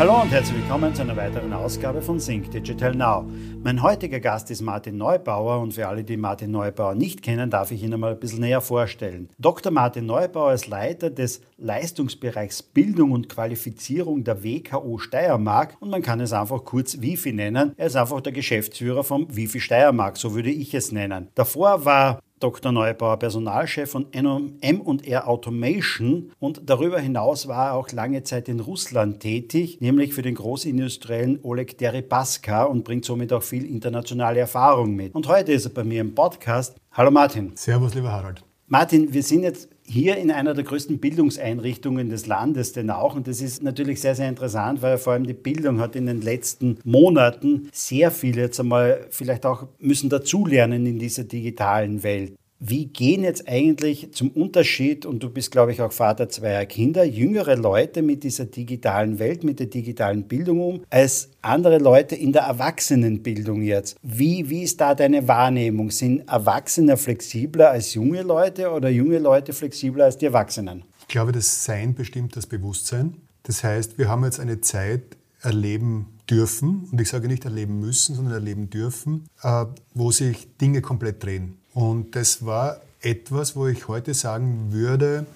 Hallo 0.00 0.22
und 0.22 0.32
herzlich 0.32 0.56
willkommen 0.56 0.94
zu 0.94 1.02
einer 1.02 1.14
weiteren 1.14 1.52
Ausgabe 1.52 2.00
von 2.00 2.18
Sync 2.18 2.50
Digital 2.50 2.94
Now. 2.94 3.26
Mein 3.62 3.82
heutiger 3.82 4.18
Gast 4.18 4.50
ist 4.50 4.62
Martin 4.62 4.96
Neubauer 4.96 5.60
und 5.60 5.74
für 5.74 5.88
alle, 5.88 6.04
die 6.04 6.16
Martin 6.16 6.52
Neubauer 6.52 6.94
nicht 6.94 7.20
kennen, 7.20 7.50
darf 7.50 7.70
ich 7.70 7.82
ihn 7.82 7.92
einmal 7.92 8.12
ein 8.12 8.18
bisschen 8.18 8.40
näher 8.40 8.62
vorstellen. 8.62 9.28
Dr. 9.38 9.70
Martin 9.70 10.06
Neubauer 10.06 10.54
ist 10.54 10.68
Leiter 10.68 11.10
des 11.10 11.42
Leistungsbereichs 11.58 12.62
Bildung 12.62 13.12
und 13.12 13.28
Qualifizierung 13.28 14.24
der 14.24 14.42
WKO 14.42 14.96
Steiermark 14.96 15.76
und 15.80 15.90
man 15.90 16.00
kann 16.00 16.20
es 16.20 16.32
einfach 16.32 16.64
kurz 16.64 17.02
Wifi 17.02 17.34
nennen. 17.34 17.74
Er 17.76 17.88
ist 17.88 17.96
einfach 17.96 18.22
der 18.22 18.32
Geschäftsführer 18.32 19.04
vom 19.04 19.26
Wifi 19.36 19.60
Steiermark, 19.60 20.16
so 20.16 20.34
würde 20.34 20.50
ich 20.50 20.72
es 20.72 20.92
nennen. 20.92 21.28
Davor 21.34 21.84
war 21.84 22.20
Dr. 22.40 22.72
Neubauer, 22.72 23.18
Personalchef 23.18 23.90
von 23.90 24.06
M&R 24.12 25.28
Automation 25.28 26.32
und 26.38 26.62
darüber 26.64 26.98
hinaus 26.98 27.48
war 27.48 27.68
er 27.68 27.74
auch 27.74 27.92
lange 27.92 28.22
Zeit 28.22 28.48
in 28.48 28.60
Russland 28.60 29.20
tätig, 29.20 29.82
nämlich 29.82 30.14
für 30.14 30.22
den 30.22 30.36
Großindustriellen 30.36 31.40
Oleg 31.42 31.76
Deripaska 31.76 32.64
und 32.64 32.82
bringt 32.82 33.04
somit 33.04 33.32
auch 33.34 33.42
viel 33.42 33.66
internationale 33.66 34.40
Erfahrung 34.40 34.96
mit. 34.96 35.14
Und 35.14 35.28
heute 35.28 35.52
ist 35.52 35.66
er 35.66 35.74
bei 35.74 35.84
mir 35.84 36.00
im 36.00 36.14
Podcast. 36.14 36.76
Hallo 36.92 37.10
Martin. 37.10 37.52
Servus, 37.56 37.94
lieber 37.94 38.10
Harald. 38.10 38.42
Martin, 38.68 39.12
wir 39.12 39.22
sind 39.22 39.42
jetzt 39.42 39.68
hier 39.90 40.16
in 40.16 40.30
einer 40.30 40.54
der 40.54 40.64
größten 40.64 40.98
Bildungseinrichtungen 40.98 42.08
des 42.08 42.26
Landes 42.26 42.72
denn 42.72 42.90
auch. 42.90 43.16
Und 43.16 43.26
das 43.26 43.40
ist 43.40 43.62
natürlich 43.62 44.00
sehr, 44.00 44.14
sehr 44.14 44.28
interessant, 44.28 44.82
weil 44.82 44.98
vor 44.98 45.14
allem 45.14 45.26
die 45.26 45.34
Bildung 45.34 45.80
hat 45.80 45.96
in 45.96 46.06
den 46.06 46.20
letzten 46.20 46.78
Monaten 46.84 47.68
sehr 47.72 48.10
viel 48.10 48.36
jetzt 48.36 48.60
einmal 48.60 49.06
vielleicht 49.10 49.44
auch 49.44 49.66
müssen 49.78 50.08
dazulernen 50.08 50.86
in 50.86 50.98
dieser 50.98 51.24
digitalen 51.24 52.02
Welt. 52.02 52.34
Wie 52.62 52.84
gehen 52.84 53.24
jetzt 53.24 53.48
eigentlich 53.48 54.12
zum 54.12 54.28
Unterschied, 54.32 55.06
und 55.06 55.22
du 55.22 55.30
bist, 55.30 55.50
glaube 55.50 55.72
ich, 55.72 55.80
auch 55.80 55.92
Vater 55.92 56.28
zweier 56.28 56.66
Kinder, 56.66 57.04
jüngere 57.04 57.56
Leute 57.56 58.02
mit 58.02 58.22
dieser 58.22 58.44
digitalen 58.44 59.18
Welt, 59.18 59.44
mit 59.44 59.60
der 59.60 59.68
digitalen 59.68 60.24
Bildung 60.24 60.60
um, 60.60 60.84
als 60.90 61.30
andere 61.40 61.78
Leute 61.78 62.16
in 62.16 62.32
der 62.34 62.42
Erwachsenenbildung 62.42 63.62
jetzt? 63.62 63.96
Wie, 64.02 64.50
wie 64.50 64.62
ist 64.62 64.78
da 64.78 64.94
deine 64.94 65.26
Wahrnehmung? 65.26 65.90
Sind 65.90 66.28
Erwachsene 66.28 66.98
flexibler 66.98 67.70
als 67.70 67.94
junge 67.94 68.20
Leute 68.20 68.70
oder 68.70 68.90
junge 68.90 69.18
Leute 69.18 69.54
flexibler 69.54 70.04
als 70.04 70.18
die 70.18 70.26
Erwachsenen? 70.26 70.84
Ich 71.00 71.08
glaube, 71.08 71.32
das 71.32 71.64
Sein 71.64 71.94
bestimmt 71.94 72.36
das 72.36 72.46
Bewusstsein. 72.46 73.16
Das 73.44 73.64
heißt, 73.64 73.96
wir 73.96 74.10
haben 74.10 74.22
jetzt 74.24 74.38
eine 74.38 74.60
Zeit 74.60 75.16
erleben 75.40 76.18
dürfen, 76.28 76.88
und 76.92 77.00
ich 77.00 77.08
sage 77.08 77.26
nicht 77.26 77.46
erleben 77.46 77.80
müssen, 77.80 78.14
sondern 78.14 78.34
erleben 78.34 78.68
dürfen, 78.68 79.24
äh, 79.42 79.64
wo 79.94 80.10
sich 80.10 80.46
Dinge 80.58 80.82
komplett 80.82 81.24
drehen. 81.24 81.56
Und 81.74 82.16
das 82.16 82.44
war 82.44 82.80
etwas, 83.00 83.56
wo 83.56 83.66
ich 83.66 83.88
heute 83.88 84.14
sagen 84.14 84.72
würde, 84.72 85.26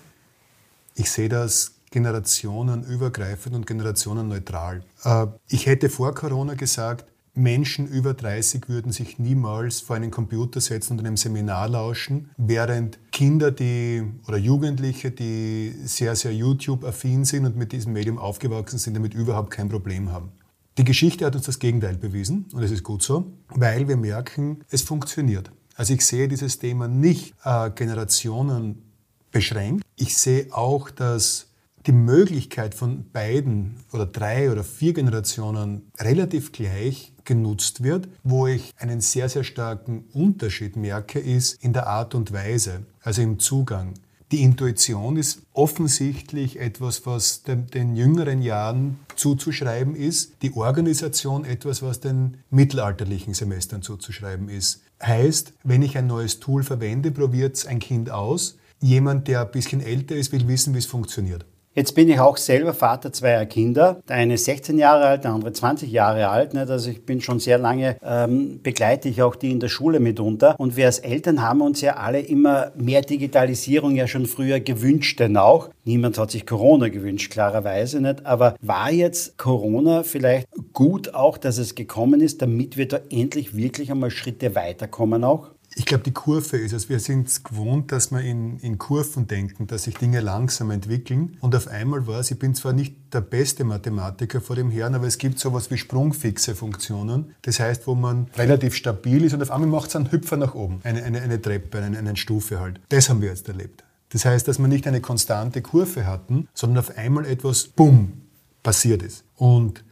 ich 0.95 1.11
sehe 1.11 1.29
das 1.29 1.73
generationenübergreifend 1.91 3.55
und 3.55 3.67
generationenneutral. 3.67 4.83
Äh, 5.05 5.27
ich 5.49 5.67
hätte 5.67 5.89
vor 5.89 6.15
Corona 6.15 6.55
gesagt, 6.55 7.07
Menschen 7.37 7.89
über 7.89 8.15
30 8.15 8.69
würden 8.69 8.93
sich 8.93 9.19
niemals 9.19 9.81
vor 9.81 9.97
einen 9.97 10.13
Computer 10.13 10.61
setzen 10.61 10.93
und 10.93 11.01
einem 11.01 11.17
Seminar 11.17 11.69
lauschen, 11.69 12.31
während 12.37 12.99
Kinder, 13.11 13.51
die 13.51 14.05
oder 14.29 14.39
Jugendliche, 14.39 15.11
die 15.11 15.75
sehr, 15.85 16.15
sehr 16.15 16.33
YouTube-affin 16.33 17.25
sind 17.25 17.45
und 17.45 17.57
mit 17.57 17.73
diesem 17.73 17.93
Medium 17.93 18.19
aufgewachsen 18.19 18.79
sind, 18.79 18.95
damit 18.95 19.15
überhaupt 19.15 19.51
kein 19.51 19.69
Problem 19.69 20.13
haben. 20.13 20.31
Die 20.79 20.85
Geschichte 20.85 21.25
hat 21.25 21.35
uns 21.35 21.47
das 21.47 21.59
Gegenteil 21.59 21.97
bewiesen 21.97 22.47
und 22.53 22.63
es 22.63 22.71
ist 22.71 22.83
gut 22.83 23.03
so, 23.03 23.25
weil 23.49 23.89
wir 23.89 23.97
merken, 23.97 24.61
es 24.71 24.83
funktioniert. 24.83 25.51
Also 25.75 25.95
ich 25.95 26.05
sehe 26.05 26.29
dieses 26.29 26.59
Thema 26.59 26.89
nicht 26.89 27.35
äh, 27.45 27.71
Generationen 27.71 28.83
beschränkt. 29.31 29.85
Ich 29.97 30.17
sehe 30.17 30.47
auch, 30.53 30.91
dass 30.91 31.47
die 31.87 31.93
Möglichkeit 31.93 32.75
von 32.75 33.11
beiden 33.11 33.77
oder 33.93 34.07
drei 34.07 34.51
oder 34.51 34.65
vier 34.65 34.95
Generationen 34.95 35.91
relativ 35.99 36.53
gleich 36.53 37.13
genutzt 37.25 37.83
wird. 37.83 38.09
Wo 38.23 38.47
ich 38.47 38.73
einen 38.79 39.01
sehr, 39.01 39.29
sehr 39.29 39.45
starken 39.45 40.05
Unterschied 40.13 40.77
merke, 40.77 41.19
ist 41.19 41.63
in 41.63 41.73
der 41.73 41.87
Art 41.87 42.15
und 42.15 42.33
Weise, 42.33 42.87
also 43.03 43.23
im 43.23 43.39
Zugang. 43.39 43.95
Die 44.33 44.43
Intuition 44.43 45.17
ist 45.17 45.43
offensichtlich 45.53 46.59
etwas, 46.59 47.05
was 47.07 47.43
den, 47.43 47.67
den, 47.67 47.95
jüngeren 47.95 48.41
Jahren 48.41 48.99
zuzuschreiben 49.15 49.95
ist. 49.95 50.43
Die 50.43 50.53
Organisation 50.55 51.45
etwas, 51.45 51.83
was 51.83 52.01
den 52.01 52.39
mittelalterlichen 52.51 53.35
Semestern 53.35 53.83
zuzuschreiben 53.83 54.49
ist. 54.49 54.81
Heißt, 55.07 55.53
wenn 55.65 55.83
ich 55.83 55.99
ein 55.99 56.07
neues 56.07 56.41
Tool 56.41 56.63
verwende, 56.63 57.11
probiert 57.11 57.57
es 57.57 57.67
ein 57.67 57.79
Kind 57.79 58.11
aus. 58.11 58.57
Jemand, 58.81 59.29
der 59.29 59.43
ein 59.43 59.51
bisschen 59.51 59.83
älter 59.83 60.15
ist, 60.15 60.33
will 60.33 60.49
wissen, 60.49 60.73
wie 60.73 60.79
es 60.79 60.87
funktioniert. 60.87 61.45
Jetzt 61.77 61.97
bin 61.97 62.09
ich 62.09 62.21
auch 62.21 62.37
selber 62.37 62.73
Vater 62.73 63.13
zweier 63.13 63.47
Kinder. 63.47 64.01
Der 64.09 64.15
eine 64.15 64.35
ist 64.35 64.45
16 64.45 64.79
Jahre 64.79 65.07
alt, 65.07 65.25
der 65.25 65.33
andere 65.33 65.53
20 65.53 65.91
Jahre 65.91 66.29
alt. 66.29 66.55
Nicht? 66.55 66.71
Also 66.71 66.89
ich 66.89 67.05
bin 67.05 67.21
schon 67.21 67.41
sehr 67.41 67.59
lange, 67.59 67.97
ähm, 68.01 68.61
begleite 68.63 69.09
ich 69.09 69.23
auch 69.23 69.35
die 69.35 69.51
in 69.51 69.59
der 69.59 69.69
Schule 69.69 69.99
mitunter. 69.99 70.55
Und 70.61 70.77
wir 70.77 70.87
als 70.87 71.01
Eltern 71.01 71.43
haben 71.43 71.63
uns 71.63 71.81
ja 71.81 71.97
alle 71.97 72.21
immer 72.21 72.71
mehr 72.77 73.03
Digitalisierung 73.03 73.97
ja 73.97 74.07
schon 74.07 74.27
früher 74.27 74.61
gewünscht, 74.61 75.19
denn 75.19 75.37
auch. 75.37 75.71
Niemand 75.83 76.17
hat 76.17 76.31
sich 76.31 76.47
Corona 76.47 76.91
gewünscht, 76.91 77.33
klarerweise 77.33 78.01
nicht. 78.01 78.25
Aber 78.25 78.55
war 78.61 78.93
jetzt 78.93 79.37
Corona 79.37 80.05
vielleicht 80.05 80.47
gut 80.73 81.13
auch, 81.13 81.39
dass 81.39 81.59
es 81.59 81.75
gekommen 81.75 82.21
ist, 82.21 82.41
damit 82.41 82.77
wir 82.77 82.87
da 82.87 83.01
endlich 83.11 83.57
wirklich 83.57 83.91
einmal 83.91 84.11
Schritte 84.11 84.55
weiterkommen 84.55 85.25
auch? 85.25 85.51
Ich 85.77 85.87
glaube, 85.87 86.05
die 86.05 86.13
Kurve 86.13 86.57
ist 86.57 86.73
es. 86.73 86.89
Wir 86.89 87.01
sind 87.01 87.27
es 87.27 87.43
gewohnt, 87.43 87.91
dass 87.91 88.13
wir 88.13 88.21
in, 88.21 88.59
in 88.61 88.79
Kurven 88.79 89.27
denken, 89.27 89.67
dass 89.67 89.85
sich 89.85 89.97
Dinge 89.97 90.21
langsam 90.21 90.71
entwickeln. 90.71 91.37
Und 91.41 91.55
auf 91.57 91.67
einmal 91.67 92.07
war 92.07 92.21
es, 92.21 92.31
ich 92.31 92.39
bin 92.39 92.55
zwar 92.55 92.73
nicht 92.73 92.95
der 93.13 93.23
beste 93.23 93.65
Mathematiker 93.65 94.41
vor 94.41 94.55
dem 94.55 94.71
Herrn, 94.71 94.95
aber 94.95 95.07
es 95.07 95.19
gibt 95.19 95.41
sowas 95.41 95.71
wie 95.73 95.77
sprungfixe 95.79 96.55
Funktionen. 96.55 97.35
Das 97.43 97.59
heißt, 97.59 97.89
wo 97.89 97.97
man 97.97 98.29
relativ 98.37 98.77
stabil 98.77 99.25
ist 99.25 99.35
und 99.35 99.43
auf 99.43 99.51
einmal 99.51 99.69
macht 99.69 99.89
es 99.89 99.97
einen 99.97 100.13
Hüpfer 100.13 100.37
nach 100.37 100.55
oben. 100.55 100.81
Eine, 100.85 101.03
eine, 101.03 101.21
eine 101.21 101.43
Treppe, 101.43 101.83
eine, 101.83 101.99
eine 101.99 102.17
Stufe 102.17 102.61
halt. 102.61 102.81
Das 102.91 103.09
haben 103.09 103.21
wir 103.21 103.31
jetzt 103.31 103.49
erlebt. 103.49 103.83
Das 104.11 104.25
heißt, 104.25 104.47
dass 104.47 104.61
wir 104.61 104.69
nicht 104.69 104.87
eine 104.87 105.01
konstante 105.01 105.61
Kurve 105.61 106.07
hatten, 106.07 106.47
sondern 106.55 106.79
auf 106.79 106.97
einmal 106.97 107.27
etwas, 107.27 107.65
bumm, 107.65 108.23
passiert 108.63 109.03
ist. 109.03 109.25
Und 109.35 109.83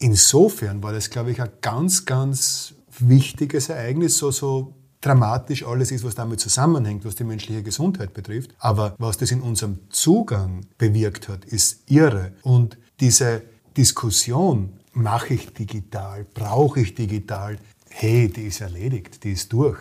insofern 0.00 0.82
war 0.82 0.92
das, 0.92 1.10
glaube 1.10 1.30
ich, 1.30 1.40
ein 1.40 1.50
ganz, 1.60 2.04
ganz 2.04 2.74
wichtiges 2.98 3.68
Ereignis, 3.68 4.18
so, 4.18 4.32
so 4.32 4.74
dramatisch 5.00 5.64
alles 5.64 5.90
ist, 5.90 6.04
was 6.04 6.14
damit 6.14 6.40
zusammenhängt, 6.40 7.04
was 7.04 7.14
die 7.14 7.24
menschliche 7.24 7.62
Gesundheit 7.62 8.14
betrifft. 8.14 8.54
Aber 8.58 8.94
was 8.98 9.16
das 9.16 9.30
in 9.30 9.40
unserem 9.40 9.78
Zugang 9.90 10.66
bewirkt 10.76 11.28
hat, 11.28 11.44
ist 11.44 11.90
irre. 11.90 12.32
Und 12.42 12.78
diese 13.00 13.42
Diskussion, 13.76 14.78
mache 14.98 15.34
ich 15.34 15.52
digital, 15.54 16.26
brauche 16.34 16.80
ich 16.80 16.94
digital, 16.94 17.58
hey, 17.88 18.28
die 18.28 18.42
ist 18.42 18.60
erledigt, 18.60 19.22
die 19.24 19.32
ist 19.32 19.52
durch. 19.52 19.78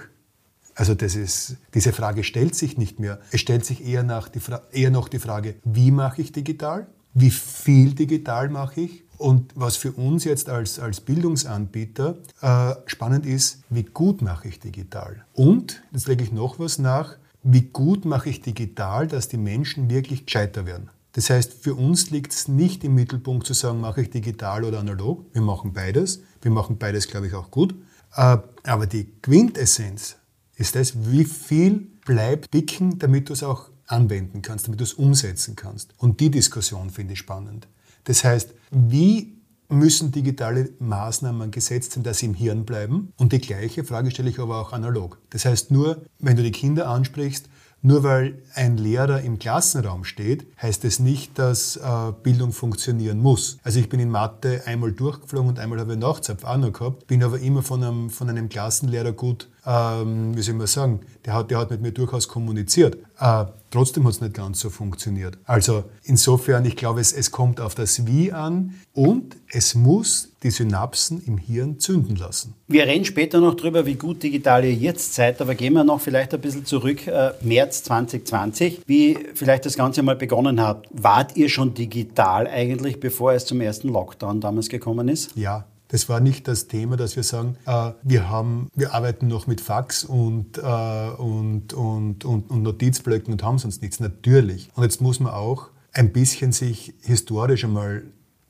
Also 0.76 0.94
das 0.94 1.16
ist, 1.16 1.58
diese 1.74 1.92
Frage 1.92 2.24
stellt 2.24 2.54
sich 2.54 2.78
nicht 2.78 3.00
mehr. 3.00 3.20
Es 3.32 3.42
stellt 3.42 3.66
sich 3.66 3.84
eher, 3.84 4.04
nach 4.04 4.30
die, 4.30 4.40
eher 4.72 4.92
noch 4.92 5.10
die 5.10 5.20
Frage, 5.20 5.56
wie 5.64 5.90
mache 5.92 6.22
ich 6.22 6.32
digital? 6.32 6.88
Wie 7.16 7.32
viel 7.32 7.94
digital 7.94 8.50
mache 8.50 8.82
ich? 8.82 9.04
Und 9.18 9.52
was 9.56 9.78
für 9.78 9.92
uns 9.92 10.24
jetzt 10.24 10.50
als, 10.50 10.80
als 10.80 11.02
Bildungsanbieter 11.02 12.18
äh, 12.42 12.76
spannend 12.86 13.26
ist, 13.26 13.64
wie 13.70 13.84
gut 13.84 14.22
mache 14.22 14.48
ich 14.48 14.60
digital? 14.60 15.26
Und, 15.34 15.82
jetzt 15.92 16.08
lege 16.08 16.24
ich 16.24 16.32
noch 16.32 16.60
was 16.60 16.78
nach, 16.78 17.18
wie 17.44 17.62
gut 17.62 18.06
mache 18.06 18.30
ich 18.30 18.42
digital, 18.42 19.08
dass 19.08 19.28
die 19.28 19.38
Menschen 19.38 19.90
wirklich 19.90 20.26
gescheiter 20.26 20.66
werden? 20.66 20.90
Das 21.14 21.32
heißt, 21.32 21.54
für 21.54 21.74
uns 21.74 22.12
liegt 22.12 22.32
es 22.32 22.48
nicht 22.48 22.84
im 22.84 22.94
Mittelpunkt 22.94 23.48
zu 23.48 23.54
sagen, 23.54 23.82
mache 23.82 24.02
ich 24.02 24.12
digital 24.12 24.64
oder 24.64 24.80
analog. 24.80 25.26
Wir 25.34 25.42
machen 25.42 25.74
beides. 25.74 26.22
Wir 26.42 26.52
machen 26.52 26.78
beides, 26.78 27.08
glaube 27.08 27.26
ich, 27.26 27.34
auch 27.34 27.50
gut. 27.50 27.74
Äh, 28.16 28.38
aber 28.64 28.86
die 28.86 29.06
Quintessenz 29.24 30.18
ist 30.58 30.76
das, 30.76 30.94
wie 31.10 31.26
viel 31.26 31.88
bleibt 32.06 32.54
dicken, 32.54 33.00
damit 33.00 33.30
du 33.30 33.34
es 33.34 33.42
auch 33.42 33.70
anwenden 33.88 34.42
kannst, 34.42 34.68
damit 34.68 34.80
du 34.80 34.84
es 34.84 34.94
umsetzen 34.94 35.56
kannst. 35.56 35.94
Und 35.98 36.20
die 36.20 36.30
Diskussion 36.30 36.90
finde 36.92 37.14
ich 37.14 37.20
spannend. 37.20 37.68
Das 38.08 38.24
heißt, 38.24 38.54
wie 38.72 39.38
müssen 39.68 40.14
digitale 40.14 40.70
Maßnahmen 40.80 41.52
gesetzt 41.52 41.92
sein, 41.92 42.04
dass 42.04 42.20
sie 42.20 42.28
im 42.28 42.34
Hirn 42.34 42.64
bleiben? 42.64 43.12
Und 43.18 43.34
die 43.34 43.42
gleiche 43.42 43.84
Frage 43.84 44.12
stelle 44.12 44.30
ich 44.30 44.40
aber 44.40 44.62
auch 44.62 44.72
analog. 44.72 45.20
Das 45.30 45.44
heißt, 45.44 45.72
nur 45.72 46.04
wenn 46.20 46.38
du 46.38 46.44
die 46.44 46.54
Kinder 46.54 46.88
ansprichst, 46.88 47.50
nur 47.82 48.04
weil 48.04 48.42
ein 48.56 48.78
Lehrer 48.78 49.22
im 49.22 49.40
Klassenraum 49.40 50.06
steht, 50.06 50.48
heißt 50.62 50.86
es 50.86 51.00
nicht, 51.00 51.38
dass 51.38 51.76
äh, 51.76 52.14
Bildung 52.24 52.54
funktionieren 52.54 53.20
muss. 53.20 53.58
Also 53.62 53.80
ich 53.80 53.90
bin 53.90 54.00
in 54.00 54.10
Mathe 54.10 54.64
einmal 54.66 54.94
durchgeflogen 54.94 55.50
und 55.50 55.60
einmal 55.60 55.80
habe 55.80 55.94
ich 55.94 56.00
Nachzapf 56.00 56.46
auch 56.46 56.58
noch 56.58 56.72
gehabt, 56.72 57.08
bin 57.08 57.22
aber 57.22 57.40
immer 57.40 57.62
von 57.62 57.84
einem, 57.84 58.10
von 58.10 58.30
einem 58.30 58.48
Klassenlehrer 58.48 59.12
gut 59.12 59.50
ähm, 59.68 60.36
wie 60.36 60.42
soll 60.42 60.56
man 60.56 60.66
sagen, 60.66 61.02
der 61.26 61.34
hat, 61.34 61.52
der 61.52 61.58
hat 61.58 61.70
mit 61.72 61.82
mir 61.82 61.92
durchaus 61.92 62.30
kommuniziert. 62.30 62.98
Äh, 63.20 63.46
trotzdem 63.70 64.06
hat 64.06 64.14
es 64.14 64.22
nicht 64.22 64.34
ganz 64.34 64.62
so 64.62 64.70
funktioniert. 64.70 65.38
Also 65.44 65.84
insofern, 66.04 66.64
ich 66.64 66.78
glaube, 66.78 67.02
es, 67.02 67.12
es 67.12 67.32
kommt 67.32 67.60
auf 67.60 67.76
das 67.76 68.08
Wie 68.08 68.32
an 68.32 68.76
und 68.94 69.36
es 69.52 69.76
muss 69.76 70.30
die 70.42 70.52
Synapsen 70.52 71.22
im 71.26 71.38
Hirn 71.38 71.80
zünden 71.80 72.16
lassen. 72.16 72.54
Wir 72.70 72.86
reden 72.86 73.04
später 73.04 73.42
noch 73.42 73.56
darüber, 73.56 73.86
wie 73.86 73.96
gut 73.96 74.24
digital 74.24 74.64
ihr 74.64 74.74
jetzt 74.74 75.16
seid, 75.16 75.42
aber 75.42 75.54
gehen 75.54 75.74
wir 75.74 75.84
noch 75.84 76.00
vielleicht 76.00 76.34
ein 76.34 76.40
bisschen 76.40 76.66
zurück, 76.66 77.06
äh, 77.06 77.32
März 77.42 77.84
2020, 77.84 78.84
wie 78.86 79.18
vielleicht 79.34 79.66
das 79.66 79.76
Ganze 79.76 80.02
mal 80.02 80.16
begonnen 80.16 80.62
hat. 80.62 80.88
Wart 80.92 81.36
ihr 81.36 81.50
schon 81.50 81.74
digital 81.74 82.48
eigentlich, 82.48 83.02
bevor 83.02 83.34
es 83.34 83.46
zum 83.46 83.60
ersten 83.60 83.90
Lockdown 83.90 84.40
damals 84.40 84.70
gekommen 84.70 85.10
ist? 85.10 85.36
Ja, 85.36 85.66
das 85.90 86.10
war 86.10 86.20
nicht 86.20 86.48
das 86.48 86.68
Thema, 86.68 86.98
dass 86.98 87.16
wir 87.16 87.24
sagen, 87.24 87.56
äh, 87.66 87.92
wir, 88.04 88.30
haben, 88.30 88.70
wir 88.76 88.94
arbeiten 88.94 89.28
noch 89.28 89.48
mit 89.48 89.62
Fax 89.62 90.04
und, 90.04 90.58
äh, 90.58 90.62
und, 90.62 91.74
und, 91.74 92.26
und, 92.26 92.50
und 92.50 92.64
Notizblöcken 92.64 93.32
und 93.34 93.44
haben 93.44 93.58
sonst 93.58 93.82
nichts. 93.82 94.00
Natürlich. 94.00 94.70
Und 94.76 94.84
jetzt 94.84 95.02
muss 95.02 95.20
man 95.20 95.34
auch 95.34 95.70
ein 95.94 96.12
bisschen 96.12 96.52
sich 96.52 96.94
historisch 97.02 97.64
einmal 97.64 98.04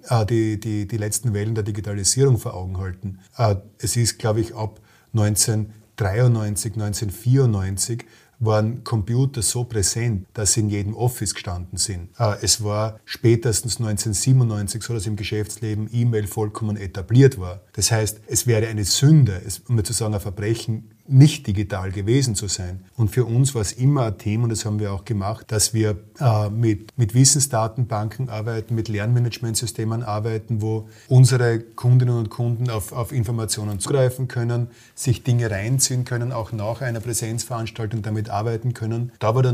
äh, 0.09 0.25
die, 0.25 0.59
die, 0.59 0.87
die 0.87 0.97
letzten 0.97 1.33
Wellen 1.33 1.55
der 1.55 1.63
Digitalisierung 1.63 2.37
vor 2.37 2.55
Augen 2.55 2.77
halten. 2.77 3.19
Äh, 3.37 3.55
es 3.77 3.95
ist, 3.95 4.17
glaube 4.17 4.41
ich, 4.41 4.55
ab 4.55 4.79
1993, 5.13 6.73
1994 6.73 8.05
waren 8.39 8.83
Computer 8.83 9.41
so 9.41 9.63
präsent, 9.63 10.27
dass 10.33 10.53
sie 10.53 10.61
in 10.61 10.69
jedem 10.69 10.95
Office 10.95 11.33
gestanden 11.33 11.77
sind. 11.77 12.09
Äh, 12.19 12.35
es 12.41 12.63
war 12.63 12.99
spätestens 13.05 13.77
1997 13.79 14.83
so, 14.83 14.93
dass 14.93 15.07
im 15.07 15.15
Geschäftsleben 15.15 15.89
E-Mail 15.91 16.27
vollkommen 16.27 16.77
etabliert 16.77 17.39
war. 17.39 17.61
Das 17.73 17.91
heißt, 17.91 18.21
es 18.27 18.47
wäre 18.47 18.67
eine 18.67 18.83
Sünde, 18.83 19.41
um 19.67 19.75
nicht 19.75 19.87
zu 19.87 19.93
sagen 19.93 20.13
ein 20.13 20.19
Verbrechen, 20.21 20.91
nicht 21.07 21.47
digital 21.47 21.91
gewesen 21.91 22.35
zu 22.35 22.47
sein. 22.47 22.83
Und 22.95 23.09
für 23.09 23.25
uns 23.25 23.55
war 23.55 23.61
es 23.61 23.71
immer 23.71 24.05
ein 24.05 24.17
Thema, 24.17 24.43
und 24.43 24.49
das 24.49 24.65
haben 24.65 24.79
wir 24.79 24.93
auch 24.93 25.05
gemacht, 25.05 25.51
dass 25.51 25.73
wir 25.73 25.97
äh, 26.19 26.49
mit, 26.49 26.97
mit 26.97 27.13
Wissensdatenbanken 27.13 28.29
arbeiten, 28.29 28.75
mit 28.75 28.87
Lernmanagementsystemen 28.87 30.03
arbeiten, 30.03 30.61
wo 30.61 30.87
unsere 31.07 31.59
Kundinnen 31.59 32.17
und 32.17 32.29
Kunden 32.29 32.69
auf, 32.69 32.91
auf 32.91 33.11
Informationen 33.11 33.79
zugreifen 33.79 34.27
können, 34.27 34.67
sich 34.95 35.23
Dinge 35.23 35.49
reinziehen 35.49 36.05
können, 36.05 36.31
auch 36.31 36.51
nach 36.51 36.81
einer 36.81 36.99
Präsenzveranstaltung 36.99 38.01
damit 38.01 38.29
arbeiten 38.29 38.73
können. 38.73 39.11
Da 39.19 39.35
war 39.35 39.43
der 39.43 39.53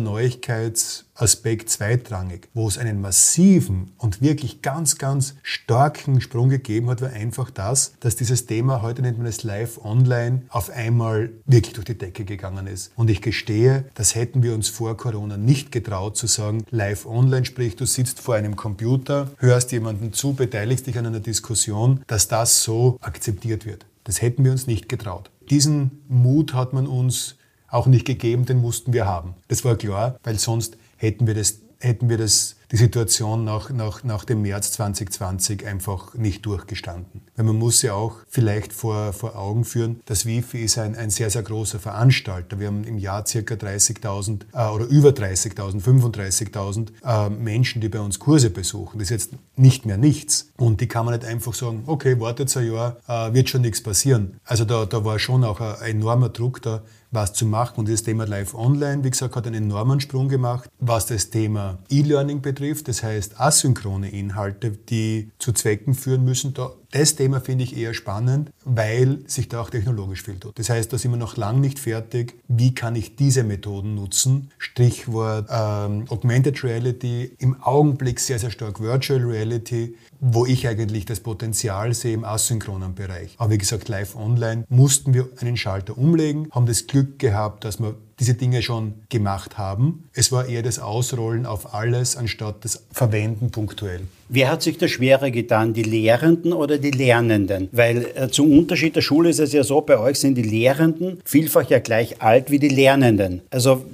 Neuigkeitsaspekt 1.13 1.69
zweitrangig. 1.69 2.50
Wo 2.54 2.68
es 2.68 2.77
einen 2.77 3.01
massiven 3.01 3.92
und 3.98 4.21
wirklich 4.21 4.62
ganz, 4.62 4.98
ganz 4.98 5.36
starken 5.44 6.21
Sprung 6.21 6.50
gegeben 6.50 6.89
hat, 6.89 7.01
war 7.01 7.12
einfach 7.12 7.50
das, 7.50 7.94
dass 8.00 8.15
dieses 8.15 8.45
Thema, 8.45 8.81
heute 8.81 9.01
nennt 9.01 9.18
man 9.18 9.27
es 9.27 9.44
live 9.44 9.83
online, 9.83 10.44
auf 10.50 10.69
einmal 10.69 11.31
wirklich 11.45 11.74
durch 11.74 11.86
die 11.86 11.98
Decke 11.98 12.25
gegangen 12.25 12.68
ist. 12.68 12.92
Und 12.95 13.10
ich 13.10 13.21
gestehe, 13.21 13.86
das 13.95 14.15
hätten 14.15 14.44
wir 14.44 14.54
uns 14.54 14.69
vor 14.69 14.98
Corona 14.98 15.38
nicht 15.38 15.71
getraut 15.71 16.18
zu 16.18 16.27
sagen, 16.27 16.65
live 16.71 17.06
online, 17.06 17.45
sprich 17.45 17.75
du 17.75 17.86
sitzt 17.86 18.19
vor 18.19 18.36
einem 18.36 18.56
Computer, 18.56 19.31
hörst 19.38 19.71
jemanden 19.71 20.13
zu, 20.13 20.33
beteiligst 20.33 20.88
dich 20.88 20.98
an 20.98 21.06
einer 21.06 21.19
Diskussion, 21.19 22.01
dass 22.07 22.27
das 22.27 22.63
so 22.63 22.98
akzeptiert 23.01 23.66
wird. 23.66 23.86
Das 24.04 24.21
hätten 24.21 24.44
wir 24.44 24.51
uns 24.51 24.68
nicht 24.68 24.89
getraut. 24.89 25.30
Diesen 25.50 26.04
Mut 26.07 26.54
hat 26.54 26.74
man 26.74 26.88
uns 26.88 27.36
auch 27.74 27.88
nicht 27.88 28.06
gegeben, 28.06 28.45
den 28.45 28.62
mussten 28.62 28.94
wir 28.94 29.06
haben. 29.06 29.33
Das 29.48 29.66
war 29.66 29.75
klar, 29.75 30.19
weil 30.24 30.38
sonst 30.38 30.77
hätten 31.04 31.28
wir 31.28 31.34
das, 31.34 31.62
hätten 31.80 32.10
wir 32.10 32.18
das 32.18 32.56
die 32.71 32.77
Situation 32.77 33.44
nach, 33.44 33.69
nach, 33.69 34.04
nach 34.04 34.25
dem 34.25 34.42
März 34.42 34.71
2020 34.74 35.65
einfach 35.65 36.13
nicht 36.15 36.45
durchgestanden. 36.45 37.21
Weil 37.36 37.45
man 37.45 37.57
muss 37.57 37.81
ja 37.81 37.94
auch 37.94 38.18
vielleicht 38.27 38.74
vor, 38.74 39.13
vor 39.13 39.38
Augen 39.38 39.65
führen, 39.65 40.01
das 40.06 40.25
Wifi 40.25 40.63
ist 40.63 40.77
ein, 40.77 40.95
ein 40.95 41.10
sehr, 41.10 41.30
sehr 41.30 41.44
großer 41.44 41.80
Veranstalter. 41.80 42.60
Wir 42.60 42.68
haben 42.68 42.83
im 42.83 42.98
Jahr 42.98 43.25
circa 43.25 43.56
30.000 43.56 44.42
äh, 44.54 44.69
oder 44.69 44.86
über 44.86 45.10
30.000, 45.10 45.81
35.000 45.81 46.88
äh, 47.04 47.30
Menschen, 47.30 47.81
die 47.81 47.89
bei 47.89 48.00
uns 48.00 48.19
Kurse 48.19 48.50
besuchen. 48.50 49.00
Das 49.00 49.12
ist 49.12 49.12
jetzt 49.12 49.30
nicht 49.56 49.86
mehr 49.86 49.98
nichts. 49.98 50.50
Und 50.57 50.81
die 50.81 50.88
kann 50.88 51.06
man 51.06 51.16
nicht 51.16 51.25
einfach 51.27 51.54
sagen, 51.54 51.83
okay, 51.86 52.19
wartet 52.19 52.56
ein 52.56 52.71
Jahr, 52.71 52.98
äh, 53.07 53.33
wird 53.33 53.50
schon 53.50 53.62
nichts 53.62 53.81
passieren. 53.81 54.39
Also 54.45 54.66
da, 54.66 54.86
da 54.86 55.04
war 55.06 55.19
schon 55.19 55.44
auch 55.44 55.59
ein 55.59 55.98
enormer 55.98 56.30
Druck 56.30 56.62
da, 56.62 56.83
was 57.12 57.33
zu 57.33 57.45
machen. 57.45 57.80
Und 57.80 57.89
das 57.89 58.04
Thema 58.04 58.25
Live 58.25 58.54
Online, 58.56 59.04
wie 59.04 59.09
gesagt, 59.09 59.36
hat 59.36 59.48
einen 59.48 59.66
enormen 59.66 60.00
Sprung 60.00 60.27
gemacht. 60.27 60.69
Was 60.80 61.06
das 61.06 61.30
Thema 61.30 61.77
E-Learning 61.89 62.42
betrifft, 62.42 62.62
betrifft, 62.63 62.88
das 62.88 63.04
heißt 63.04 63.39
asynchrone 63.39 64.10
Inhalte, 64.10 64.71
die 64.71 65.31
zu 65.38 65.51
Zwecken 65.51 65.94
führen 65.94 66.24
müssen, 66.24 66.54
da, 66.54 66.71
das 66.94 67.16
Thema 67.16 67.42
finde 67.42 67.63
ich 67.63 67.75
eher 67.75 67.94
spannend, 67.95 68.51
weil 68.66 69.19
sich 69.25 69.50
da 69.50 69.62
auch 69.62 69.72
technologisch 69.72 70.22
viel 70.22 70.38
tut. 70.38 70.60
Das 70.60 70.69
heißt, 70.69 70.94
da 70.94 70.98
sind 71.00 71.12
wir 71.12 71.18
noch 71.18 71.38
lange 71.38 71.60
nicht 71.60 71.80
fertig. 71.80 72.36
Wie 72.48 72.75
kann 72.75 72.95
ich 72.95 73.16
diese 73.16 73.44
Methoden 73.44 73.95
nutzen? 73.95 74.51
Stichwort 74.60 75.48
ähm, 75.50 76.06
Augmented 76.10 76.63
Reality, 76.63 77.31
im 77.40 77.62
Augenblick 77.63 78.19
sehr, 78.19 78.38
sehr 78.38 78.51
stark 78.51 78.80
Virtual 78.80 79.19
Reality, 79.19 79.95
wo 80.19 80.45
ich 80.45 80.68
eigentlich 80.68 81.06
das 81.06 81.19
Potenzial 81.19 81.95
sehe 81.95 82.13
im 82.13 82.24
asynchronen 82.24 82.94
Bereich. 82.94 83.34
Aber 83.40 83.50
wie 83.50 83.57
gesagt, 83.57 83.90
live 83.90 84.16
online 84.16 84.63
mussten 84.69 85.16
wir 85.16 85.30
einen 85.42 85.57
Schalter 85.57 85.98
umlegen, 85.98 86.48
haben 86.51 86.68
das 86.68 86.86
Glück 86.86 87.18
gehabt, 87.18 87.66
dass 87.66 87.80
wir 87.80 87.95
diese 88.19 88.36
Dinge 88.36 88.62
schon 88.62 88.94
gemacht 89.10 89.57
haben. 89.57 90.07
Es 90.13 90.31
war 90.31 90.45
eher 90.45 90.62
das 90.62 90.80
Ausrollen 90.80 91.45
auf 91.45 91.74
alles 91.74 92.16
anstatt 92.16 92.63
das 92.63 92.86
Verwenden 92.92 93.51
punktuell. 93.51 94.07
Wer 94.35 94.50
hat 94.50 94.63
sich 94.63 94.80
da 94.80 94.88
schwerer 94.88 95.30
getan, 95.30 95.74
die 95.74 95.83
Lehrenden 95.83 96.53
oder 96.53 96.80
die 96.80 96.89
Lernenden? 96.89 97.69
Weil 97.71 98.07
äh, 98.15 98.30
zum 98.30 98.51
Unterschied 98.57 98.95
der 98.95 99.01
Schule 99.01 99.30
ist 99.30 99.39
es 99.39 99.53
ja 99.53 99.63
so, 99.63 99.81
bei 99.81 100.00
euch 100.00 100.19
sind 100.19 100.33
die 100.33 100.41
Lehrenden 100.41 101.19
vielfach 101.24 101.69
ja 101.69 101.77
gleich 101.77 102.19
alt 102.19 102.50
wie 102.50 102.57
die 102.57 102.69
Lernenden. 102.69 103.44
Also 103.51 103.85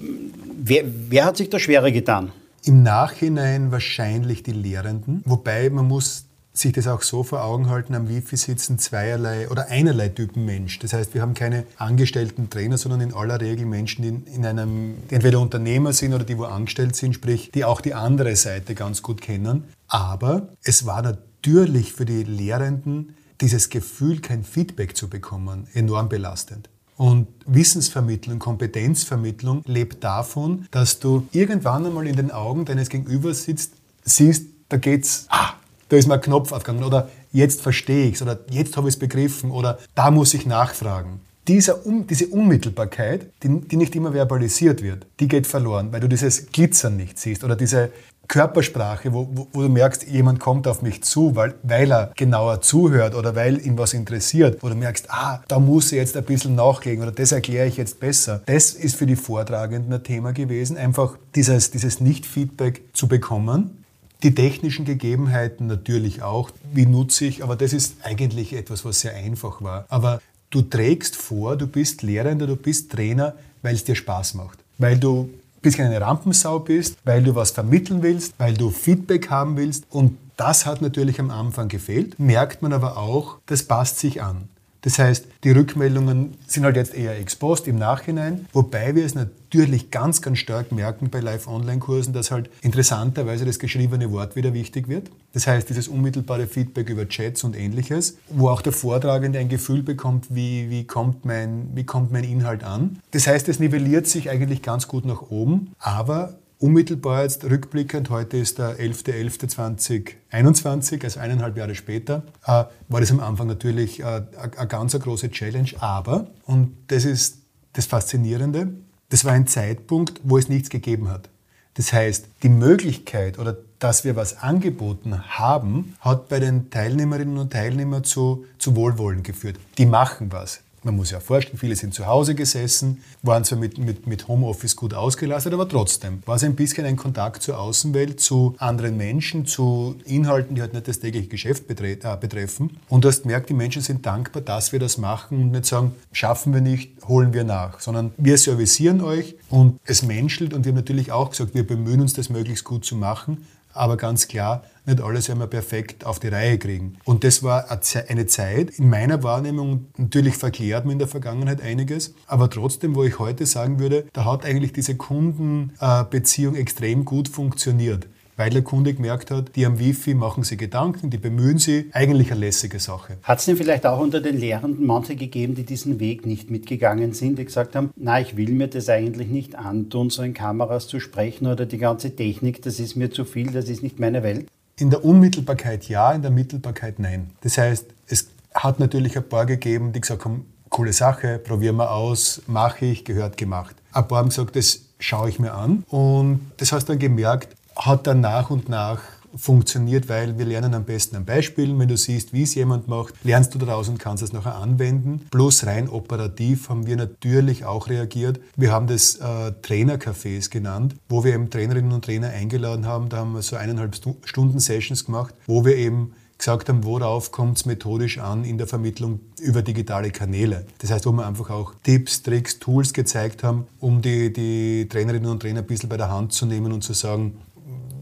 wer, 0.64 0.86
wer 1.10 1.26
hat 1.26 1.36
sich 1.36 1.50
da 1.50 1.60
schwerer 1.60 1.92
getan? 1.92 2.32
Im 2.64 2.84
Nachhinein 2.84 3.74
wahrscheinlich 3.74 4.42
die 4.42 4.54
Lehrenden, 4.54 5.24
wobei 5.26 5.70
man 5.70 5.90
muss 5.90 6.29
sich 6.60 6.74
das 6.74 6.88
auch 6.88 7.02
so 7.02 7.24
vor 7.24 7.44
Augen 7.44 7.70
halten, 7.70 7.96
am 7.96 8.10
Wifi 8.10 8.38
sitzen 8.38 8.80
zweierlei 8.80 9.50
oder 9.50 9.68
einerlei 9.70 10.10
Typen 10.10 10.46
Mensch. 10.46 10.80
Das 10.80 10.94
heißt, 10.94 11.14
wir 11.14 11.22
haben 11.22 11.34
keine 11.34 11.66
angestellten 11.78 12.50
Trainer, 12.50 12.78
sondern 12.78 13.02
in 13.02 13.14
aller 13.14 13.40
Regel 13.40 13.66
Menschen, 13.66 14.02
die 14.02 14.34
in 14.34 14.46
einem, 14.46 14.96
die 15.10 15.16
entweder 15.16 15.40
Unternehmer 15.40 15.94
sind 15.94 16.14
oder 16.14 16.24
die 16.24 16.38
wo 16.38 16.44
angestellt 16.44 16.96
sind, 16.96 17.16
sprich, 17.16 17.52
die 17.52 17.66
auch 17.66 17.82
die 17.82 17.94
andere 17.94 18.36
Seite 18.36 18.76
ganz 18.76 19.02
gut 19.02 19.22
kennen. 19.22 19.64
Aber 19.88 20.50
es 20.64 20.86
war 20.86 21.02
natürlich 21.02 21.94
für 21.94 22.06
die 22.06 22.24
Lehrenden 22.24 23.16
dieses 23.42 23.70
Gefühl, 23.70 24.20
kein 24.20 24.44
Feedback 24.44 24.98
zu 24.98 25.10
bekommen, 25.10 25.68
enorm 25.74 26.10
belastend. 26.10 26.70
Und 26.98 27.28
Wissensvermittlung, 27.46 28.40
Kompetenzvermittlung 28.40 29.64
lebt 29.66 30.04
davon, 30.04 30.68
dass 30.72 31.00
du 31.00 31.26
irgendwann 31.32 31.86
einmal 31.86 32.06
in 32.06 32.18
den 32.18 32.30
Augen 32.30 32.66
deines 32.66 32.90
Gegenübers 32.90 33.44
sitzt, 33.44 33.72
siehst, 34.04 34.48
da 34.68 34.76
geht's, 34.76 35.26
ah, 35.30 35.54
da 35.90 35.98
ist 35.98 36.08
mir 36.08 36.16
ein 36.16 36.22
Knopf 36.22 36.52
aufgegangen 36.52 36.84
oder 36.84 37.10
jetzt 37.32 37.62
verstehe 37.62 38.08
ich 38.08 38.16
es 38.16 38.22
oder 38.22 38.40
jetzt 38.50 38.78
habe 38.78 38.88
ich 38.88 38.96
es 38.96 39.00
begriffen 39.00 39.52
oder 39.52 39.80
da 39.96 40.12
muss 40.12 40.34
ich 40.34 40.46
nachfragen. 40.46 41.20
Dieser, 41.48 41.86
um, 41.86 42.06
diese 42.06 42.28
Unmittelbarkeit, 42.28 43.28
die, 43.42 43.62
die 43.62 43.76
nicht 43.76 43.96
immer 43.96 44.12
verbalisiert 44.12 44.84
wird, 44.84 45.08
die 45.20 45.28
geht 45.28 45.48
verloren, 45.48 45.92
weil 45.92 46.00
du 46.00 46.08
dieses 46.08 46.52
Glitzern 46.52 46.96
nicht 46.96 47.18
siehst 47.18 47.44
oder 47.44 47.56
diese 47.56 47.92
Körpersprache, 48.28 49.12
wo, 49.12 49.28
wo, 49.34 49.48
wo, 49.52 49.62
du 49.64 49.70
merkst, 49.70 50.08
jemand 50.08 50.40
kommt 50.40 50.68
auf 50.68 50.84
mich 50.84 51.04
zu, 51.04 51.36
weil, 51.36 51.56
weil 51.64 51.92
er 51.92 52.12
genauer 52.16 52.62
zuhört 52.62 53.16
oder 53.16 53.36
weil 53.36 53.66
ihn 53.66 53.80
was 53.80 53.94
interessiert. 53.94 54.62
Wo 54.62 54.70
du 54.70 54.76
merkst, 54.76 55.08
ah, 55.10 55.42
da 55.48 55.60
muss 55.60 55.92
ich 55.92 55.98
jetzt 55.98 56.16
ein 56.16 56.24
bisschen 56.24 56.54
nachlegen 56.54 57.02
oder 57.02 57.12
das 57.12 57.32
erkläre 57.32 57.66
ich 57.66 57.78
jetzt 57.78 58.00
besser. 58.00 58.44
Das 58.46 58.74
ist 58.74 58.96
für 58.96 59.08
die 59.08 59.16
Vortragenden 59.16 59.92
ein 59.92 60.04
Thema 60.04 60.32
gewesen, 60.32 60.78
einfach 60.78 61.18
dieses, 61.34 61.72
dieses 61.72 62.00
Nicht-Feedback 62.00 62.84
zu 62.94 63.08
bekommen 63.08 63.80
die 64.24 64.36
technischen 64.36 64.86
Gegebenheiten 64.86 65.68
natürlich 65.68 66.22
auch, 66.22 66.52
wie 66.74 66.86
nutze 66.86 67.26
ich, 67.26 67.44
aber 67.44 67.56
das 67.56 67.74
ist 67.74 67.98
eigentlich 68.04 68.54
etwas, 68.54 68.84
was 68.84 69.00
sehr 69.00 69.16
einfach 69.16 69.62
war. 69.62 69.86
Aber 69.90 70.22
du 70.50 70.62
trägst 70.62 71.16
vor, 71.16 71.56
du 71.56 71.68
bist 71.68 72.04
Lehrender, 72.04 72.48
du 72.48 72.56
bist 72.56 72.92
Trainer, 72.92 73.36
weil 73.62 73.76
es 73.76 73.84
dir 73.84 73.96
Spaß 73.96 74.34
macht. 74.34 74.60
Weil 74.78 74.98
du 74.98 75.24
ein 75.24 75.62
bisschen 75.62 75.88
eine 75.88 76.02
Rampensau 76.02 76.60
bist, 76.60 76.98
weil 77.06 77.24
du 77.24 77.36
was 77.36 77.52
vermitteln 77.52 78.02
willst, 78.02 78.34
weil 78.38 78.54
du 78.54 78.70
Feedback 78.70 79.30
haben 79.30 79.56
willst. 79.56 79.86
Und 79.90 80.18
das 80.36 80.66
hat 80.66 80.82
natürlich 80.82 81.20
am 81.20 81.32
Anfang 81.32 81.68
gefehlt, 81.68 82.20
merkt 82.20 82.62
man 82.62 82.74
aber 82.74 82.98
auch, 82.98 83.38
das 83.46 83.64
passt 83.64 84.00
sich 84.00 84.22
an. 84.22 84.50
Das 84.82 84.98
heißt, 84.98 85.26
die 85.44 85.52
Rückmeldungen 85.52 86.36
sind 86.48 86.64
halt 86.64 86.78
jetzt 86.78 86.94
eher 86.94 87.18
exposed 87.20 87.68
im 87.68 87.78
Nachhinein, 87.78 88.46
wobei 88.54 88.96
wir 88.96 89.06
es 89.06 89.14
natürlich 89.14 89.92
ganz, 89.92 90.22
ganz 90.22 90.40
stark 90.40 90.72
merken 90.72 91.10
bei 91.10 91.20
Live-Online-Kursen, 91.20 92.14
dass 92.14 92.32
halt 92.32 92.50
interessanterweise 92.62 93.46
das 93.46 93.60
geschriebene 93.60 94.12
Wort 94.12 94.36
wieder 94.36 94.54
wichtig 94.54 94.88
wird. 94.88 95.10
Das 95.34 95.48
heißt, 95.48 95.70
dieses 95.70 95.88
unmittelbare 95.88 96.48
Feedback 96.48 96.90
über 96.90 97.08
Chats 97.08 97.44
und 97.44 97.58
ähnliches, 97.58 98.18
wo 98.30 98.50
auch 98.50 98.62
der 98.62 98.74
Vortragende 98.74 99.40
ein 99.40 99.50
Gefühl 99.50 99.84
bekommt, 99.84 100.28
wie, 100.30 100.70
wie, 100.70 100.86
kommt, 100.86 101.26
mein, 101.26 101.70
wie 101.76 101.84
kommt 101.84 102.12
mein 102.12 102.24
Inhalt 102.24 102.64
an. 102.64 103.00
Das 103.12 103.28
heißt, 103.28 103.50
es 103.50 103.60
nivelliert 103.60 104.08
sich 104.08 104.30
eigentlich 104.30 104.62
ganz 104.62 104.88
gut 104.88 105.06
nach 105.06 105.30
oben, 105.30 105.74
aber 105.80 106.39
Unmittelbar 106.62 107.24
jetzt 107.24 107.46
rückblickend, 107.46 108.10
heute 108.10 108.36
ist 108.36 108.58
der 108.58 108.78
11.11.2021, 108.80 111.06
also 111.06 111.22
eineinhalb 111.22 111.56
Jahre 111.56 111.74
später, 111.74 112.24
äh, 112.44 112.66
war 112.90 113.00
das 113.00 113.12
am 113.12 113.22
Anfang 113.22 113.48
natürlich 113.48 114.02
äh, 114.02 114.04
eine 114.04 114.68
ganz 114.68 115.00
große 115.00 115.32
Challenge. 115.32 115.70
Aber, 115.80 116.28
und 116.46 116.76
das 116.88 117.06
ist 117.06 117.38
das 117.72 117.86
Faszinierende, 117.86 118.74
das 119.08 119.24
war 119.24 119.32
ein 119.32 119.48
Zeitpunkt, 119.48 120.20
wo 120.26 120.38
es 120.38 120.50
nichts 120.50 120.70
gegeben 120.70 121.08
hat. 121.08 121.30
Das 121.76 121.94
heißt, 121.94 122.28
die 122.44 122.50
Möglichkeit 122.50 123.40
oder 123.40 123.56
dass 123.80 124.04
wir 124.04 124.18
was 124.18 124.40
angeboten 124.40 125.30
haben, 125.30 125.96
hat 126.02 126.28
bei 126.28 126.42
den 126.42 126.70
Teilnehmerinnen 126.70 127.38
und 127.38 127.54
Teilnehmern 127.54 128.04
zu, 128.04 128.44
zu 128.58 128.76
Wohlwollen 128.76 129.24
geführt. 129.24 129.56
Die 129.78 129.86
machen 129.86 130.34
was. 130.34 130.60
Man 130.84 130.96
muss 130.96 131.12
ja 131.12 131.20
vorstellen, 131.20 131.58
viele 131.58 131.76
sind 131.76 131.94
zu 131.94 132.08
Hause 132.08 132.36
gesessen, 132.36 133.04
waren 133.22 133.44
zwar 133.44 133.60
mit, 133.60 133.78
mit, 133.78 134.08
mit 134.08 134.28
Homeoffice 134.28 134.76
gut 134.76 134.94
ausgelastet, 134.94 135.54
aber 135.54 135.68
trotzdem 135.68 136.24
war 136.26 136.36
es 136.36 136.44
ein 136.44 136.56
bisschen 136.56 136.86
ein 136.86 136.96
Kontakt 136.96 137.44
zur 137.44 137.60
Außenwelt, 137.60 138.20
zu 138.20 138.56
anderen 138.60 138.96
Menschen, 138.96 139.46
zu 139.46 139.96
Inhalten, 140.06 140.56
die 140.56 140.62
halt 140.62 140.74
nicht 140.74 140.88
das 140.88 141.00
tägliche 141.00 141.28
Geschäft 141.28 141.70
äh, 141.70 142.18
betreffen. 142.20 142.78
Und 142.88 143.04
du 143.04 143.10
hast 143.10 143.24
gemerkt, 143.24 143.50
die 143.50 143.54
Menschen 143.54 143.82
sind 143.82 144.06
dankbar, 144.06 144.42
dass 144.42 144.72
wir 144.72 144.80
das 144.80 144.98
machen 144.98 145.42
und 145.42 145.52
nicht 145.52 145.66
sagen, 145.66 145.94
schaffen 146.12 146.54
wir 146.54 146.62
nicht, 146.62 146.92
holen 147.08 147.34
wir 147.34 147.44
nach, 147.44 147.80
sondern 147.80 148.12
wir 148.18 148.38
servicieren 148.38 149.02
euch 149.02 149.36
und 149.50 149.80
es 149.86 150.04
menschelt 150.04 150.54
und 150.54 150.66
wir 150.66 150.72
haben 150.72 150.78
natürlich 150.78 151.12
auch 151.12 151.32
gesagt, 151.32 151.56
wir 151.56 151.68
bemühen 151.68 152.02
uns, 152.02 152.14
das 152.14 152.30
möglichst 152.30 152.64
gut 152.64 152.86
zu 152.86 152.96
machen, 152.96 153.46
aber 153.74 153.98
ganz 153.98 154.28
klar, 154.28 154.64
nicht 154.86 155.02
alles 155.02 155.28
werden 155.28 155.40
wir 155.40 155.48
perfekt 155.48 156.06
auf 156.06 156.20
die 156.20 156.30
Reihe 156.30 156.58
kriegen. 156.58 156.98
Und 157.06 157.24
das 157.24 157.44
war 157.44 157.66
eine 158.08 158.26
Zeit, 158.26 158.72
in 158.72 158.90
meiner 158.90 159.24
Wahrnehmung, 159.24 159.88
natürlich 159.98 160.36
verklärt 160.36 160.86
mir 160.86 160.94
in 160.94 161.00
der 161.00 161.08
Vergangenheit 161.08 161.62
einiges, 161.62 162.16
aber 162.28 162.50
trotzdem, 162.50 162.96
wo 162.96 163.04
ich 163.04 163.20
heute 163.20 163.46
sagen 163.46 163.80
würde, 163.80 164.08
da 164.14 164.26
hat 164.26 164.46
eigentlich 164.46 164.74
diese 164.74 164.96
Kundenbeziehung 164.96 166.56
extrem 166.56 167.06
gut 167.06 167.28
funktioniert 167.28 168.08
weil 168.40 168.52
der 168.52 168.62
Kunde 168.62 168.94
gemerkt 168.94 169.32
hat, 169.32 169.54
die 169.58 169.66
am 169.66 169.80
Wifi 169.80 170.14
machen 170.14 170.44
sie 170.44 170.56
Gedanken, 170.56 171.10
die 171.10 171.18
bemühen 171.18 171.58
sie, 171.58 171.90
eigentlich 171.92 172.32
eine 172.32 172.40
lässige 172.40 172.80
Sache. 172.80 173.18
Hat 173.22 173.40
es 173.40 173.46
denn 173.46 173.58
vielleicht 173.58 173.86
auch 173.86 174.00
unter 174.00 174.22
den 174.22 174.38
Lehrenden 174.38 174.86
manche 174.86 175.18
gegeben, 175.18 175.56
die 175.56 175.64
diesen 175.64 176.00
Weg 176.00 176.26
nicht 176.26 176.50
mitgegangen 176.50 177.12
sind, 177.12 177.38
die 177.38 177.44
gesagt 177.44 177.76
haben, 177.76 177.90
na, 177.98 178.22
ich 178.22 178.38
will 178.38 178.54
mir 178.54 178.70
das 178.70 178.88
eigentlich 178.88 179.28
nicht 179.28 179.56
antun, 179.56 180.10
so 180.10 180.24
in 180.24 180.34
Kameras 180.34 180.88
zu 180.88 181.02
sprechen 181.02 181.48
oder 181.48 181.66
die 181.66 181.80
ganze 181.80 182.16
Technik, 182.16 182.62
das 182.62 182.80
ist 182.80 182.96
mir 182.96 183.12
zu 183.12 183.26
viel, 183.26 183.52
das 183.52 183.68
ist 183.68 183.84
nicht 183.84 184.00
meine 184.00 184.24
Welt? 184.24 184.48
In 184.78 184.90
der 184.90 185.04
Unmittelbarkeit 185.04 185.90
ja, 185.90 186.14
in 186.14 186.22
der 186.22 186.32
Mittelbarkeit 186.32 186.98
nein. 186.98 187.32
Das 187.42 187.58
heißt, 187.58 187.88
es 188.08 188.30
hat 188.54 188.80
natürlich 188.80 189.18
ein 189.18 189.28
paar 189.28 189.48
gegeben, 189.48 189.92
die 189.92 190.00
gesagt 190.00 190.24
haben, 190.24 190.46
coole 190.70 190.94
Sache, 190.94 191.40
probieren 191.40 191.76
wir 191.76 191.92
aus, 191.92 192.42
mache 192.48 192.86
ich, 192.86 193.04
gehört 193.04 193.36
gemacht. 193.36 193.76
Ein 193.92 194.08
paar 194.08 194.20
haben 194.20 194.30
gesagt, 194.30 194.56
das 194.56 194.84
schaue 195.00 195.30
ich 195.30 195.40
mir 195.40 195.54
an. 195.54 195.84
Und 195.90 196.40
das 196.58 196.72
hast 196.72 196.88
du 196.88 196.94
dann 196.94 197.00
gemerkt, 197.00 197.56
hat 197.80 198.08
dann 198.08 198.22
nach 198.22 198.50
und 198.50 198.70
nach 198.70 199.00
funktioniert, 199.36 200.10
weil 200.10 200.38
wir 200.38 200.46
lernen 200.46 200.74
am 200.74 200.86
besten 200.86 201.16
an 201.16 201.26
Beispielen. 201.26 201.78
Wenn 201.80 201.88
du 201.88 201.98
siehst, 201.98 202.34
wie 202.34 202.44
es 202.44 202.56
jemand 202.56 202.88
macht, 202.88 203.14
lernst 203.24 203.54
du 203.54 203.60
daraus 203.60 203.90
und 203.90 204.00
kannst 204.00 204.24
es 204.24 204.34
nachher 204.34 204.56
anwenden. 204.56 205.28
Plus 205.32 205.66
rein 205.66 205.90
operativ 205.90 206.70
haben 206.70 206.88
wir 206.88 206.96
natürlich 206.96 207.66
auch 207.66 207.88
reagiert. 207.88 208.40
Wir 208.56 208.72
haben 208.72 208.88
das 208.88 209.16
äh, 209.16 209.52
Trainercafés 209.62 210.50
genannt, 210.50 210.96
wo 211.08 211.24
wir 211.24 211.34
eben 211.34 211.50
Trainerinnen 211.50 211.92
und 211.92 212.06
Trainer 212.06 212.30
eingeladen 212.30 212.86
haben. 212.86 213.10
Da 213.10 213.18
haben 213.18 213.34
wir 213.34 213.42
so 213.42 213.56
eineinhalb 213.56 213.96
Stunden 214.26 214.60
Sessions 214.60 215.06
gemacht, 215.06 215.34
wo 215.46 215.64
wir 215.64 215.76
eben 215.76 216.14
gesagt 216.40 216.70
haben, 216.70 216.86
worauf 216.86 217.32
kommt 217.32 217.58
es 217.58 217.66
methodisch 217.66 218.18
an 218.18 218.46
in 218.46 218.58
der 218.58 218.66
Vermittlung 218.66 219.20
über 219.40 219.62
digitale 219.62 220.10
Kanäle. 220.10 220.66
Das 220.80 220.90
heißt, 220.90 221.06
wo 221.06 221.12
wir 221.12 221.28
einfach 221.28 221.50
auch 221.50 221.74
Tipps, 221.84 222.24
Tricks, 222.24 222.60
Tools 222.60 222.94
gezeigt 222.94 223.44
haben, 223.44 223.68
um 223.80 224.02
die, 224.02 224.32
die 224.32 224.88
Trainerinnen 224.90 225.30
und 225.30 225.42
Trainer 225.42 225.60
ein 225.60 225.68
bisschen 225.68 225.90
bei 225.90 225.98
der 225.98 226.10
Hand 226.10 226.32
zu 226.32 226.46
nehmen 226.46 226.72
und 226.72 226.82
zu 226.82 226.94
sagen, 226.94 227.38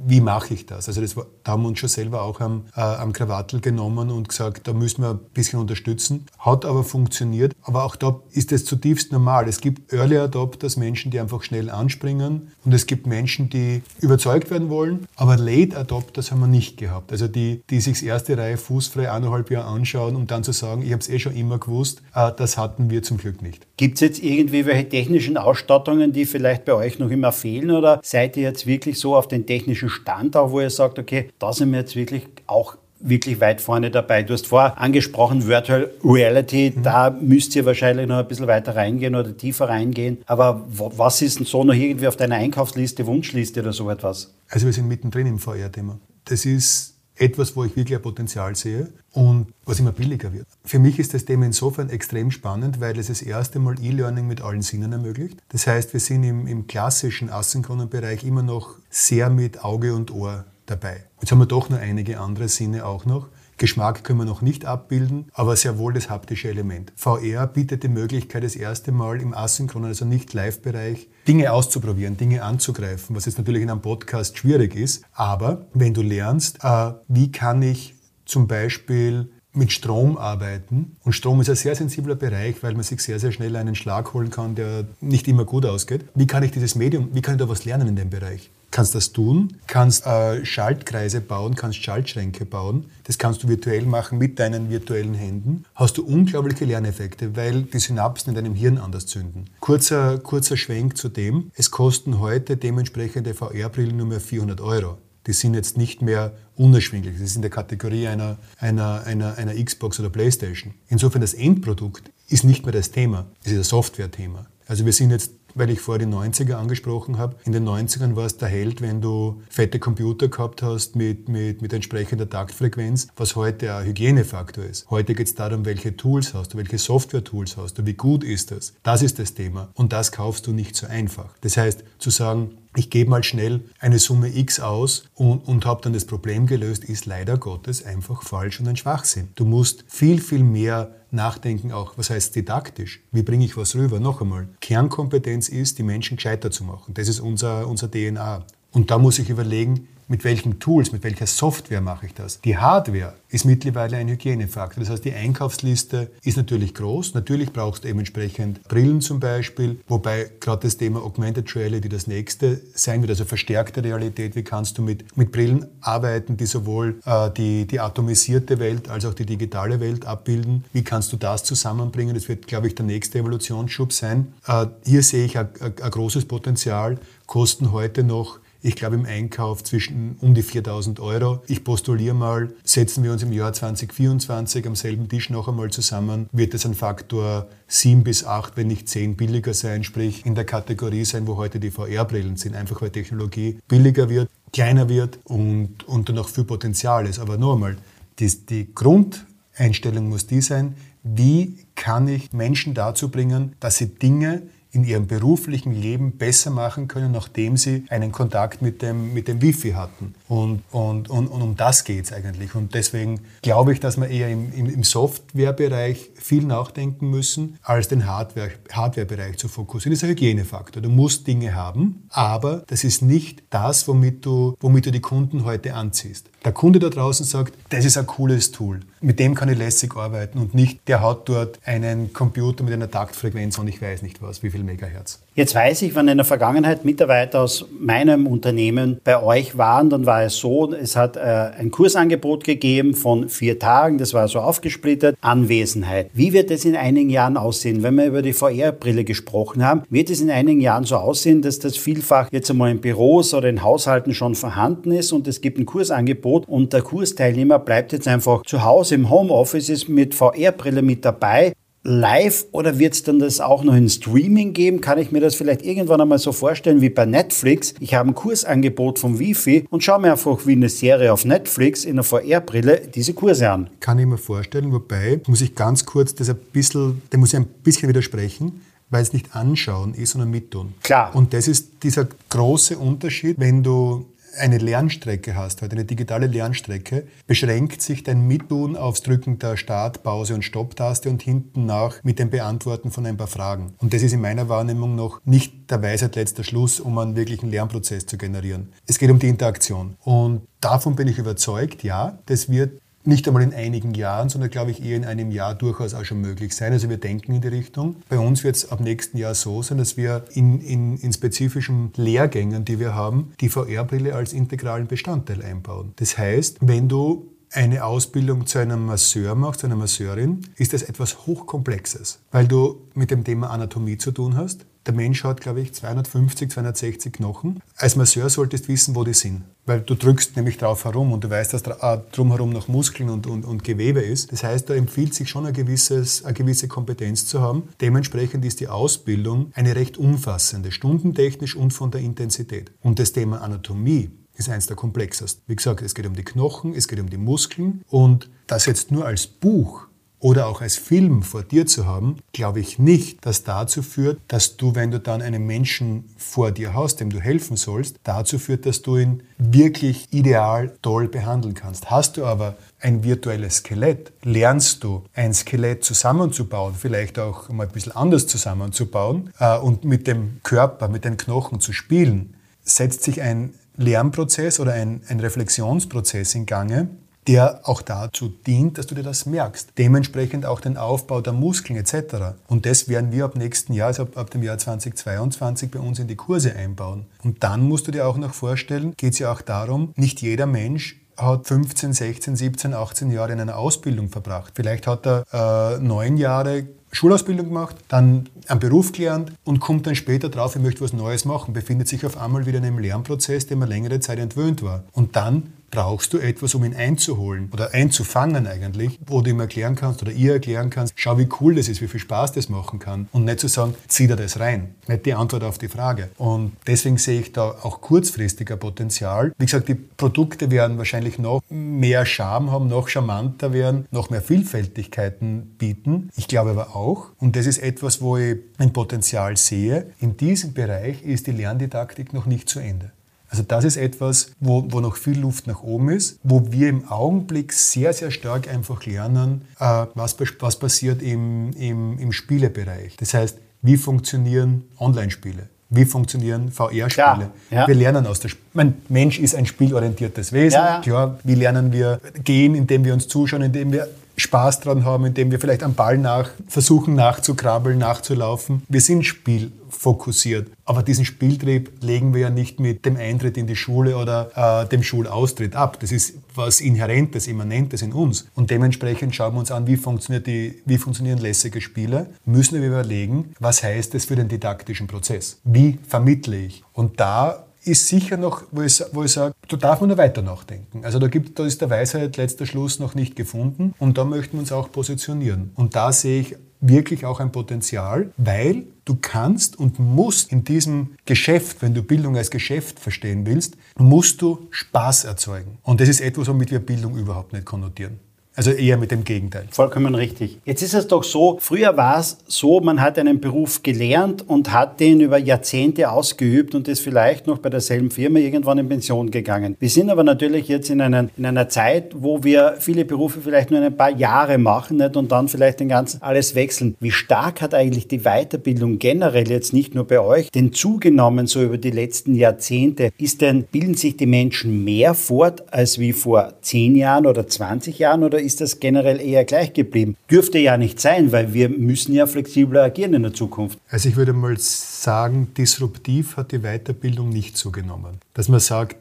wie 0.08 0.22
mache 0.22 0.54
ich 0.54 0.66
das? 0.66 0.88
Also 0.88 1.02
das 1.02 1.16
haben 1.46 1.64
wir 1.64 1.68
uns 1.68 1.80
schon 1.80 1.90
selber 1.90 2.22
auch 2.22 2.40
am, 2.40 2.64
äh, 2.76 2.80
am 2.80 3.12
Krawattel 3.12 3.60
genommen 3.60 4.10
und 4.10 4.30
gesagt, 4.30 4.66
da 4.68 4.72
müssen 4.72 5.02
wir 5.02 5.12
ein 5.12 5.20
bisschen 5.34 5.60
unterstützen. 5.60 6.26
Hat 6.40 6.64
aber 6.64 6.86
funktioniert. 6.86 7.54
Aber 7.62 7.84
auch 7.84 7.98
da 7.98 8.22
ist 8.32 8.54
es 8.54 8.64
zutiefst 8.64 9.12
normal. 9.12 9.50
Es 9.50 9.60
gibt 9.60 9.92
Early 9.92 10.18
Adopters, 10.18 10.78
Menschen, 10.78 11.12
die 11.12 11.20
einfach 11.20 11.44
schnell 11.44 11.70
anspringen. 11.70 12.54
Und 12.64 12.74
es 12.74 12.86
gibt 12.86 13.06
Menschen, 13.06 13.50
die 13.50 13.82
überzeugt 14.00 14.50
werden 14.50 14.70
wollen. 14.70 15.08
Aber 15.18 15.36
Late 15.36 15.78
Adopters 15.78 16.32
haben 16.32 16.40
wir 16.40 16.48
nicht 16.48 16.78
gehabt. 16.78 17.12
Also 17.12 17.28
die, 17.28 17.62
die 17.70 17.82
sich 17.82 18.06
erste 18.06 18.38
Reihe 18.38 18.56
fußfrei 18.56 19.12
eineinhalb 19.12 19.52
Jahre 19.52 19.68
anschauen 19.68 20.16
und 20.16 20.32
dann 20.32 20.46
zu 20.46 20.54
sagen, 20.54 20.84
ich 20.84 20.94
habe 20.94 21.02
es 21.02 21.10
eh 21.10 21.20
schon 21.20 21.36
immer 21.36 21.58
gewusst, 21.58 22.02
äh, 22.16 22.32
das 22.38 22.58
hatten 22.58 22.90
wir 22.90 23.04
zum 23.04 23.18
Glück 23.18 23.42
nicht. 23.42 23.68
Gibt 23.76 23.96
es 23.96 24.02
jetzt 24.02 24.24
irgendwie 24.24 24.66
welche 24.66 24.88
technischen 24.88 25.36
Ausstattungen, 25.38 26.14
die 26.14 26.26
vielleicht 26.26 26.64
bei 26.64 26.74
euch 26.74 26.98
noch 26.98 27.10
immer 27.10 27.34
fehlen? 27.34 27.72
Oder 27.72 28.00
seid 28.04 28.38
ihr 28.38 28.44
jetzt 28.44 28.66
wirklich 28.66 29.00
so 29.00 29.16
auf 29.16 29.28
den 29.28 29.46
technischen 29.46 29.90
Stand, 30.01 30.36
auch 30.36 30.51
wo 30.51 30.62
ihr 30.62 30.70
sagt, 30.70 31.00
okay, 31.00 31.30
da 31.39 31.54
sind 31.54 31.72
wir 31.72 31.80
jetzt 31.80 31.96
wirklich 31.96 32.27
auch 32.48 32.77
wirklich 33.00 33.39
weit 33.39 33.62
vorne 33.62 33.92
dabei. 33.92 34.24
Du 34.24 34.34
hast 34.34 34.48
vorher 34.48 34.80
angesprochen, 34.80 35.48
Virtual 35.48 35.92
Reality, 36.04 36.74
mhm. 36.75 36.84
da 36.84 37.10
müsst 37.10 37.56
ihr 37.56 37.66
wahrscheinlich 37.66 38.08
noch 38.08 38.18
ein 38.18 38.27
bisschen 38.27 38.48
weiter 38.48 38.75
reingehen 38.75 39.16
oder 39.16 39.36
tiefer 39.36 39.70
reingehen. 39.70 40.18
Aber 40.25 40.66
was 40.68 41.22
ist 41.22 41.39
denn 41.39 41.46
so 41.46 41.63
noch 41.63 41.74
irgendwie 41.74 42.08
auf 42.08 42.16
deiner 42.16 42.36
Einkaufsliste, 42.36 43.06
Wunschliste 43.06 43.62
oder 43.62 43.74
so 43.74 43.89
etwas? 43.89 44.34
Also 44.50 44.66
wir 44.66 44.74
sind 44.74 44.88
mittendrin 44.88 45.27
im 45.27 45.39
VR-Thema. 45.39 46.00
Das 46.25 46.46
ist 46.46 46.97
etwas, 47.20 47.56
wo 47.56 47.64
ich 47.64 47.76
wirklich 47.76 47.98
ein 47.98 48.02
Potenzial 48.02 48.56
sehe 48.56 48.90
und 49.12 49.48
was 49.66 49.80
immer 49.80 49.92
billiger 49.92 50.34
wird. 50.34 50.48
Für 50.64 50.80
mich 50.80 51.00
ist 51.00 51.14
das 51.14 51.26
Thema 51.26 51.46
insofern 51.46 51.90
extrem 51.90 52.32
spannend, 52.32 52.80
weil 52.80 52.98
es 53.00 53.08
das 53.08 53.22
erste 53.22 53.60
Mal 53.60 53.84
E-Learning 53.84 54.28
mit 54.28 54.42
allen 54.42 54.62
Sinnen 54.62 54.92
ermöglicht. 54.92 55.42
Das 55.50 55.68
heißt, 55.68 55.94
wir 55.94 56.00
sind 56.00 56.24
im, 56.24 56.48
im 56.48 56.68
klassischen 56.68 57.30
asynchronen 57.30 57.90
Bereich 57.90 58.24
immer 58.24 58.44
noch 58.44 58.76
sehr 58.90 59.30
mit 59.30 59.64
Auge 59.64 59.94
und 59.96 60.12
Ohr 60.12 60.46
dabei. 60.66 61.06
Jetzt 61.22 61.32
haben 61.32 61.40
wir 61.40 61.46
doch 61.46 61.70
noch 61.70 61.80
einige 61.80 62.20
andere 62.20 62.48
Sinne 62.48 62.86
auch 62.86 63.06
noch. 63.06 63.30
Geschmack 63.58 64.04
können 64.04 64.20
wir 64.20 64.26
noch 64.26 64.44
nicht 64.44 64.66
abbilden, 64.66 65.32
aber 65.34 65.56
sehr 65.56 65.80
wohl 65.80 65.92
das 65.92 66.12
haptische 66.12 66.48
Element. 66.48 66.94
VR 66.96 67.48
bietet 67.48 67.82
die 67.82 67.88
Möglichkeit, 67.88 68.44
das 68.44 68.56
erste 68.56 68.92
Mal 68.92 69.20
im 69.20 69.34
asynchronen, 69.34 69.88
also 69.88 70.06
nicht 70.06 70.32
Live-Bereich, 70.34 71.08
Dinge 71.27 71.51
auszuprobieren, 71.51 72.15
Dinge 72.17 72.43
anzugreifen, 72.43 73.15
was 73.15 73.25
jetzt 73.25 73.38
natürlich 73.38 73.62
in 73.62 73.69
einem 73.69 73.81
Podcast 73.81 74.38
schwierig 74.38 74.75
ist. 74.75 75.03
Aber 75.13 75.67
wenn 75.74 75.93
du 75.93 76.01
lernst, 76.01 76.60
äh, 76.63 76.93
wie 77.07 77.31
kann 77.31 77.62
ich 77.62 77.96
zum 78.25 78.48
Beispiel 78.48 79.29
mit 79.53 79.72
Strom 79.72 80.17
arbeiten. 80.17 80.98
Und 81.03 81.13
Strom 81.13 81.41
ist 81.41 81.50
ein 81.50 81.55
sehr 81.55 81.75
sensibler 81.75 82.15
Bereich, 82.15 82.62
weil 82.62 82.74
man 82.74 82.84
sich 82.84 83.01
sehr, 83.01 83.19
sehr 83.19 83.31
schnell 83.31 83.55
einen 83.55 83.74
Schlag 83.74 84.13
holen 84.13 84.29
kann, 84.29 84.53
der 84.53 84.86
nicht 85.01 85.27
immer 85.27 85.46
gut 85.46 85.65
ausgeht. 85.65 86.05
Wie 86.13 86.27
kann 86.27 86.43
ich 86.43 86.51
dieses 86.51 86.75
Medium, 86.75 87.10
wie 87.13 87.22
kann 87.22 87.36
ich 87.36 87.39
da 87.39 87.50
was 87.50 87.65
lernen 87.65 87.88
in 87.88 87.96
dem 87.96 88.10
Bereich? 88.10 88.51
Kannst 88.72 88.96
das 88.96 89.12
tun, 89.12 89.58
kannst 89.68 90.06
äh, 90.06 90.46
Schaltkreise 90.46 91.22
bauen, 91.22 91.56
kannst 91.56 91.84
Schaltschränke 91.84 92.46
bauen. 92.46 92.86
Das 93.06 93.18
kannst 93.18 93.44
du 93.44 93.48
virtuell 93.48 93.86
machen 93.86 94.18
mit 94.18 94.40
deinen 94.40 94.70
virtuellen 94.70 95.14
Händen. 95.14 95.66
Hast 95.76 95.98
du 95.98 96.06
unglaubliche 96.06 96.66
Lerneffekte, 96.66 97.36
weil 97.36 97.64
die 97.64 97.80
Synapsen 97.80 98.30
in 98.30 98.36
deinem 98.36 98.56
Hirn 98.56 98.78
anders 98.78 99.06
zünden. 99.06 99.50
Kurzer, 99.60 100.20
kurzer 100.20 100.58
Schwenk 100.58 100.98
zu 100.98 101.10
dem. 101.10 101.52
Es 101.56 101.72
kosten 101.72 102.20
heute 102.20 102.58
dementsprechende 102.58 103.34
VR-Brillen 103.34 103.98
nur 103.98 104.08
mehr 104.08 104.20
400 104.20 104.62
Euro. 104.62 104.98
Die 105.26 105.34
sind 105.34 105.56
jetzt 105.56 105.78
nicht 105.78 106.02
mehr 106.02 106.34
unerschwinglich. 106.56 107.14
Das 107.16 107.22
ist 107.22 107.36
in 107.36 107.42
der 107.42 107.52
Kategorie 107.52 108.08
einer, 108.08 108.38
einer, 108.60 109.04
einer, 109.06 109.38
einer 109.38 109.54
Xbox 109.54 110.00
oder 110.00 110.10
Playstation. 110.10 110.74
Insofern 110.88 111.22
das 111.22 111.34
Endprodukt 111.34 112.12
ist 112.30 112.44
nicht 112.44 112.66
mehr 112.66 112.74
das 112.74 112.92
Thema. 112.92 113.26
Es 113.44 113.52
ist 113.52 113.58
ein 113.58 113.64
Software-Thema. 113.64 114.46
Also 114.68 114.86
wir 114.86 114.94
sind 114.94 115.12
jetzt 115.12 115.32
weil 115.58 115.70
ich 115.70 115.80
vorher 115.80 116.06
die 116.06 116.12
90er 116.12 116.54
angesprochen 116.54 117.18
habe. 117.18 117.36
In 117.46 117.52
den 117.52 117.68
90ern 117.68 118.16
war 118.16 118.26
es 118.26 118.38
der 118.38 118.48
Held, 118.48 118.82
wenn 118.82 119.02
du 119.02 119.42
fette 119.50 119.80
Computer 119.80 120.28
gehabt 120.28 120.62
hast 120.62 120.96
mit, 120.96 121.30
mit, 121.30 121.62
mit 121.62 121.74
entsprechender 121.74 122.30
Taktfrequenz, 122.30 123.08
was 123.16 123.36
heute 123.36 123.74
ein 123.74 123.86
Hygienefaktor 123.86 124.64
ist. 124.64 124.90
Heute 124.90 125.16
geht 125.16 125.28
es 125.28 125.36
darum, 125.36 125.66
welche 125.66 125.96
Tools 125.96 126.34
hast 126.34 126.54
du, 126.54 126.58
welche 126.58 126.78
Software-Tools 126.78 127.58
hast 127.58 127.78
du, 127.78 127.86
wie 127.86 127.94
gut 127.94 128.24
ist 128.24 128.52
das. 128.52 128.74
Das 128.84 129.02
ist 129.02 129.20
das 129.20 129.34
Thema. 129.34 129.70
Und 129.74 129.94
das 129.94 130.12
kaufst 130.12 130.48
du 130.48 130.52
nicht 130.52 130.76
so 130.76 130.88
einfach. 130.88 131.36
Das 131.42 131.58
heißt, 131.58 131.84
zu 131.98 132.10
sagen, 132.10 132.52
ich 132.76 132.90
gebe 132.90 133.10
mal 133.10 133.24
schnell 133.24 133.62
eine 133.80 134.00
Summe 134.00 134.36
X 134.36 134.60
aus 134.60 135.06
und, 135.16 135.48
und 135.48 135.66
habe 135.66 135.82
dann 135.82 135.94
das 135.94 136.06
Problem 136.06 136.48
gelöst, 136.48 136.84
ist 136.84 137.06
leider 137.06 137.38
Gottes 137.38 137.86
einfach 137.86 138.24
falsch 138.24 138.60
und 138.60 138.68
ein 138.68 138.78
Schwachsinn. 138.78 139.30
Du 139.36 139.46
musst 139.46 139.86
viel, 139.88 140.22
viel 140.22 140.44
mehr 140.44 140.96
nachdenken, 141.12 141.72
auch 141.72 141.98
was 141.98 142.10
heißt 142.10 142.36
didaktisch. 142.36 143.02
Wie 143.12 143.24
bringe 143.24 143.46
ich 143.46 143.58
was 143.58 143.76
rüber? 143.76 144.00
Noch 144.00 144.22
einmal, 144.22 144.50
Kernkompetenz 144.62 145.50
ist, 145.50 145.78
die 145.78 145.84
Menschen 145.84 146.18
gescheiter 146.18 146.52
zu 146.52 146.64
machen. 146.64 146.94
Das 146.94 147.08
ist 147.08 147.20
unser, 147.20 147.68
unser 147.68 147.90
DNA. 147.90 148.46
Und 148.72 148.92
da 148.92 148.98
muss 148.98 149.20
ich 149.20 149.30
überlegen, 149.30 149.88
mit 150.08 150.24
welchen 150.24 150.60
Tools, 150.60 150.92
mit 150.92 151.04
welcher 151.04 151.28
Software 151.28 151.82
mache 151.82 152.06
ich 152.06 152.14
das. 152.14 152.40
Die 152.42 152.58
Hardware 152.58 153.14
ist 153.30 153.44
mittlerweile 153.44 153.98
ein 153.98 154.08
Hygienefaktor. 154.08 154.82
Das 154.82 154.90
heißt, 154.90 155.04
die 155.04 155.14
Einkaufsliste 155.14 156.12
ist 156.24 156.38
natürlich 156.38 156.74
groß. 156.74 157.14
Natürlich 157.14 157.52
brauchst 157.52 157.84
du 157.84 157.90
eben 157.90 158.00
entsprechend 158.00 158.64
Brillen 158.70 159.02
zum 159.02 159.20
Beispiel, 159.20 159.82
wobei 159.88 160.32
gerade 160.40 160.62
das 160.68 160.78
Thema 160.78 161.02
Augmented 161.02 161.54
Reality 161.56 161.90
das 161.90 162.08
nächste 162.08 162.62
sein 162.74 163.02
wird, 163.02 163.12
also 163.12 163.26
verstärkte 163.26 163.84
Realität. 163.84 164.36
Wie 164.36 164.44
kannst 164.44 164.78
du 164.78 164.82
mit, 164.82 165.18
mit 165.18 165.32
Brillen 165.32 165.66
arbeiten, 165.82 166.38
die 166.38 166.46
sowohl 166.46 167.00
äh, 167.06 167.30
die, 167.32 167.68
die 167.68 167.82
atomisierte 167.82 168.60
Welt 168.60 168.90
als 168.90 169.04
auch 169.06 169.14
die 169.14 169.26
digitale 169.26 169.82
Welt 169.82 170.06
abbilden? 170.06 170.64
Wie 170.72 170.84
kannst 170.84 171.12
du 171.12 171.18
das 171.18 171.44
zusammenbringen? 171.44 172.16
Das 172.16 172.30
wird, 172.30 172.48
glaube 172.48 172.68
ich, 172.68 172.76
der 172.76 172.86
nächste 172.86 173.20
Evolutionsschub 173.20 173.92
sein. 173.92 174.34
Äh, 174.48 174.68
hier 174.86 175.04
sehe 175.04 175.26
ich 175.26 175.38
ein 175.38 175.50
großes 175.52 176.26
Potenzial, 176.26 176.98
kosten 177.26 177.74
heute 177.74 178.04
noch 178.04 178.40
Ich 178.62 178.76
glaube 178.76 178.96
im 178.96 179.06
Einkauf 179.06 179.64
zwischen 179.64 180.18
um 180.20 180.34
die 180.34 180.42
4000 180.42 181.00
Euro. 181.00 181.42
Ich 181.48 181.64
postuliere 181.64 182.16
mal, 182.16 182.54
setzen 182.64 183.04
wir 183.04 183.12
uns 183.12 183.24
im 183.24 183.32
Jahr 183.32 183.54
2024 183.54 184.66
am 184.66 184.76
selben 184.76 185.08
Tisch 185.10 185.30
noch 185.30 185.48
einmal 185.48 185.70
zusammen, 185.70 186.28
wird 186.32 186.54
es 186.54 186.66
ein 186.66 186.74
Faktor 186.74 187.48
7 187.68 188.04
bis 188.04 188.26
8, 188.26 188.58
wenn 188.58 188.68
nicht 188.68 188.90
10 188.90 189.16
billiger 189.16 189.54
sein, 189.54 189.84
sprich 189.84 190.26
in 190.26 190.36
der 190.36 190.46
Kategorie 190.46 191.06
sein, 191.06 191.28
wo 191.28 191.38
heute 191.38 191.60
die 191.60 191.72
VR-Brillen 191.72 192.38
sind, 192.38 192.56
einfach 192.56 192.82
weil 192.82 192.90
Technologie 192.90 193.60
billiger 193.68 194.10
wird, 194.10 194.30
kleiner 194.52 194.90
wird 194.90 195.20
und, 195.26 195.84
und 195.88 196.10
noch 196.10 196.30
viel 196.30 196.44
Potenzial 196.46 197.06
ist. 197.06 197.20
Aber 197.20 197.38
nur 197.38 197.54
einmal, 197.54 197.78
die, 198.20 198.46
die 198.46 198.74
Grundeinstellung 198.74 200.10
muss 200.10 200.28
die 200.28 200.42
sein, 200.42 200.76
wie 201.04 201.58
kann 201.76 202.08
ich 202.08 202.34
Menschen 202.34 202.74
dazu 202.74 203.10
bringen, 203.10 203.54
dass 203.60 203.78
sie 203.78 203.88
Dinge 203.88 204.42
in 204.72 204.84
ihrem 204.84 205.08
beruflichen 205.08 205.74
Leben 205.74 206.18
besser 206.18 206.52
machen 206.52 206.88
können, 206.88 207.12
nachdem 207.12 207.58
sie 207.58 207.86
einen 207.90 208.12
Kontakt 208.12 208.62
mit 208.62 208.82
dem, 208.82 209.14
mit 209.14 209.28
dem 209.28 209.42
Wifi 209.42 209.72
hatten. 209.72 210.14
Und, 210.27 210.63
und, 210.72 211.10
und, 211.10 211.27
und 211.27 211.41
um 211.41 211.55
das 211.55 211.84
geht 211.84 212.05
es 212.05 212.13
eigentlich. 212.13 212.53
Und 212.55 212.74
deswegen 212.74 213.22
glaube 213.41 213.74
ich, 213.74 213.79
dass 213.79 213.98
wir 213.98 214.10
eher 214.10 214.29
im, 214.29 214.51
im, 214.53 214.69
im 214.69 214.84
Softwarebereich 214.84 216.10
viel 216.15 216.43
nachdenken 216.43 217.10
müssen, 217.10 217.57
als 217.63 217.88
den 217.88 218.05
Hardware, 218.05 218.51
Hardwarebereich 218.72 219.38
zu 219.38 219.48
fokussieren. 219.48 219.93
Das 219.93 220.00
ist 220.00 220.03
ein 220.03 220.10
Hygienefaktor. 220.10 220.81
Du 220.81 220.89
musst 220.89 221.27
Dinge 221.27 221.55
haben, 221.55 222.07
aber 222.10 222.63
das 222.67 222.84
ist 222.84 223.01
nicht 223.01 223.43
das, 223.50 223.88
womit 223.88 224.25
du, 224.25 224.55
womit 224.60 224.86
du 224.86 224.91
die 224.91 225.00
Kunden 225.00 225.46
heute 225.46 225.74
anziehst. 225.74 226.29
Der 226.43 226.51
Kunde 226.51 226.79
da 226.79 226.89
draußen 226.89 227.25
sagt, 227.25 227.53
das 227.69 227.86
ist 227.86 227.98
ein 227.98 228.07
cooles 228.07 228.51
Tool, 228.51 228.81
mit 229.01 229.19
dem 229.19 229.36
kann 229.36 229.50
ich 229.50 229.57
lässig 229.57 229.96
arbeiten 229.96 230.38
und 230.39 230.53
nicht, 230.53 230.79
der 230.88 231.01
hat 231.01 231.27
dort 231.27 231.60
einen 231.65 232.13
Computer 232.13 232.63
mit 232.63 232.74
einer 232.74 232.89
Taktfrequenz 232.89 233.57
und 233.57 233.67
ich 233.67 233.81
weiß 233.81 234.01
nicht 234.01 234.22
was, 234.22 234.43
wie 234.43 234.51
viel 234.51 234.63
Megahertz. 234.63 235.19
Jetzt 235.38 235.53
weiß 235.53 235.84
ich, 235.84 235.94
wenn 235.94 236.08
in 236.08 236.17
der 236.17 236.25
Vergangenheit 236.25 236.84
Mitarbeiter 236.84 237.41
aus 237.41 237.67
meinem 237.79 238.25
Unternehmen 238.25 239.00
bei 239.03 239.22
euch 239.22 239.56
waren, 239.56 239.91
dann 239.91 240.08
war 240.08 240.24
es 240.24 240.38
so, 240.38 240.74
es 240.74 240.96
hat 240.96 241.15
äh, 241.15 241.20
ein 241.20 241.70
Kursangebot 241.70 242.44
gegeben 242.44 242.96
von 242.96 243.29
vier 243.29 243.60
Tagen, 243.60 244.00
das 244.00 244.15
war 244.15 244.27
so 244.29 244.39
aufgesplittert, 244.39 245.15
Anwesenheit. 245.22 246.10
Wie 246.15 246.34
wird 246.34 246.50
es 246.50 246.65
in 246.65 246.75
einigen 246.75 247.12
Jahren 247.12 247.38
aussehen? 247.38 247.84
Wenn 247.84 247.94
wir 247.98 248.08
über 248.08 248.24
die 248.24 248.34
VR-Brille 248.34 249.03
gesprochen 249.03 249.63
haben, 249.63 249.84
wird 249.91 250.10
es 250.10 250.22
in 250.22 250.32
einigen 250.32 250.60
Jahren 250.60 250.86
so 250.86 250.96
aussehen, 250.96 251.44
dass 251.44 251.60
das 251.60 251.77
vielfach 251.77 252.29
jetzt 252.32 252.50
einmal 252.50 252.72
in 252.72 252.82
Büros 252.82 253.36
oder 253.36 253.48
in 253.48 253.62
Haushalten 253.62 254.15
schon 254.15 254.34
vorhanden 254.34 254.91
ist 254.91 255.12
und 255.12 255.27
es 255.27 255.41
gibt 255.41 255.60
ein 255.60 255.67
Kursangebot 255.67 256.48
und 256.48 256.74
der 256.74 256.82
Kursteilnehmer 256.82 257.60
bleibt 257.60 257.94
jetzt 257.94 258.08
einfach 258.08 258.41
zu 258.41 258.65
Hause 258.65 258.96
im 258.96 259.12
Homeoffice, 259.12 259.70
ist 259.70 259.88
mit 259.88 260.15
VR-Brille 260.15 260.82
mit 260.82 261.06
dabei 261.06 261.53
live 261.88 262.46
oder 262.51 262.77
wird 262.79 262.94
es 262.94 263.03
dann 263.03 263.20
das 263.20 263.39
auch 263.39 263.63
noch 263.63 263.74
in 263.74 263.89
Streaming 263.89 264.53
geben? 264.53 264.82
Kann 264.82 265.00
ich 265.00 265.12
mir 265.12 265.22
das 265.22 265.36
vielleicht 265.36 265.63
irgendwann 265.63 266.01
einmal 266.01 266.20
so 266.20 266.34
vorstellen 266.34 266.82
wie 266.82 266.89
bei 266.89 267.06
Netflix? 267.06 267.74
Ich 267.79 267.94
habe 267.94 268.10
ein 268.10 268.15
Kursangebot 268.15 269.00
vom 269.00 269.20
Wifi 269.20 269.65
und 269.70 269.84
schaue 269.84 270.01
mir 270.01 270.12
einfach 270.12 270.46
wie 270.46 270.51
eine 270.51 270.70
Serie 270.70 271.13
auf 271.13 271.24
Netflix 271.24 271.86
in 271.86 271.94
einer 271.94 272.03
VR-Brille 272.03 272.89
diese 272.94 273.13
Kurse 273.13 273.50
an. 273.50 273.70
Kann 273.79 273.98
ich 274.00 274.06
mir 274.06 274.17
vorstellen, 274.17 274.72
wobei 274.72 275.22
muss 275.27 275.41
ich 275.41 275.56
ganz 275.56 275.86
kurz 275.86 276.13
das 276.13 276.29
ein 276.29 276.38
bisschen, 276.51 277.01
dem 277.13 277.22
muss 277.22 277.34
ich 277.34 277.39
ein 277.39 277.46
bisschen 277.63 277.89
widersprechen 277.89 278.62
weil 278.89 279.01
es 279.01 279.13
nicht 279.13 279.36
anschauen 279.36 279.94
ist, 279.94 280.12
sondern 280.12 280.32
mittun. 280.32 280.74
Klar. 280.82 281.13
Und 281.13 281.34
das 281.34 281.48
ist 281.48 281.84
dieser 281.84 282.08
große 282.29 282.77
Unterschied, 282.77 283.38
wenn 283.38 283.62
du 283.62 284.06
eine 284.38 284.58
Lernstrecke 284.58 285.36
hast, 285.36 285.62
heute 285.62 285.74
eine 285.74 285.86
digitale 285.86 286.27
Lernstrecke, 286.27 287.08
beschränkt 287.25 287.82
sich 287.82 288.03
dein 288.03 288.27
Mittun 288.27 288.75
aufs 288.75 289.01
Drücken 289.01 289.39
der 289.39 289.58
Start-, 289.58 290.03
Pause- 290.03 290.36
und 290.36 290.44
Stopptaste 290.44 291.10
und 291.10 291.22
hinten 291.22 291.65
nach 291.65 292.03
mit 292.03 292.20
dem 292.20 292.29
Beantworten 292.29 292.91
von 292.91 293.06
ein 293.06 293.17
paar 293.17 293.27
Fragen. 293.27 293.74
Und 293.77 293.94
das 293.94 294.01
ist 294.01 294.13
in 294.13 294.22
meiner 294.22 294.50
Wahrnehmung 294.50 294.96
noch 294.96 295.22
nicht 295.25 295.70
der 295.70 295.82
Weisheit 295.82 296.15
letzter 296.15 296.44
Schluss, 296.44 296.79
um 296.79 296.98
einen 296.98 297.15
wirklichen 297.15 297.50
Lernprozess 297.50 298.06
zu 298.06 298.17
generieren. 298.17 298.74
Es 298.86 298.98
geht 298.98 299.10
um 299.10 299.20
die 299.20 299.29
Interaktion. 299.29 299.96
Und 300.03 300.48
davon 300.62 300.96
bin 300.96 301.08
ich 301.08 301.17
überzeugt, 301.17 301.84
ja, 301.84 302.20
das 302.25 302.50
wird 302.50 302.79
nicht 303.08 303.28
einmal 303.28 303.44
in 303.44 303.54
einigen 303.54 303.94
Jahren, 303.94 304.30
sondern 304.30 304.50
glaube 304.50 304.72
ich 304.72 304.84
eher 304.84 304.98
in 304.98 305.06
einem 305.06 305.32
Jahr 305.32 305.56
durchaus 305.56 305.94
auch 305.94 306.06
schon 306.06 306.22
möglich 306.22 306.56
sein. 306.56 306.74
Also 306.74 306.90
wir 306.90 306.98
denken 306.98 307.34
in 307.34 307.42
die 307.42 307.48
Richtung. 307.48 307.96
Bei 308.10 308.20
uns 308.20 308.44
wird 308.44 308.58
es 308.58 308.72
ab 308.72 308.80
nächsten 308.80 309.18
Jahr 309.18 309.34
so 309.34 309.62
sein, 309.64 309.78
dass 309.78 309.98
wir 309.98 310.26
in, 310.34 310.62
in, 310.62 310.98
in 310.98 311.14
spezifischen 311.14 311.92
Lehrgängen, 311.96 312.66
die 312.66 312.80
wir 312.80 312.94
haben, 312.94 313.32
die 313.40 313.50
VR-Brille 313.50 314.14
als 314.14 314.34
integralen 314.34 314.88
Bestandteil 314.88 315.42
einbauen. 315.42 315.94
Das 315.96 316.18
heißt, 316.18 316.58
wenn 316.62 316.90
du 316.90 317.32
eine 317.52 317.86
Ausbildung 317.86 318.46
zu 318.46 318.60
einem 318.60 318.86
Masseur 318.86 319.36
machst, 319.36 319.62
zu 319.62 319.68
einer 319.68 319.75
Masseurin, 319.75 320.42
ist 320.58 320.74
das 320.74 320.84
etwas 320.84 321.25
Hochkomplexes, 321.25 322.20
weil 322.31 322.48
du 322.48 322.81
mit 322.94 323.10
dem 323.10 323.24
Thema 323.24 323.50
Anatomie 323.50 323.98
zu 323.98 324.12
tun 324.12 324.36
hast. 324.36 324.66
Der 324.88 324.94
Mensch 324.94 325.26
hat, 325.26 325.42
glaube 325.42 325.60
ich, 325.60 325.74
250, 325.74 326.50
260 326.50 327.12
Knochen. 327.12 327.62
Als 327.76 327.98
Masseur 327.98 328.30
solltest 328.30 328.66
du 328.66 328.70
wissen, 328.70 328.96
wo 328.96 329.04
die 329.04 329.14
sind. 329.14 329.44
Weil 329.66 329.82
du 329.82 329.96
drückst 329.96 330.38
nämlich 330.38 330.58
drauf 330.58 330.86
herum 330.86 331.12
und 331.12 331.26
du 331.26 331.30
weißt, 331.30 331.54
dass 331.54 331.62
da 331.62 332.04
drumherum 332.14 332.52
noch 332.52 332.70
Muskeln 332.70 333.10
und, 333.10 333.28
und, 333.28 333.44
und 333.44 333.66
Gewebe 333.66 334.00
ist. 334.00 334.32
Das 334.32 334.44
heißt, 334.44 334.70
da 334.70 334.76
empfiehlt 334.76 335.14
sich 335.14 335.30
schon 335.30 335.46
ein 335.46 335.52
gewisses, 335.52 336.24
eine 336.24 336.34
gewisse 336.34 336.70
Kompetenz 336.70 337.26
zu 337.26 337.42
haben. 337.42 337.68
Dementsprechend 337.82 338.46
ist 338.46 338.62
die 338.62 338.70
Ausbildung 338.70 339.52
eine 339.56 339.76
recht 339.76 339.98
umfassende, 339.98 340.72
stundentechnisch 340.72 341.58
und 341.58 341.74
von 341.74 341.92
der 341.92 342.00
Intensität. 342.00 342.72
Und 342.82 343.00
das 343.00 343.12
Thema 343.12 343.42
Anatomie 343.42 344.12
ist 344.36 344.50
eins 344.50 344.68
der 344.68 344.78
komplexesten. 344.78 345.44
Wie 345.48 345.56
gesagt, 345.58 345.82
es 345.82 345.96
geht 345.96 346.06
um 346.06 346.16
die 346.16 346.24
Knochen, 346.24 346.74
es 346.74 346.88
geht 346.88 347.02
um 347.02 347.10
die 347.10 347.18
Muskeln 347.18 347.82
und 347.90 348.30
das 348.46 348.66
jetzt 348.66 348.92
nur 348.92 349.06
als 349.06 349.28
Buch 349.28 349.87
oder 350.20 350.48
auch 350.48 350.62
als 350.62 350.77
Film 350.77 351.22
vor 351.22 351.44
dir 351.44 351.68
zu 351.68 351.86
haben, 351.86 352.18
glaube 352.34 352.60
ich 352.60 352.80
nicht, 352.80 353.25
dass 353.25 353.44
dazu 353.44 353.84
führt, 353.84 354.20
dass 354.27 354.58
du, 354.58 354.74
wenn 354.74 354.90
du 354.90 355.00
dann 355.00 355.22
einen 355.22 355.46
Menschen 355.46 356.06
vor 356.18 356.51
dir 356.51 356.74
hast, 356.74 357.00
dem 357.00 357.10
du 357.10 357.20
helfen 357.20 357.56
sollst, 357.56 357.98
dazu 358.03 358.40
führt, 358.40 358.66
dass 358.66 358.82
du 358.82 358.98
ihn 358.98 359.24
wirklich 359.38 360.08
ideal 360.12 360.75
toll 360.82 361.08
behandeln 361.08 361.53
kannst. 361.53 361.92
Hast 361.92 362.18
du 362.18 362.25
aber 362.25 362.58
ein 362.80 363.03
virtuelles 363.03 363.58
Skelett, 363.58 364.12
lernst 364.24 364.84
du 364.84 365.03
ein 365.14 365.34
Skelett 365.34 365.84
zusammenzubauen, 365.84 366.74
vielleicht 366.77 367.20
auch 367.20 367.50
mal 367.50 367.68
ein 367.68 367.74
bisschen 367.74 367.96
anders 367.96 368.27
zusammenzubauen 368.27 369.32
äh, 369.40 369.58
und 369.58 369.84
mit 369.84 370.08
dem 370.08 370.40
Körper, 370.44 370.88
mit 370.88 371.06
den 371.06 371.18
Knochen 371.18 371.60
zu 371.60 371.74
spielen, 371.74 372.36
setzt 372.64 373.03
sich 373.03 373.22
ein 373.22 373.53
Lernprozess 373.77 374.60
oder 374.60 374.74
ein, 374.74 375.01
ein 375.08 375.20
Reflexionsprozess 375.20 376.34
in 376.36 376.48
Gange, 376.48 376.90
der 377.27 377.61
auch 377.68 377.81
dazu 377.81 378.29
dient, 378.29 378.77
dass 378.77 378.87
du 378.87 378.96
dir 378.96 379.03
das 379.03 379.25
merkst. 379.25 379.70
Dementsprechend 379.77 380.46
auch 380.46 380.59
den 380.59 380.77
Aufbau 380.77 381.22
der 381.22 381.33
Muskeln 381.33 381.77
etc. 381.77 382.35
Und 382.48 382.66
das 382.66 382.87
werden 382.87 383.11
wir 383.11 383.25
ab 383.25 383.35
nächsten 383.35 383.74
Jahr, 383.74 383.87
also 383.87 384.07
ab, 384.16 384.31
dem 384.31 384.44
Jahr 384.44 384.57
2022 384.57 385.72
bei 385.72 385.79
uns 385.79 386.00
in 386.00 386.07
die 386.07 386.16
Kurse 386.16 386.55
einbauen. 386.55 387.05
Und 387.24 387.44
dann 387.44 387.61
musst 387.68 387.87
du 387.87 387.92
dir 387.92 388.07
auch 388.07 388.18
noch 388.18 388.33
vorstellen, 388.33 388.94
geht 388.98 389.13
es 389.13 389.20
ja 389.20 389.31
auch 389.31 389.42
darum, 389.42 389.94
nicht 389.96 390.22
jeder 390.22 390.46
Mensch 390.46 391.01
hat 391.18 391.48
15, 391.48 391.94
16, 391.94 392.35
17, 392.35 392.74
18 392.74 393.11
Jahre 393.11 393.33
in 393.33 393.40
einer 393.40 393.57
Ausbildung 393.57 394.09
verbracht. 394.09 394.53
Vielleicht 394.55 394.85
hat 394.85 395.07
er 395.07 395.24
äh, 395.33 395.79
neun 395.79 396.18
Jahre 396.18 396.68
Schulausbildung 396.92 397.48
gemacht, 397.48 397.75
dann 397.90 398.29
einen 398.48 398.59
Beruf 398.59 398.92
gelernt 398.92 399.33
und 399.44 399.59
kommt 399.59 399.85
dann 399.87 399.96
später 399.96 400.29
drauf, 400.29 400.55
er 400.55 400.61
möchte 400.61 400.81
was 400.81 400.94
Neues 400.94 401.25
machen, 401.25 401.53
befindet 401.53 401.87
sich 401.87 402.05
auf 402.05 402.18
einmal 402.18 402.46
wieder 402.46 402.59
in 402.59 402.66
einem 402.66 402.79
Lernprozess, 402.79 403.46
dem 403.48 403.61
er 403.61 403.68
längere 403.68 404.00
Zeit 404.00 404.20
entwöhnt 404.20 404.61
war. 404.61 404.83
Und 404.94 405.16
dann 405.16 405.53
brauchst 405.72 406.14
du 406.14 406.18
etwas, 406.18 406.56
um 406.56 406.64
ihn 406.64 406.74
einzuholen 406.75 407.50
oder 407.53 407.74
einzufangen 407.74 408.48
eigentlich, 408.48 409.00
wo 409.06 409.22
du 409.22 409.32
ihm 409.32 409.40
erklären 409.40 409.75
kannst 409.75 410.01
oder 410.01 410.12
ihr 410.12 410.34
erklären 410.34 410.70
kannst, 410.70 410.94
schau, 410.96 411.18
wie 411.18 411.27
cool 411.40 411.56
das 411.56 411.68
ist, 411.68 411.82
wie 411.82 411.88
viel 411.88 412.00
Spaß 412.00 412.32
das 412.34 412.50
machen 412.50 412.80
kann 412.80 413.08
und 413.12 413.25
nicht 413.25 413.40
zu 413.40 413.48
sagen, 413.48 413.75
zieh 413.88 414.08
dir 414.08 414.16
das 414.16 414.40
rein. 414.40 414.75
Nicht 414.88 415.06
die 415.06 415.14
Antwort 415.14 415.44
auf 415.44 415.58
die 415.58 415.68
Frage. 415.68 416.10
Und 416.18 416.53
deswegen 416.66 416.98
sehe 416.98 417.20
ich 417.20 417.34
da 417.34 417.50
auch 417.64 417.82
kurzfristiger 417.82 418.58
Potenzial. 418.58 419.34
Wie 419.38 419.46
gesagt, 419.46 419.68
die 419.68 419.75
Produkte 419.75 420.51
werden 420.51 420.77
wahrscheinlich 420.77 421.20
noch 421.20 421.42
mehr 421.50 422.06
Charme 422.06 422.51
haben, 422.51 422.68
noch 422.68 422.88
charmanter 422.88 423.53
werden, 423.53 423.86
noch 423.92 424.10
mehr 424.10 424.22
Vielfältigkeiten 424.22 425.56
bieten. 425.58 426.10
Ich 426.16 426.27
glaube 426.27 426.51
aber 426.51 426.75
auch, 426.75 427.08
und 427.20 427.36
das 427.36 427.46
ist 427.46 427.60
etwas, 427.60 428.01
wo 428.01 428.18
ich 428.18 428.38
ein 428.58 428.74
Potenzial 428.74 429.38
sehe, 429.38 429.92
in 430.00 430.18
diesem 430.18 430.53
Bereich 430.53 431.03
ist 431.03 431.27
die 431.27 431.32
Lerndidaktik 431.32 432.14
noch 432.14 432.25
nicht 432.25 432.50
zu 432.50 432.60
Ende. 432.60 432.92
Also 433.29 433.44
das 433.44 433.66
ist 433.66 433.77
etwas, 433.77 434.31
wo, 434.40 434.66
wo 434.70 434.79
noch 434.79 434.96
viel 434.96 435.20
Luft 435.20 435.48
nach 435.48 435.61
oben 435.61 435.90
ist, 435.90 436.20
wo 436.24 436.51
wir 436.51 436.70
im 436.70 436.87
Augenblick 436.87 437.51
sehr, 437.53 437.94
sehr 437.94 438.11
stark 438.11 438.48
einfach 438.48 438.85
lernen, 438.85 439.42
äh, 439.59 439.85
was, 439.96 440.16
was 440.40 440.59
passiert 440.59 441.01
im, 441.01 441.51
im, 441.53 442.00
im 442.00 442.11
Spielebereich. 442.11 442.96
Das 442.98 443.13
heißt, 443.13 443.37
wie 443.61 443.77
funktionieren 443.77 444.63
Online-Spiele? 444.79 445.50
Wie 445.70 445.83
funktionieren 445.83 446.51
VR-Spiele? 446.51 447.31
Ja. 447.51 447.68
Wir 447.68 447.75
lernen 447.75 448.07
aus 448.07 448.22
der 448.22 448.29
Sp 448.31 448.40
mein 448.53 448.75
Mensch 448.87 449.20
ist 449.20 449.35
ein 449.35 449.46
spielorientiertes 449.46 450.31
Wesen. 450.31 450.55
Ja, 450.55 450.75
ja. 450.75 450.81
Klar, 450.81 451.20
wie 451.24 451.35
lernen 451.35 451.74
wir 451.74 452.00
gehen, 452.24 452.55
indem 452.55 452.85
wir 452.85 452.94
uns 452.94 453.07
zuschauen, 453.07 453.42
indem 453.42 453.74
wir 453.74 453.87
Spaß 454.18 454.62
dran 454.62 454.84
haben, 454.84 455.06
indem 455.06 455.30
wir 455.32 455.40
vielleicht 455.40 455.64
am 455.64 455.75
Ball 455.75 455.98
nach 455.98 456.32
versuchen 456.48 456.96
nachzukrabbeln, 456.96 457.77
nachzulaufen. 457.77 458.64
Wir 458.68 458.82
sind 458.82 459.03
spielfokussiert. 459.03 460.50
Aber 460.66 460.82
diesen 460.82 461.06
Spieltrieb 461.06 461.84
legen 461.84 462.14
wir 462.14 462.22
ja 462.22 462.30
nicht 462.32 462.60
mit 462.60 462.86
dem 462.86 462.98
Eintritt 462.98 463.38
in 463.38 463.46
die 463.46 463.56
Schule 463.56 463.96
oder 463.96 464.64
äh, 464.64 464.68
dem 464.68 464.82
Schulaustritt 464.82 465.56
ab. 465.56 465.80
Das 465.80 465.92
ist 465.92 466.16
was 466.34 466.62
Inhärentes, 466.62 467.27
Immanentes 467.27 467.84
in 467.84 467.94
uns. 467.94 468.27
Und 468.36 468.50
dementsprechend 468.50 469.16
schauen 469.16 469.34
wir 469.36 469.40
uns 469.40 469.51
an, 469.51 469.68
wie, 469.68 469.77
funktioniert 469.77 470.25
die, 470.25 470.62
wie 470.66 470.77
funktionieren 470.77 471.20
lässige 471.20 471.62
Spiele. 471.62 472.08
Müssen 472.25 472.60
wir 472.60 472.68
überlegen, 472.68 473.34
was 473.40 473.62
heißt 473.62 473.94
es 473.96 474.06
für 474.06 474.16
den 474.16 474.27
didaktischen 474.27 474.88
Prozess? 474.88 475.40
Wie 475.44 475.80
vermittle 475.88 476.38
ich? 476.38 476.64
Und 476.74 477.00
da 477.00 477.47
ist 477.68 477.88
sicher 477.88 478.18
noch, 478.18 478.44
wo 478.51 478.62
ich, 478.62 478.84
wo 478.92 479.03
ich 479.03 479.12
sage, 479.12 479.34
da 479.48 479.58
darf 479.58 479.82
man 479.82 479.90
nur 479.90 479.98
weiter 479.98 480.22
nachdenken. 480.22 480.84
Also 480.84 481.00
da, 481.00 481.08
gibt, 481.08 481.38
da 481.38 481.46
ist 481.46 481.62
der 481.62 481.70
Weisheit 481.70 482.18
letzter 482.18 482.46
Schluss 482.46 482.80
noch 482.80 482.96
nicht 482.96 483.16
gefunden 483.16 483.74
und 483.80 483.98
da 483.98 484.06
möchten 484.06 484.34
wir 484.34 484.40
uns 484.40 484.51
auch 484.51 484.72
positionieren. 484.72 485.51
Und 485.56 485.75
da 485.75 485.92
sehe 485.92 486.22
ich 486.22 486.36
wirklich 486.60 487.06
auch 487.06 487.20
ein 487.20 487.32
Potenzial, 487.32 488.12
weil 488.18 488.66
du 488.86 488.96
kannst 488.96 489.60
und 489.60 489.80
musst 489.80 490.32
in 490.32 490.44
diesem 490.44 490.96
Geschäft, 491.06 491.62
wenn 491.62 491.74
du 491.74 491.84
Bildung 491.84 492.18
als 492.18 492.32
Geschäft 492.32 492.80
verstehen 492.80 493.25
willst, 493.25 493.58
musst 493.77 494.22
du 494.22 494.48
Spaß 494.50 495.03
erzeugen. 495.03 495.58
Und 495.64 495.82
das 495.82 495.90
ist 495.90 496.01
etwas, 496.01 496.27
womit 496.27 496.51
wir 496.51 496.60
Bildung 496.60 496.98
überhaupt 496.98 497.34
nicht 497.34 497.46
konnotieren. 497.46 498.00
Also 498.38 498.52
eher 498.52 498.78
mit 498.78 498.92
dem 498.92 499.04
Gegenteil. 499.04 499.46
Vollkommen 499.50 499.96
richtig. 499.96 500.38
Jetzt 500.46 500.62
ist 500.62 500.76
es 500.76 500.88
doch 500.88 501.04
so, 501.04 501.40
früher 501.42 501.76
war 501.76 502.00
es 502.00 502.20
so, 502.28 502.60
man 502.60 502.80
hat 502.80 503.00
einen 503.00 503.20
Beruf 503.20 503.64
gelernt 503.64 504.24
und 504.30 504.54
hat 504.54 504.80
den 504.80 505.02
über 505.02 505.18
Jahrzehnte 505.18 505.90
ausgeübt 505.90 506.54
und 506.54 506.68
ist 506.68 506.82
vielleicht 506.82 507.26
noch 507.26 507.40
bei 507.40 507.50
derselben 507.50 507.90
Firma 507.90 508.20
irgendwann 508.20 508.60
in 508.60 508.70
Pension 508.70 509.10
gegangen. 509.10 509.58
Wir 509.60 509.72
sind 509.72 509.90
aber 509.90 510.04
natürlich 510.04 510.50
jetzt 510.50 510.70
in, 510.70 510.82
einen, 510.82 511.10
in 511.18 511.26
einer 511.26 511.50
Zeit, 511.50 511.94
wo 511.96 512.24
wir 512.24 512.58
viele 512.60 512.86
Berufe 512.86 513.22
vielleicht 513.22 513.50
nur 513.50 513.60
ein 513.60 513.76
paar 513.76 513.90
Jahre 513.90 514.38
machen 514.38 514.78
nicht? 514.78 514.96
und 514.96 515.12
dann 515.12 515.30
vielleicht 515.30 515.60
den 515.60 515.70
ganzen 515.70 516.04
alles 516.04 516.36
wechseln. 516.36 516.76
Wie 516.80 516.92
stark 516.92 517.42
hat 517.42 517.56
eigentlich 517.56 517.88
die 517.88 518.02
Weiterbildung 518.02 518.78
generell 518.78 519.32
jetzt 519.32 519.52
nicht 519.52 519.74
nur 519.74 519.88
bei 519.88 520.00
euch 520.00 520.30
denn 520.30 520.54
zugenommen 520.54 521.26
so 521.26 521.42
über 521.42 521.58
die 521.58 521.72
letzten 521.72 522.14
Jahrzehnte? 522.14 522.92
Ist 523.00 523.22
denn, 523.22 523.46
bilden 523.46 523.74
sich 523.74 523.98
die 523.98 524.06
Menschen 524.06 524.64
mehr 524.64 524.94
fort 524.94 525.52
als 525.52 525.80
wie 525.80 525.92
vor 525.92 526.34
10 526.40 526.76
Jahren 526.76 527.08
oder 527.08 527.26
20 527.26 527.80
Jahren 527.80 528.04
oder 528.04 528.26
ist 528.27 528.42
das 528.42 528.59
generell 528.59 529.01
eher 529.01 529.25
gleich 529.25 529.53
geblieben? 529.53 529.96
Dürfte 530.11 530.37
ja 530.37 530.57
nicht 530.57 530.79
sein, 530.79 531.11
weil 531.11 531.33
wir 531.33 531.50
müssen 531.50 531.94
ja 531.94 532.05
flexibler 532.05 532.63
agieren 532.63 532.94
in 532.94 533.03
der 533.03 533.13
Zukunft. 533.13 533.57
Also 533.70 533.90
ich 533.90 533.96
würde 533.96 534.13
mal 534.13 534.37
sagen, 534.37 535.33
disruptiv 535.35 536.18
hat 536.18 536.31
die 536.31 536.40
Weiterbildung 536.40 537.09
nicht 537.09 537.37
zugenommen. 537.37 537.98
Dass 538.13 538.27
man 538.27 538.40
sagt, 538.40 538.75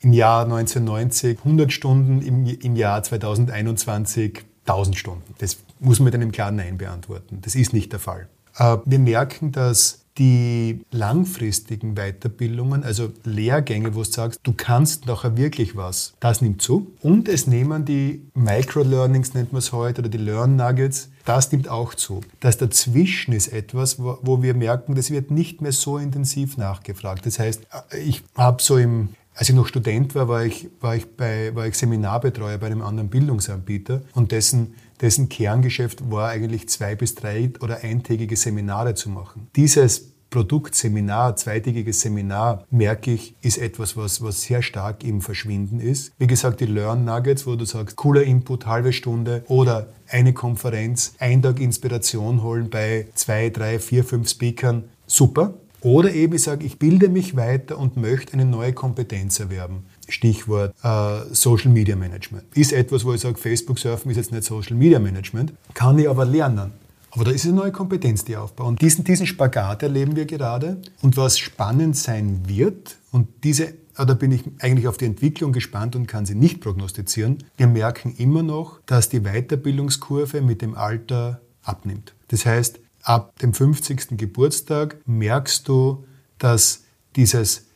im 0.00 0.12
Jahr 0.12 0.44
1990 0.44 1.38
100 1.38 1.72
Stunden, 1.72 2.22
im, 2.22 2.46
im 2.46 2.76
Jahr 2.76 3.02
2021 3.02 4.44
1000 4.66 4.96
Stunden. 4.96 5.34
Das 5.38 5.58
muss 5.80 5.98
man 5.98 6.06
mit 6.06 6.14
einem 6.14 6.32
klaren 6.32 6.56
Nein 6.56 6.78
beantworten. 6.78 7.40
Das 7.42 7.54
ist 7.54 7.72
nicht 7.72 7.92
der 7.92 8.00
Fall. 8.00 8.28
Äh, 8.56 8.78
wir 8.84 8.98
merken, 8.98 9.52
dass 9.52 10.01
die 10.18 10.84
langfristigen 10.90 11.94
Weiterbildungen, 11.94 12.84
also 12.84 13.10
Lehrgänge, 13.24 13.94
wo 13.94 14.02
du 14.02 14.10
sagst, 14.10 14.40
du 14.42 14.52
kannst 14.52 15.06
nachher 15.06 15.36
wirklich 15.36 15.74
was, 15.74 16.14
das 16.20 16.42
nimmt 16.42 16.60
zu. 16.60 16.92
Und 17.00 17.28
es 17.28 17.46
nehmen 17.46 17.84
die 17.84 18.26
Microlearnings, 18.34 19.34
nennt 19.34 19.52
man 19.52 19.60
es 19.60 19.72
heute, 19.72 20.02
oder 20.02 20.10
die 20.10 20.18
Learn 20.18 20.56
Nuggets, 20.56 21.10
das 21.24 21.50
nimmt 21.50 21.68
auch 21.68 21.94
zu. 21.94 22.20
Das 22.40 22.58
dazwischen 22.58 23.32
ist 23.32 23.48
etwas, 23.48 23.98
wo, 23.98 24.18
wo 24.22 24.42
wir 24.42 24.54
merken, 24.54 24.94
das 24.94 25.10
wird 25.10 25.30
nicht 25.30 25.62
mehr 25.62 25.72
so 25.72 25.96
intensiv 25.96 26.58
nachgefragt. 26.58 27.24
Das 27.24 27.38
heißt, 27.38 27.62
ich 28.04 28.22
habe 28.36 28.62
so 28.62 28.76
im 28.76 29.10
als 29.34 29.48
ich 29.48 29.54
noch 29.54 29.66
Student 29.66 30.14
war, 30.14 30.28
war 30.28 30.44
ich, 30.44 30.68
war 30.80 30.94
ich, 30.94 31.16
bei, 31.16 31.54
war 31.54 31.66
ich 31.66 31.74
Seminarbetreuer 31.74 32.58
bei 32.58 32.66
einem 32.66 32.82
anderen 32.82 33.08
Bildungsanbieter 33.08 34.02
und 34.12 34.30
dessen 34.30 34.74
dessen 35.02 35.28
Kerngeschäft 35.28 36.10
war 36.10 36.30
eigentlich 36.30 36.68
zwei 36.68 36.94
bis 36.94 37.14
drei 37.14 37.50
oder 37.60 37.82
eintägige 37.82 38.36
Seminare 38.36 38.94
zu 38.94 39.10
machen. 39.10 39.48
Dieses 39.56 40.12
Produktseminar, 40.32 41.36
zweitägiges 41.36 42.00
Seminar, 42.00 42.64
merke 42.70 43.12
ich, 43.12 43.34
ist 43.42 43.58
etwas, 43.58 43.98
was, 43.98 44.22
was 44.22 44.40
sehr 44.40 44.62
stark 44.62 45.04
im 45.04 45.20
Verschwinden 45.20 45.78
ist. 45.78 46.12
Wie 46.18 46.26
gesagt, 46.26 46.60
die 46.60 46.66
Learn 46.66 47.04
Nuggets, 47.04 47.46
wo 47.46 47.54
du 47.54 47.66
sagst, 47.66 47.96
cooler 47.96 48.22
Input, 48.22 48.64
halbe 48.64 48.94
Stunde 48.94 49.44
oder 49.48 49.88
eine 50.08 50.32
Konferenz, 50.32 51.14
ein 51.18 51.42
Tag 51.42 51.60
Inspiration 51.60 52.42
holen 52.42 52.70
bei 52.70 53.08
zwei, 53.14 53.50
drei, 53.50 53.78
vier, 53.78 54.04
fünf 54.04 54.30
Speakern, 54.30 54.84
super. 55.06 55.52
Oder 55.82 56.14
eben 56.14 56.34
ich 56.34 56.44
sage, 56.44 56.64
ich 56.64 56.78
bilde 56.78 57.08
mich 57.08 57.36
weiter 57.36 57.76
und 57.76 57.96
möchte 57.96 58.32
eine 58.34 58.44
neue 58.44 58.72
Kompetenz 58.72 59.38
erwerben. 59.38 59.84
Stichwort 60.12 60.74
äh, 60.82 61.20
Social 61.32 61.70
Media 61.70 61.96
Management. 61.96 62.44
Ist 62.54 62.72
etwas, 62.72 63.04
wo 63.04 63.12
ich 63.14 63.20
sage, 63.20 63.38
Facebook 63.38 63.78
surfen 63.78 64.10
ist 64.10 64.16
jetzt 64.16 64.32
nicht 64.32 64.44
Social 64.44 64.76
Media 64.76 64.98
Management, 64.98 65.52
kann 65.74 65.98
ich 65.98 66.08
aber 66.08 66.24
lernen. 66.24 66.72
Aber 67.12 67.24
da 67.24 67.30
ist 67.30 67.44
eine 67.44 67.54
neue 67.54 67.72
Kompetenz, 67.72 68.24
die 68.24 68.36
aufbaut. 68.36 68.66
Und 68.66 68.80
diesen, 68.80 69.04
diesen 69.04 69.26
Spagat 69.26 69.82
erleben 69.82 70.16
wir 70.16 70.24
gerade. 70.24 70.80
Und 71.02 71.18
was 71.18 71.38
spannend 71.38 71.96
sein 71.96 72.40
wird, 72.46 72.96
und 73.10 73.28
diese, 73.44 73.74
ah, 73.96 74.06
da 74.06 74.14
bin 74.14 74.32
ich 74.32 74.44
eigentlich 74.60 74.88
auf 74.88 74.96
die 74.96 75.04
Entwicklung 75.04 75.52
gespannt 75.52 75.94
und 75.94 76.06
kann 76.06 76.24
sie 76.24 76.34
nicht 76.34 76.62
prognostizieren, 76.62 77.44
wir 77.58 77.66
merken 77.66 78.14
immer 78.16 78.42
noch, 78.42 78.80
dass 78.86 79.10
die 79.10 79.20
Weiterbildungskurve 79.20 80.40
mit 80.40 80.62
dem 80.62 80.74
Alter 80.74 81.42
abnimmt. 81.62 82.14
Das 82.28 82.46
heißt, 82.46 82.80
ab 83.02 83.38
dem 83.40 83.52
50. 83.52 84.16
Geburtstag 84.16 84.96
merkst 85.04 85.68
du, 85.68 86.04
dass 86.38 86.84
dieses 87.14 87.66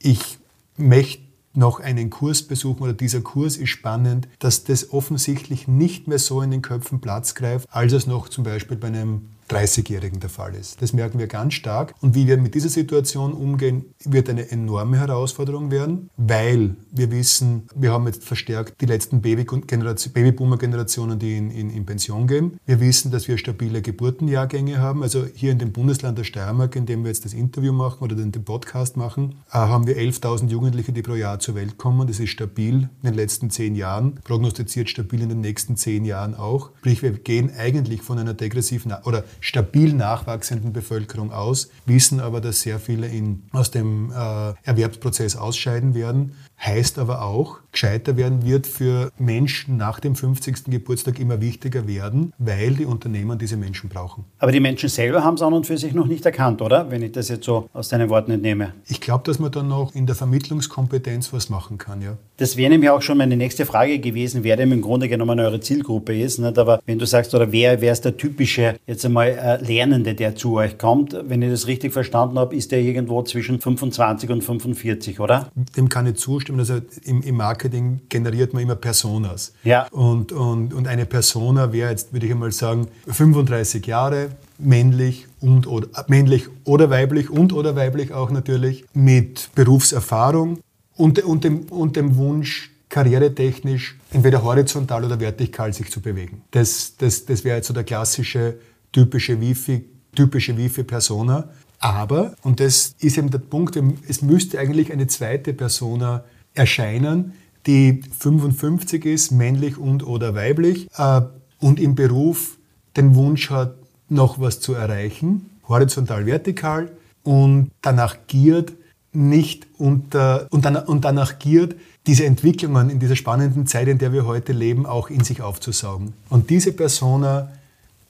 Ich 0.00 0.38
möchte 0.76 1.29
noch 1.52 1.80
einen 1.80 2.10
Kurs 2.10 2.42
besuchen 2.42 2.82
oder 2.82 2.92
dieser 2.92 3.20
Kurs 3.20 3.56
ist 3.56 3.70
spannend, 3.70 4.28
dass 4.38 4.64
das 4.64 4.92
offensichtlich 4.92 5.66
nicht 5.66 6.06
mehr 6.06 6.18
so 6.18 6.42
in 6.42 6.50
den 6.50 6.62
Köpfen 6.62 7.00
Platz 7.00 7.34
greift, 7.34 7.68
als 7.70 7.92
es 7.92 8.06
noch 8.06 8.28
zum 8.28 8.44
Beispiel 8.44 8.76
bei 8.76 8.88
einem 8.88 9.30
30-Jährigen 9.50 10.20
der 10.20 10.30
Fall 10.30 10.54
ist. 10.54 10.80
Das 10.80 10.92
merken 10.92 11.18
wir 11.18 11.26
ganz 11.26 11.54
stark. 11.54 11.94
Und 12.00 12.14
wie 12.14 12.26
wir 12.26 12.36
mit 12.38 12.54
dieser 12.54 12.68
Situation 12.68 13.32
umgehen, 13.32 13.84
wird 14.04 14.28
eine 14.30 14.50
enorme 14.50 14.98
Herausforderung 14.98 15.70
werden, 15.70 16.10
weil 16.16 16.76
wir 16.92 17.10
wissen, 17.10 17.68
wir 17.74 17.92
haben 17.92 18.06
jetzt 18.06 18.24
verstärkt 18.24 18.80
die 18.80 18.86
letzten 18.86 19.20
Babyboomer-Generationen, 19.20 21.18
die 21.18 21.36
in, 21.36 21.50
in, 21.50 21.70
in, 21.70 21.84
Pension 21.84 22.26
gehen. 22.26 22.58
Wir 22.66 22.80
wissen, 22.80 23.10
dass 23.10 23.26
wir 23.28 23.38
stabile 23.38 23.82
Geburtenjahrgänge 23.82 24.78
haben. 24.78 25.02
Also 25.02 25.26
hier 25.34 25.52
in 25.52 25.58
dem 25.58 25.72
Bundesland 25.72 26.16
der 26.18 26.24
Steiermark, 26.24 26.76
in 26.76 26.86
dem 26.86 27.02
wir 27.02 27.08
jetzt 27.08 27.24
das 27.24 27.34
Interview 27.34 27.72
machen 27.72 28.04
oder 28.04 28.14
den, 28.14 28.30
Podcast 28.40 28.96
machen, 28.96 29.34
äh, 29.50 29.58
haben 29.58 29.86
wir 29.86 29.96
11.000 29.98 30.48
Jugendliche, 30.48 30.92
die 30.92 31.02
pro 31.02 31.14
Jahr 31.14 31.40
zur 31.40 31.56
Welt 31.56 31.76
kommen. 31.76 32.06
Das 32.06 32.20
ist 32.20 32.30
stabil 32.30 32.88
in 33.02 33.10
den 33.10 33.14
letzten 33.14 33.50
zehn 33.50 33.74
Jahren, 33.74 34.14
prognostiziert 34.24 34.88
stabil 34.88 35.20
in 35.20 35.28
den 35.28 35.40
nächsten 35.40 35.76
zehn 35.76 36.04
Jahren 36.04 36.34
auch. 36.34 36.70
Sprich, 36.78 37.02
wir 37.02 37.12
gehen 37.12 37.50
eigentlich 37.54 38.00
von 38.00 38.18
einer 38.18 38.32
degressiven 38.32 38.94
oder 39.04 39.24
stabil 39.40 39.92
nachwachsenden 39.94 40.72
Bevölkerung 40.72 41.32
aus, 41.32 41.70
wissen 41.86 42.20
aber, 42.20 42.40
dass 42.40 42.60
sehr 42.60 42.78
viele 42.78 43.06
in, 43.08 43.42
aus 43.52 43.70
dem 43.70 44.10
äh, 44.12 44.54
Erwerbsprozess 44.62 45.36
ausscheiden 45.36 45.94
werden. 45.94 46.32
Heißt 46.62 46.98
aber 46.98 47.22
auch, 47.22 47.60
gescheiter 47.72 48.18
werden 48.18 48.44
wird 48.44 48.66
für 48.66 49.10
Menschen 49.18 49.78
nach 49.78 49.98
dem 49.98 50.14
50. 50.14 50.64
Geburtstag 50.66 51.18
immer 51.18 51.40
wichtiger 51.40 51.88
werden, 51.88 52.34
weil 52.38 52.74
die 52.74 52.84
Unternehmen 52.84 53.38
diese 53.38 53.56
Menschen 53.56 53.88
brauchen. 53.88 54.24
Aber 54.38 54.52
die 54.52 54.60
Menschen 54.60 54.90
selber 54.90 55.24
haben 55.24 55.34
es 55.34 55.42
an 55.42 55.54
und 55.54 55.66
für 55.66 55.78
sich 55.78 55.94
noch 55.94 56.06
nicht 56.06 56.26
erkannt, 56.26 56.60
oder? 56.60 56.90
Wenn 56.90 57.02
ich 57.02 57.12
das 57.12 57.30
jetzt 57.30 57.46
so 57.46 57.70
aus 57.72 57.88
deinen 57.88 58.10
Worten 58.10 58.32
entnehme. 58.32 58.74
Ich 58.88 59.00
glaube, 59.00 59.24
dass 59.24 59.38
man 59.38 59.50
dann 59.50 59.68
noch 59.68 59.94
in 59.94 60.06
der 60.06 60.14
Vermittlungskompetenz 60.14 61.32
was 61.32 61.48
machen 61.48 61.78
kann, 61.78 62.02
ja. 62.02 62.18
Das 62.36 62.56
wäre 62.56 62.70
nämlich 62.70 62.90
auch 62.90 63.02
schon 63.02 63.18
meine 63.18 63.36
nächste 63.36 63.64
Frage 63.66 63.98
gewesen, 63.98 64.44
wer 64.44 64.56
denn 64.56 64.72
im 64.72 64.82
Grunde 64.82 65.08
genommen 65.08 65.40
eure 65.40 65.60
Zielgruppe 65.60 66.18
ist. 66.18 66.38
Nicht? 66.38 66.58
Aber 66.58 66.80
wenn 66.86 66.98
du 66.98 67.06
sagst, 67.06 67.34
oder 67.34 67.52
wer, 67.52 67.80
ist 67.80 68.04
der 68.04 68.16
typische, 68.16 68.76
jetzt 68.86 69.04
einmal 69.04 69.28
äh, 69.28 69.62
Lernende, 69.64 70.14
der 70.14 70.34
zu 70.36 70.54
euch 70.56 70.78
kommt, 70.78 71.16
wenn 71.24 71.42
ich 71.42 71.50
das 71.50 71.66
richtig 71.66 71.92
verstanden 71.92 72.38
habe, 72.38 72.54
ist 72.54 72.72
der 72.72 72.80
irgendwo 72.80 73.22
zwischen 73.22 73.60
25 73.60 74.30
und 74.30 74.42
45, 74.42 75.20
oder? 75.20 75.50
Dem 75.76 75.88
kann 75.88 76.06
ich 76.06 76.16
zustimmen 76.16 76.49
zustimmen. 76.50 76.60
Also 76.60 77.10
im, 77.10 77.22
im, 77.22 77.36
Marketing 77.36 78.00
generiert 78.08 78.52
man 78.52 78.62
immer 78.62 78.76
Personas. 78.76 79.52
Ja. 79.64 79.86
Und, 79.88 80.32
und, 80.32 80.74
und 80.74 80.88
eine 80.88 81.06
Persona 81.06 81.72
wäre 81.72 81.90
jetzt, 81.90 82.12
würde 82.12 82.26
ich 82.26 82.32
einmal 82.32 82.52
sagen, 82.52 82.88
35 83.06 83.86
Jahre, 83.86 84.30
männlich 84.58 85.26
und 85.40 85.66
oder 85.66 85.88
männlich 86.08 86.48
oder 86.64 86.90
weiblich 86.90 87.30
und 87.30 87.52
oder 87.52 87.76
weiblich 87.76 88.12
auch 88.12 88.30
natürlich, 88.30 88.84
mit 88.92 89.50
Berufserfahrung 89.54 90.60
und, 90.96 91.22
und, 91.22 91.44
dem, 91.44 91.64
und 91.70 91.96
dem 91.96 92.16
Wunsch, 92.16 92.70
karrieretechnisch 92.88 93.96
entweder 94.10 94.42
horizontal 94.42 95.04
oder 95.04 95.20
vertikal 95.20 95.72
sich 95.72 95.90
zu 95.90 96.00
bewegen. 96.00 96.42
Das, 96.50 96.96
das, 96.98 97.24
das 97.24 97.44
wäre 97.44 97.58
jetzt 97.58 97.68
so 97.68 97.74
der 97.74 97.84
klassische, 97.84 98.56
typische 98.90 99.40
Wifi, 99.40 99.84
typische 100.14 100.56
Wifi-Persona. 100.56 101.48
Aber, 101.78 102.34
und 102.42 102.60
das 102.60 102.94
ist 102.98 103.16
eben 103.16 103.30
der 103.30 103.38
Punkt, 103.38 103.78
es 104.06 104.20
müsste 104.20 104.58
eigentlich 104.58 104.92
eine 104.92 105.06
zweite 105.06 105.54
Persona 105.54 106.24
erscheinen, 106.54 107.32
die 107.66 108.02
55 108.18 109.04
ist, 109.04 109.30
männlich 109.30 109.78
und 109.78 110.06
oder 110.06 110.34
weiblich 110.34 110.88
äh, 110.96 111.22
und 111.60 111.78
im 111.78 111.94
Beruf 111.94 112.58
den 112.96 113.14
Wunsch 113.14 113.50
hat, 113.50 113.74
noch 114.08 114.40
was 114.40 114.60
zu 114.60 114.74
erreichen, 114.74 115.50
horizontal, 115.68 116.26
vertikal 116.26 116.90
und 117.22 117.70
danach 117.80 118.16
giert, 118.26 118.72
nicht 119.12 119.66
unter, 119.78 120.46
und, 120.50 120.64
dann, 120.64 120.76
und 120.76 121.04
danach 121.04 121.38
giert, 121.38 121.74
diese 122.06 122.24
Entwicklungen 122.24 122.90
in 122.90 122.98
dieser 122.98 123.16
spannenden 123.16 123.66
Zeit, 123.66 123.88
in 123.88 123.98
der 123.98 124.12
wir 124.12 124.26
heute 124.26 124.52
leben, 124.52 124.86
auch 124.86 125.10
in 125.10 125.22
sich 125.24 125.42
aufzusaugen. 125.42 126.12
Und 126.28 126.50
diese 126.50 126.72
Persona 126.72 127.50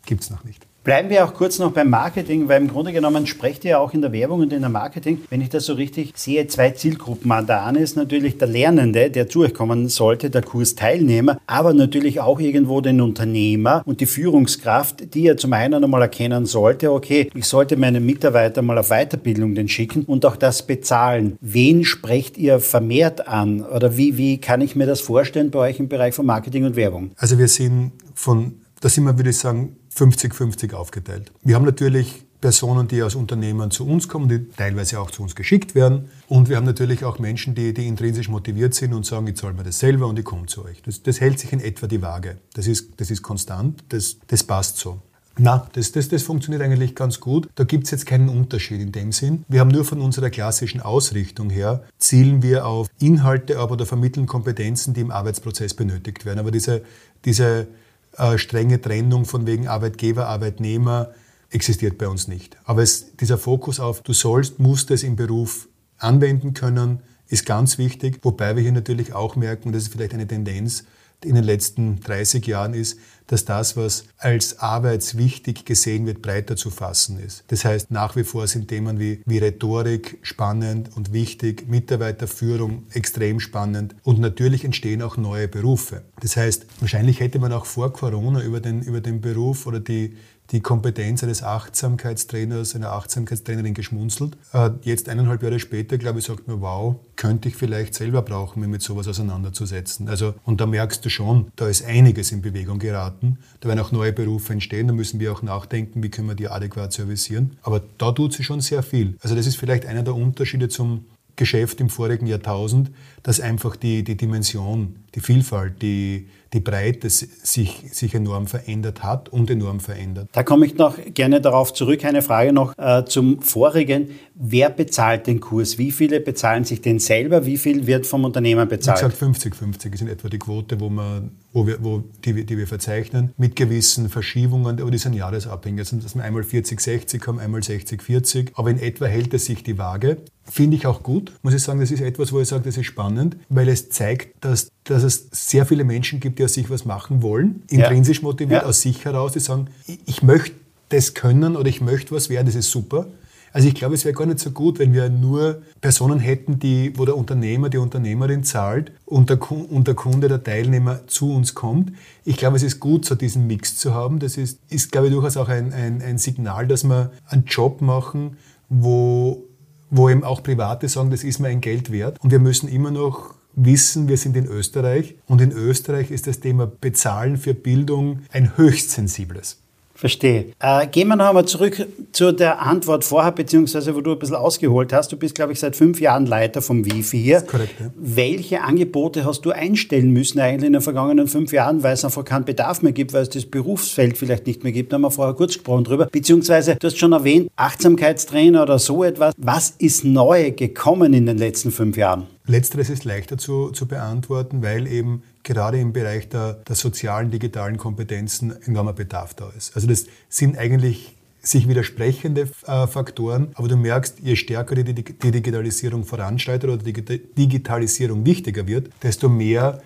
gibt 0.06 0.22
es 0.22 0.30
noch 0.30 0.44
nicht. 0.44 0.66
Bleiben 0.82 1.10
wir 1.10 1.26
auch 1.26 1.34
kurz 1.34 1.58
noch 1.58 1.72
beim 1.72 1.90
Marketing, 1.90 2.48
weil 2.48 2.62
im 2.62 2.68
Grunde 2.68 2.94
genommen 2.94 3.26
sprecht 3.26 3.66
ihr 3.66 3.72
ja 3.72 3.78
auch 3.78 3.92
in 3.92 4.00
der 4.00 4.12
Werbung 4.12 4.40
und 4.40 4.50
in 4.50 4.62
der 4.62 4.70
Marketing, 4.70 5.20
wenn 5.28 5.42
ich 5.42 5.50
das 5.50 5.66
so 5.66 5.74
richtig 5.74 6.14
sehe, 6.16 6.46
zwei 6.46 6.70
Zielgruppen 6.70 7.30
an. 7.32 7.46
Der 7.46 7.66
eine 7.66 7.80
ist 7.80 7.98
natürlich 7.98 8.38
der 8.38 8.48
Lernende, 8.48 9.10
der 9.10 9.28
zu 9.28 9.40
euch 9.40 9.52
kommen 9.52 9.90
sollte, 9.90 10.30
der 10.30 10.40
Kursteilnehmer, 10.40 11.38
aber 11.46 11.74
natürlich 11.74 12.20
auch 12.20 12.40
irgendwo 12.40 12.80
den 12.80 13.02
Unternehmer 13.02 13.82
und 13.84 14.00
die 14.00 14.06
Führungskraft, 14.06 15.12
die 15.12 15.24
ja 15.24 15.36
zum 15.36 15.52
einen 15.52 15.84
einmal 15.84 16.00
erkennen 16.00 16.46
sollte, 16.46 16.90
okay, 16.92 17.28
ich 17.34 17.44
sollte 17.44 17.76
meine 17.76 18.00
Mitarbeiter 18.00 18.62
mal 18.62 18.78
auf 18.78 18.88
Weiterbildung 18.88 19.54
den 19.54 19.68
schicken 19.68 20.04
und 20.04 20.24
auch 20.24 20.36
das 20.36 20.66
bezahlen. 20.66 21.36
Wen 21.42 21.84
sprecht 21.84 22.38
ihr 22.38 22.58
vermehrt 22.58 23.28
an 23.28 23.60
oder 23.60 23.98
wie, 23.98 24.16
wie 24.16 24.38
kann 24.38 24.62
ich 24.62 24.76
mir 24.76 24.86
das 24.86 25.02
vorstellen 25.02 25.50
bei 25.50 25.58
euch 25.58 25.78
im 25.78 25.88
Bereich 25.88 26.14
von 26.14 26.24
Marketing 26.24 26.64
und 26.64 26.74
Werbung? 26.74 27.10
Also 27.18 27.38
wir 27.38 27.48
sind 27.48 27.92
von, 28.14 28.62
da 28.80 28.88
sind 28.88 29.04
wir, 29.04 29.18
würde 29.18 29.28
ich 29.28 29.36
sagen, 29.36 29.76
50-50 29.94 30.74
aufgeteilt. 30.74 31.32
Wir 31.42 31.56
haben 31.56 31.64
natürlich 31.64 32.24
Personen, 32.40 32.88
die 32.88 33.02
aus 33.02 33.14
Unternehmen 33.14 33.70
zu 33.70 33.86
uns 33.86 34.08
kommen, 34.08 34.28
die 34.28 34.48
teilweise 34.56 34.98
auch 35.00 35.10
zu 35.10 35.22
uns 35.22 35.34
geschickt 35.34 35.74
werden. 35.74 36.08
Und 36.28 36.48
wir 36.48 36.56
haben 36.56 36.64
natürlich 36.64 37.04
auch 37.04 37.18
Menschen, 37.18 37.54
die, 37.54 37.74
die 37.74 37.86
intrinsisch 37.86 38.28
motiviert 38.28 38.74
sind 38.74 38.94
und 38.94 39.04
sagen, 39.04 39.26
ich 39.26 39.36
zahle 39.36 39.52
mir 39.52 39.64
das 39.64 39.78
selber 39.78 40.06
und 40.06 40.18
ich 40.18 40.24
komme 40.24 40.46
zu 40.46 40.64
euch. 40.64 40.80
Das, 40.82 41.02
das, 41.02 41.20
hält 41.20 41.38
sich 41.38 41.52
in 41.52 41.60
etwa 41.60 41.86
die 41.86 42.00
Waage. 42.00 42.38
Das 42.54 42.66
ist, 42.66 42.92
das 42.96 43.10
ist 43.10 43.22
konstant, 43.22 43.84
das, 43.90 44.16
das 44.26 44.42
passt 44.42 44.78
so. 44.78 45.02
Na, 45.38 45.68
das, 45.72 45.92
das, 45.92 46.08
das 46.08 46.22
funktioniert 46.22 46.62
eigentlich 46.62 46.94
ganz 46.94 47.20
gut. 47.20 47.48
Da 47.54 47.64
gibt 47.64 47.84
es 47.84 47.90
jetzt 47.92 48.04
keinen 48.04 48.28
Unterschied 48.28 48.80
in 48.80 48.92
dem 48.92 49.12
Sinn. 49.12 49.44
Wir 49.48 49.60
haben 49.60 49.70
nur 49.70 49.84
von 49.84 50.00
unserer 50.00 50.28
klassischen 50.28 50.80
Ausrichtung 50.80 51.50
her, 51.50 51.84
zielen 51.98 52.42
wir 52.42 52.66
auf 52.66 52.88
Inhalte 52.98 53.58
aber 53.58 53.72
oder 53.72 53.86
vermitteln 53.86 54.26
Kompetenzen, 54.26 54.92
die 54.92 55.00
im 55.00 55.10
Arbeitsprozess 55.10 55.74
benötigt 55.74 56.24
werden. 56.26 56.40
Aber 56.40 56.50
diese, 56.50 56.82
diese 57.24 57.68
äh, 58.16 58.38
strenge 58.38 58.80
Trennung 58.80 59.24
von 59.24 59.46
wegen 59.46 59.68
Arbeitgeber, 59.68 60.26
Arbeitnehmer 60.26 61.10
existiert 61.50 61.98
bei 61.98 62.08
uns 62.08 62.28
nicht. 62.28 62.56
Aber 62.64 62.82
es, 62.82 63.16
dieser 63.16 63.38
Fokus 63.38 63.80
auf, 63.80 64.02
du 64.02 64.12
sollst, 64.12 64.58
musst 64.58 64.90
es 64.90 65.02
im 65.02 65.16
Beruf 65.16 65.68
anwenden 65.98 66.54
können, 66.54 67.00
ist 67.28 67.46
ganz 67.46 67.78
wichtig. 67.78 68.20
Wobei 68.22 68.56
wir 68.56 68.62
hier 68.62 68.72
natürlich 68.72 69.12
auch 69.12 69.36
merken, 69.36 69.72
das 69.72 69.84
ist 69.84 69.92
vielleicht 69.92 70.14
eine 70.14 70.26
Tendenz, 70.26 70.84
in 71.24 71.34
den 71.34 71.44
letzten 71.44 72.00
30 72.00 72.46
Jahren 72.46 72.72
ist, 72.72 72.98
dass 73.30 73.44
das, 73.44 73.76
was 73.76 74.04
als 74.18 74.58
arbeitswichtig 74.58 75.64
gesehen 75.64 76.04
wird, 76.06 76.20
breiter 76.20 76.56
zu 76.56 76.68
fassen 76.70 77.20
ist. 77.20 77.44
Das 77.46 77.64
heißt, 77.64 77.92
nach 77.92 78.16
wie 78.16 78.24
vor 78.24 78.48
sind 78.48 78.66
Themen 78.66 78.98
wie, 78.98 79.22
wie 79.24 79.38
Rhetorik 79.38 80.18
spannend 80.22 80.90
und 80.96 81.12
wichtig, 81.12 81.68
Mitarbeiterführung 81.68 82.86
extrem 82.92 83.38
spannend 83.38 83.94
und 84.02 84.18
natürlich 84.18 84.64
entstehen 84.64 85.00
auch 85.00 85.16
neue 85.16 85.46
Berufe. 85.46 86.02
Das 86.20 86.36
heißt, 86.36 86.66
wahrscheinlich 86.80 87.20
hätte 87.20 87.38
man 87.38 87.52
auch 87.52 87.66
vor 87.66 87.92
Corona 87.92 88.42
über 88.42 88.58
den, 88.58 88.82
über 88.82 89.00
den 89.00 89.20
Beruf 89.20 89.66
oder 89.66 89.78
die, 89.78 90.16
die 90.52 90.60
Kompetenz 90.60 91.22
eines 91.22 91.42
Achtsamkeitstrainers, 91.42 92.74
einer 92.74 92.92
Achtsamkeitstrainerin 92.92 93.74
geschmunzelt. 93.74 94.36
Äh, 94.52 94.70
jetzt 94.82 95.08
eineinhalb 95.08 95.42
Jahre 95.42 95.60
später, 95.60 95.96
glaube 95.98 96.18
ich, 96.18 96.24
sagt 96.24 96.48
man, 96.48 96.60
wow, 96.60 96.96
könnte 97.16 97.48
ich 97.48 97.56
vielleicht 97.56 97.94
selber 97.94 98.22
brauchen, 98.22 98.60
mich 98.60 98.68
mit 98.68 98.82
sowas 98.82 99.06
auseinanderzusetzen. 99.06 100.08
Also, 100.08 100.34
und 100.44 100.60
da 100.60 100.66
merkst 100.66 101.04
du 101.04 101.08
schon, 101.08 101.52
da 101.56 101.68
ist 101.68 101.84
einiges 101.84 102.32
in 102.32 102.42
Bewegung 102.42 102.78
geraten. 102.78 103.38
Da 103.60 103.68
werden 103.68 103.80
auch 103.80 103.92
neue 103.92 104.12
Berufe 104.12 104.52
entstehen, 104.52 104.88
da 104.88 104.92
müssen 104.92 105.20
wir 105.20 105.32
auch 105.32 105.42
nachdenken, 105.42 106.02
wie 106.02 106.10
können 106.10 106.28
wir 106.28 106.34
die 106.34 106.48
adäquat 106.48 106.92
servicieren. 106.92 107.56
Aber 107.62 107.80
da 107.98 108.12
tut 108.12 108.32
sie 108.32 108.42
schon 108.42 108.60
sehr 108.60 108.82
viel. 108.82 109.16
Also 109.20 109.34
das 109.34 109.46
ist 109.46 109.56
vielleicht 109.56 109.86
einer 109.86 110.02
der 110.02 110.14
Unterschiede 110.14 110.68
zum 110.68 111.04
Geschäft 111.36 111.80
im 111.80 111.88
vorigen 111.88 112.26
Jahrtausend, 112.26 112.90
dass 113.22 113.40
einfach 113.40 113.76
die, 113.76 114.02
die 114.02 114.16
Dimension, 114.16 114.96
die 115.14 115.20
Vielfalt, 115.20 115.80
die, 115.80 116.28
die 116.52 116.60
Breite 116.60 117.08
sich, 117.08 117.82
sich 117.92 118.14
enorm 118.14 118.46
verändert 118.48 119.02
hat 119.04 119.28
und 119.28 119.50
enorm 119.50 119.78
verändert. 119.78 120.28
Da 120.32 120.42
komme 120.42 120.66
ich 120.66 120.74
noch 120.74 120.98
gerne 121.14 121.40
darauf 121.40 121.72
zurück. 121.72 122.04
Eine 122.04 122.22
Frage 122.22 122.52
noch 122.52 122.76
äh, 122.76 123.04
zum 123.04 123.40
vorigen. 123.40 124.08
Wer 124.34 124.70
bezahlt 124.70 125.28
den 125.28 125.40
Kurs? 125.40 125.78
Wie 125.78 125.92
viele 125.92 126.20
bezahlen 126.20 126.64
sich 126.64 126.80
den 126.80 126.98
selber? 126.98 127.46
Wie 127.46 127.56
viel 127.56 127.86
wird 127.86 128.06
vom 128.06 128.24
Unternehmen 128.24 128.68
bezahlt? 128.68 128.98
Ich 128.98 129.16
sage 129.16 129.32
50-50 129.32 129.94
ist 129.94 130.00
in 130.00 130.08
etwa 130.08 130.28
die 130.28 130.38
Quote, 130.38 130.80
wo, 130.80 130.88
man, 130.88 131.30
wo 131.52 131.66
wir, 131.66 131.82
wo 131.82 132.04
die, 132.24 132.44
die 132.44 132.58
wir 132.58 132.66
verzeichnen, 132.66 133.32
mit 133.36 133.56
gewissen 133.56 134.08
Verschiebungen, 134.08 134.80
aber 134.80 134.90
die 134.90 134.98
sind 134.98 135.14
jahresabhängig. 135.14 135.80
Also, 135.80 135.96
dass 135.96 136.14
wir 136.14 136.22
einmal 136.22 136.42
40-60 136.42 137.26
haben, 137.26 137.40
einmal 137.40 137.60
60-40, 137.60 138.50
aber 138.54 138.70
in 138.70 138.78
etwa 138.78 139.06
hält 139.06 139.34
es 139.34 139.46
sich 139.46 139.62
die 139.62 139.78
Waage. 139.78 140.18
Finde 140.44 140.76
ich 140.76 140.86
auch 140.86 141.02
gut, 141.02 141.32
muss 141.42 141.54
ich 141.54 141.62
sagen, 141.62 141.80
das 141.80 141.90
ist 141.90 142.00
etwas, 142.00 142.32
wo 142.32 142.40
ich 142.40 142.48
sage, 142.48 142.64
das 142.64 142.76
ist 142.76 142.86
spannend, 142.86 143.36
weil 143.48 143.68
es 143.68 143.90
zeigt, 143.90 144.44
dass, 144.44 144.68
dass 144.84 145.02
es 145.02 145.28
sehr 145.30 145.66
viele 145.66 145.84
Menschen 145.84 146.20
gibt, 146.20 146.38
die 146.38 146.44
aus 146.44 146.54
sich 146.54 146.70
was 146.70 146.84
machen 146.84 147.22
wollen, 147.22 147.62
intrinsisch 147.68 148.22
motiviert, 148.22 148.62
ja. 148.62 148.68
aus 148.68 148.80
sich 148.80 149.04
heraus, 149.04 149.32
die 149.32 149.40
sagen, 149.40 149.68
ich, 149.86 150.00
ich 150.06 150.22
möchte 150.22 150.56
das 150.88 151.14
können 151.14 151.56
oder 151.56 151.68
ich 151.68 151.80
möchte 151.80 152.12
was 152.14 152.30
werden, 152.30 152.46
das 152.46 152.56
ist 152.56 152.70
super. 152.70 153.06
Also 153.52 153.68
ich 153.68 153.74
glaube, 153.74 153.94
es 153.94 154.04
wäre 154.04 154.14
gar 154.14 154.26
nicht 154.26 154.38
so 154.38 154.50
gut, 154.50 154.78
wenn 154.78 154.92
wir 154.92 155.08
nur 155.08 155.62
Personen 155.80 156.20
hätten, 156.20 156.58
die, 156.58 156.92
wo 156.96 157.04
der 157.04 157.16
Unternehmer, 157.16 157.68
die 157.68 157.78
Unternehmerin 157.78 158.44
zahlt 158.44 158.92
und 159.06 159.30
der, 159.30 159.38
und 159.50 159.88
der 159.88 159.94
Kunde, 159.94 160.28
der 160.28 160.42
Teilnehmer 160.42 161.06
zu 161.06 161.34
uns 161.34 161.54
kommt. 161.54 161.92
Ich 162.24 162.36
glaube, 162.36 162.56
es 162.56 162.62
ist 162.62 162.80
gut, 162.80 163.04
so 163.04 163.14
diesen 163.14 163.46
Mix 163.46 163.76
zu 163.76 163.94
haben. 163.94 164.18
Das 164.20 164.36
ist, 164.36 164.60
ist 164.68 164.92
glaube 164.92 165.08
ich, 165.08 165.12
durchaus 165.12 165.36
auch 165.36 165.48
ein, 165.48 165.72
ein, 165.72 166.00
ein 166.00 166.18
Signal, 166.18 166.66
dass 166.68 166.84
wir 166.84 167.10
einen 167.26 167.44
Job 167.44 167.80
machen, 167.80 168.36
wo, 168.68 169.44
wo 169.90 170.08
eben 170.08 170.22
auch 170.22 170.42
Private 170.42 170.88
sagen, 170.88 171.10
das 171.10 171.24
ist 171.24 171.40
mir 171.40 171.48
ein 171.48 171.60
Geld 171.60 171.90
wert. 171.90 172.18
Und 172.22 172.30
wir 172.30 172.38
müssen 172.38 172.68
immer 172.68 172.90
noch 172.90 173.34
wissen, 173.54 174.08
wir 174.08 174.16
sind 174.16 174.36
in 174.36 174.46
Österreich 174.46 175.16
und 175.26 175.40
in 175.40 175.50
Österreich 175.50 176.10
ist 176.10 176.26
das 176.26 176.40
Thema 176.40 176.66
Bezahlen 176.66 177.36
für 177.36 177.54
Bildung 177.54 178.20
ein 178.30 178.56
höchst 178.56 178.92
sensibles. 178.92 179.58
Verstehe. 180.00 180.46
Äh, 180.60 180.86
gehen 180.86 181.08
wir 181.08 181.16
noch 181.16 181.28
einmal 181.28 181.44
zurück 181.44 181.86
zu 182.12 182.32
der 182.32 182.62
Antwort 182.62 183.04
vorher, 183.04 183.32
beziehungsweise 183.32 183.94
wo 183.94 184.00
du 184.00 184.12
ein 184.12 184.18
bisschen 184.18 184.36
ausgeholt 184.36 184.94
hast. 184.94 185.12
Du 185.12 185.18
bist, 185.18 185.34
glaube 185.34 185.52
ich, 185.52 185.60
seit 185.60 185.76
fünf 185.76 186.00
Jahren 186.00 186.24
Leiter 186.24 186.62
vom 186.62 186.86
Wifi 186.86 187.18
hier. 187.18 187.42
Korrekt, 187.42 187.78
ja. 187.78 187.90
Welche 187.96 188.62
Angebote 188.62 189.26
hast 189.26 189.42
du 189.42 189.50
einstellen 189.50 190.10
müssen 190.10 190.40
eigentlich 190.40 190.68
in 190.68 190.72
den 190.72 190.80
vergangenen 190.80 191.26
fünf 191.26 191.52
Jahren, 191.52 191.82
weil 191.82 191.92
es 191.92 192.02
einfach 192.02 192.24
keinen 192.24 192.46
Bedarf 192.46 192.80
mehr 192.80 192.92
gibt, 192.92 193.12
weil 193.12 193.24
es 193.24 193.28
das 193.28 193.44
Berufsfeld 193.44 194.16
vielleicht 194.16 194.46
nicht 194.46 194.64
mehr 194.64 194.72
gibt? 194.72 194.90
Da 194.90 194.94
haben 194.94 195.02
wir 195.02 195.10
vorher 195.10 195.34
kurz 195.34 195.52
gesprochen 195.52 195.84
drüber. 195.84 196.06
Beziehungsweise, 196.06 196.76
du 196.76 196.86
hast 196.86 196.96
schon 196.96 197.12
erwähnt, 197.12 197.50
Achtsamkeitstrainer 197.56 198.62
oder 198.62 198.78
so 198.78 199.04
etwas. 199.04 199.34
Was 199.36 199.74
ist 199.76 200.06
neu 200.06 200.52
gekommen 200.52 201.12
in 201.12 201.26
den 201.26 201.36
letzten 201.36 201.72
fünf 201.72 201.98
Jahren? 201.98 202.26
Letzteres 202.46 202.88
ist 202.88 203.04
leichter 203.04 203.36
zu, 203.36 203.70
zu 203.70 203.86
beantworten, 203.86 204.62
weil 204.62 204.86
eben 204.86 205.22
gerade 205.42 205.78
im 205.78 205.92
Bereich 205.92 206.28
der, 206.28 206.54
der 206.54 206.76
sozialen, 206.76 207.30
digitalen 207.30 207.76
Kompetenzen 207.76 208.54
enormer 208.62 208.92
Bedarf 208.92 209.34
da 209.34 209.50
ist. 209.56 209.74
Also 209.74 209.88
das 209.88 210.06
sind 210.28 210.58
eigentlich 210.58 211.16
sich 211.42 211.68
widersprechende 211.68 212.48
äh, 212.66 212.86
Faktoren, 212.86 213.48
aber 213.54 213.68
du 213.68 213.76
merkst, 213.76 214.18
je 214.20 214.36
stärker 214.36 214.74
die, 214.74 214.92
Digitalisierung 214.92 216.04
voranschreitet 216.04 216.68
oder 216.68 216.82
die 216.82 216.92
Digitalisierung 216.92 218.26
wichtiger 218.26 218.66
wird, 218.66 218.90
desto 219.02 219.28
mehr 219.28 219.80